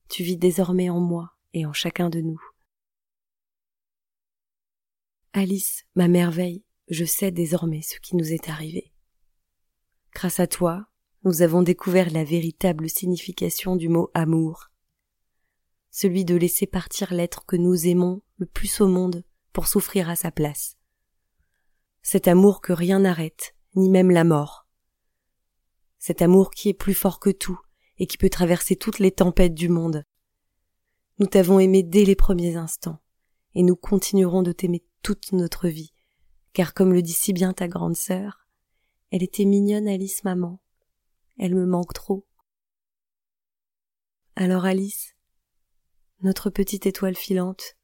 Tu 0.10 0.24
vis 0.24 0.38
désormais 0.38 0.89
en 0.89 1.00
moi 1.00 1.36
et 1.54 1.66
en 1.66 1.74
chacun 1.74 2.10
de 2.10 2.22
nous. 2.22 2.41
Alice, 5.34 5.86
ma 5.95 6.08
merveille, 6.08 6.66
je 6.89 7.06
sais 7.06 7.32
désormais 7.32 7.82
ce 7.82 7.99
qui 7.99 8.16
nous 8.16 8.34
est 8.34 8.49
arrivé. 8.49 8.91
Grâce 10.14 10.39
à 10.39 10.47
toi, 10.47 10.88
nous 11.24 11.41
avons 11.41 11.62
découvert 11.62 12.10
la 12.12 12.24
véritable 12.24 12.89
signification 12.89 13.76
du 13.76 13.88
mot 13.88 14.10
amour, 14.14 14.72
celui 15.89 16.26
de 16.26 16.36
laisser 16.36 16.68
partir 16.68 17.14
l'être 17.14 17.45
que 17.45 17.56
nous 17.56 17.88
aimons 17.88 18.22
le 18.38 18.45
plus 18.45 18.82
au 18.82 18.88
monde 18.88 19.24
pour 19.54 19.68
souffrir 19.68 20.10
à 20.10 20.16
sa 20.16 20.32
place. 20.32 20.78
Cet 22.02 22.28
amour 22.28 22.62
que 22.62 22.74
rien 22.74 22.99
n'arrête, 22.99 23.56
ni 23.76 23.89
même 23.89 24.10
la 24.10 24.24
mort. 24.24 24.68
Cet 25.99 26.22
amour 26.22 26.52
qui 26.52 26.70
est 26.70 26.74
plus 26.74 26.93
fort 26.93 27.20
que 27.20 27.30
tout 27.30 27.60
et 27.99 28.08
qui 28.08 28.18
peut 28.18 28.30
traverser 28.30 28.76
toutes 28.76 28.99
les 28.99 29.12
tempêtes 29.12 29.54
du 29.54 29.70
monde. 29.70 30.04
Nous 31.22 31.28
t'avons 31.28 31.59
aimé 31.59 31.84
dès 31.84 32.03
les 32.03 32.15
premiers 32.15 32.55
instants, 32.55 32.97
et 33.53 33.61
nous 33.61 33.76
continuerons 33.76 34.41
de 34.41 34.51
t'aimer 34.51 34.84
toute 35.03 35.34
notre 35.34 35.67
vie, 35.67 35.93
car 36.51 36.74
comme 36.74 36.93
le 36.93 37.03
dit 37.03 37.13
si 37.13 37.32
bien 37.32 37.53
ta 37.53 37.67
grande 37.67 37.95
sœur, 37.95 38.47
elle 39.11 39.22
était 39.22 39.45
mignonne 39.45 39.88
Alice 39.88 40.24
maman, 40.24 40.59
elle 41.38 41.53
me 41.53 41.67
manque 41.67 41.93
trop. 41.93 42.26
Alors 44.36 44.65
Alice, 44.65 45.15
notre 46.24 46.49
petite 46.49 46.88
étoile 46.88 47.15
filante, 47.15 47.78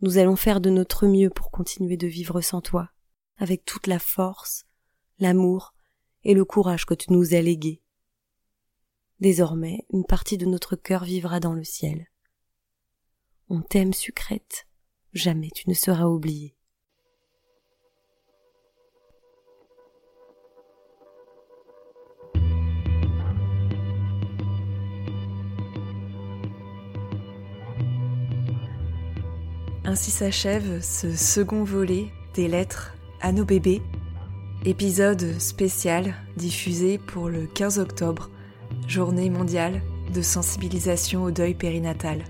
nous 0.00 0.16
allons 0.16 0.36
faire 0.36 0.62
de 0.62 0.70
notre 0.70 1.06
mieux 1.06 1.28
pour 1.28 1.50
continuer 1.50 1.98
de 1.98 2.06
vivre 2.06 2.40
sans 2.40 2.62
toi, 2.62 2.90
avec 3.36 3.66
toute 3.66 3.86
la 3.86 3.98
force, 3.98 4.64
l'amour 5.18 5.74
et 6.24 6.32
le 6.32 6.46
courage 6.46 6.86
que 6.86 6.94
tu 6.94 7.12
nous 7.12 7.34
as 7.34 7.42
légués. 7.42 7.82
Désormais, 9.20 9.84
une 9.92 10.06
partie 10.06 10.38
de 10.38 10.46
notre 10.46 10.74
cœur 10.74 11.04
vivra 11.04 11.38
dans 11.38 11.52
le 11.52 11.64
ciel. 11.64 12.08
On 13.54 13.60
t'aime, 13.60 13.92
sucrète, 13.92 14.66
jamais 15.12 15.50
tu 15.54 15.68
ne 15.68 15.74
seras 15.74 16.06
oubliée. 16.06 16.54
Ainsi 29.84 30.10
s'achève 30.10 30.80
ce 30.80 31.14
second 31.14 31.62
volet 31.62 32.06
des 32.32 32.48
lettres 32.48 32.94
à 33.20 33.32
nos 33.32 33.44
bébés, 33.44 33.82
épisode 34.64 35.38
spécial 35.38 36.14
diffusé 36.38 36.96
pour 36.96 37.28
le 37.28 37.46
15 37.46 37.80
octobre, 37.80 38.30
journée 38.88 39.28
mondiale 39.28 39.82
de 40.14 40.22
sensibilisation 40.22 41.24
au 41.24 41.30
deuil 41.30 41.52
périnatal. 41.52 42.24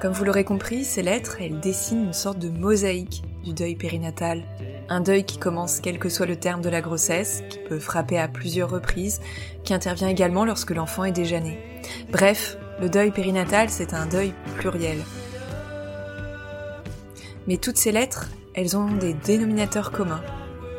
Comme 0.00 0.12
vous 0.12 0.24
l'aurez 0.24 0.44
compris, 0.44 0.84
ces 0.84 1.02
lettres, 1.02 1.36
elles 1.40 1.60
dessinent 1.60 2.04
une 2.04 2.14
sorte 2.14 2.38
de 2.38 2.48
mosaïque 2.48 3.22
du 3.44 3.52
deuil 3.52 3.76
périnatal, 3.76 4.42
un 4.88 5.02
deuil 5.02 5.24
qui 5.24 5.36
commence 5.36 5.80
quel 5.80 5.98
que 5.98 6.08
soit 6.08 6.24
le 6.24 6.36
terme 6.36 6.62
de 6.62 6.70
la 6.70 6.80
grossesse, 6.80 7.42
qui 7.50 7.58
peut 7.58 7.78
frapper 7.78 8.18
à 8.18 8.26
plusieurs 8.26 8.70
reprises, 8.70 9.20
qui 9.62 9.74
intervient 9.74 10.08
également 10.08 10.46
lorsque 10.46 10.70
l'enfant 10.70 11.04
est 11.04 11.12
déjà 11.12 11.38
né. 11.38 11.58
Bref, 12.10 12.56
le 12.80 12.88
deuil 12.88 13.10
périnatal, 13.10 13.68
c'est 13.68 13.92
un 13.92 14.06
deuil 14.06 14.32
pluriel. 14.56 15.04
Mais 17.46 17.58
toutes 17.58 17.76
ces 17.76 17.92
lettres, 17.92 18.30
elles 18.54 18.78
ont 18.78 18.90
des 18.90 19.12
dénominateurs 19.12 19.90
communs. 19.90 20.22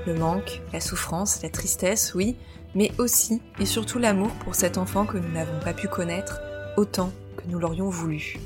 Le 0.08 0.16
manque, 0.16 0.64
la 0.74 0.80
souffrance, 0.80 1.44
la 1.44 1.50
tristesse, 1.50 2.14
oui, 2.16 2.38
mais 2.76 2.92
aussi 2.98 3.42
et 3.60 3.66
surtout 3.66 4.00
l'amour 4.00 4.32
pour 4.44 4.56
cet 4.56 4.78
enfant 4.78 5.06
que 5.06 5.18
nous 5.18 5.32
n'avons 5.32 5.60
pas 5.60 5.74
pu 5.74 5.88
connaître 5.88 6.42
autant 6.78 7.12
que 7.38 7.44
nous 7.48 7.60
l'aurions 7.60 7.90
voulu. 7.90 8.38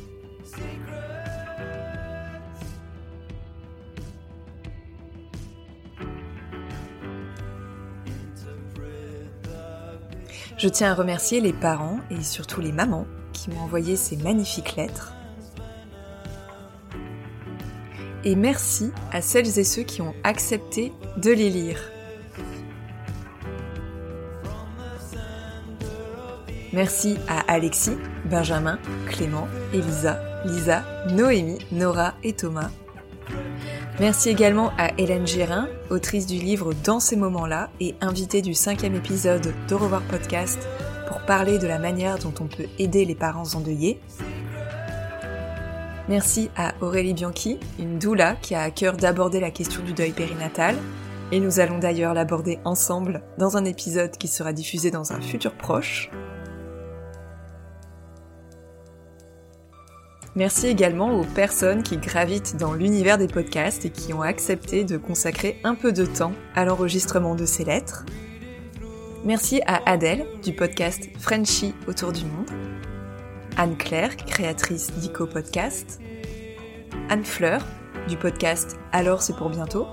Je 10.58 10.70
tiens 10.70 10.92
à 10.92 10.96
remercier 10.96 11.42
les 11.42 11.54
parents 11.54 12.00
et 12.10 12.24
surtout 12.24 12.62
les 12.62 12.72
mamans 12.72 13.06
qui 13.34 13.50
m'ont 13.50 13.60
envoyé 13.60 13.96
ces 13.96 14.16
magnifiques 14.16 14.76
lettres. 14.78 15.14
Et 18.24 18.36
merci 18.36 18.92
à 19.12 19.22
celles 19.22 19.60
et 19.60 19.64
ceux 19.64 19.84
qui 19.84 20.02
ont 20.02 20.16
accepté 20.24 20.92
de 21.18 21.32
les 21.32 21.50
lire. 21.50 21.80
Merci 26.76 27.16
à 27.30 27.40
Alexis, 27.52 27.96
Benjamin, 28.26 28.78
Clément, 29.08 29.48
Elisa, 29.74 30.20
Lisa, 30.44 30.84
Noémie, 31.10 31.60
Nora 31.72 32.16
et 32.22 32.34
Thomas 32.34 32.70
Merci 34.02 34.28
également 34.28 34.74
à 34.78 34.90
Hélène 34.98 35.26
Gérin, 35.26 35.70
autrice 35.90 36.28
du 36.28 36.36
livre 36.36 36.74
Dans 36.84 37.00
ces 37.00 37.16
moments-là 37.16 37.70
et 37.80 37.96
invitée 38.02 38.42
du 38.42 38.54
cinquième 38.54 38.94
épisode 38.94 39.54
de 39.70 39.74
Revoir 39.74 40.02
Podcast 40.02 40.68
pour 41.08 41.22
parler 41.22 41.60
de 41.60 41.68
la 41.68 41.80
manière 41.80 42.20
dont 42.20 42.34
on 42.42 42.48
peut 42.48 42.68
aider 42.78 43.06
les 43.06 43.16
parents 43.16 43.56
endeuillés. 43.56 44.02
Merci 46.10 46.52
à 46.58 46.74
Aurélie 46.82 47.14
Bianchi, 47.14 47.58
une 47.80 48.00
doula 48.00 48.36
qui 48.42 48.54
a 48.54 48.64
à 48.64 48.70
cœur 48.70 48.98
d'aborder 48.98 49.40
la 49.40 49.50
question 49.50 49.82
du 49.82 49.94
deuil 49.94 50.12
périnatal. 50.12 50.76
Et 51.32 51.40
nous 51.40 51.62
allons 51.62 51.80
d'ailleurs 51.80 52.14
l'aborder 52.14 52.60
ensemble 52.66 53.24
dans 53.38 53.56
un 53.56 53.64
épisode 53.64 54.12
qui 54.18 54.28
sera 54.28 54.52
diffusé 54.52 54.92
dans 54.92 55.14
un 55.14 55.22
futur 55.22 55.54
proche. 55.54 56.12
Merci 60.36 60.68
également 60.68 61.18
aux 61.18 61.24
personnes 61.24 61.82
qui 61.82 61.96
gravitent 61.96 62.58
dans 62.58 62.74
l'univers 62.74 63.18
des 63.18 63.28
podcasts 63.28 63.86
et 63.86 63.90
qui 63.90 64.14
ont 64.14 64.22
accepté 64.22 64.84
de 64.84 64.98
consacrer 64.98 65.62
un 65.64 65.76
peu 65.76 65.94
de 65.94 66.06
temps 66.06 66.34
à 66.56 66.66
l'enregistrement 66.66 67.36
de 67.36 67.46
ces 67.46 67.64
lettres. 67.64 68.06
Merci 69.24 69.62
à 69.66 69.90
Adèle 69.90 70.26
du 70.44 70.54
podcast 70.54 71.10
Frenchy 71.20 71.74
autour 71.88 72.12
du 72.12 72.26
monde, 72.26 72.50
Anne-Claire, 73.56 74.18
créatrice 74.18 74.92
d'Ico 74.92 75.26
Podcast, 75.26 76.02
Anne 77.10 77.24
Fleur 77.24 77.66
du 78.10 78.18
podcast 78.18 78.78
Alors 78.92 79.22
c'est 79.22 79.38
pour 79.38 79.50
bientôt, 79.50 79.88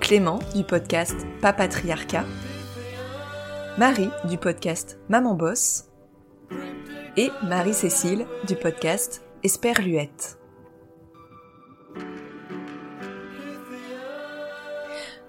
Clément 0.00 0.38
du 0.54 0.64
podcast 0.64 1.14
Papatriarcat, 1.42 2.24
Marie 3.76 4.10
du 4.28 4.38
podcast 4.38 4.98
Maman 5.10 5.34
Boss, 5.34 5.84
et 7.16 7.30
Marie-Cécile 7.42 8.26
du 8.46 8.56
podcast 8.56 9.22
Esperluette. 9.42 10.38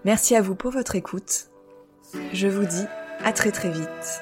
Merci 0.03 0.35
à 0.35 0.41
vous 0.41 0.55
pour 0.55 0.71
votre 0.71 0.95
écoute. 0.95 1.49
Je 2.33 2.47
vous 2.47 2.65
dis 2.65 2.85
à 3.23 3.33
très 3.33 3.51
très 3.51 3.69
vite. 3.69 4.21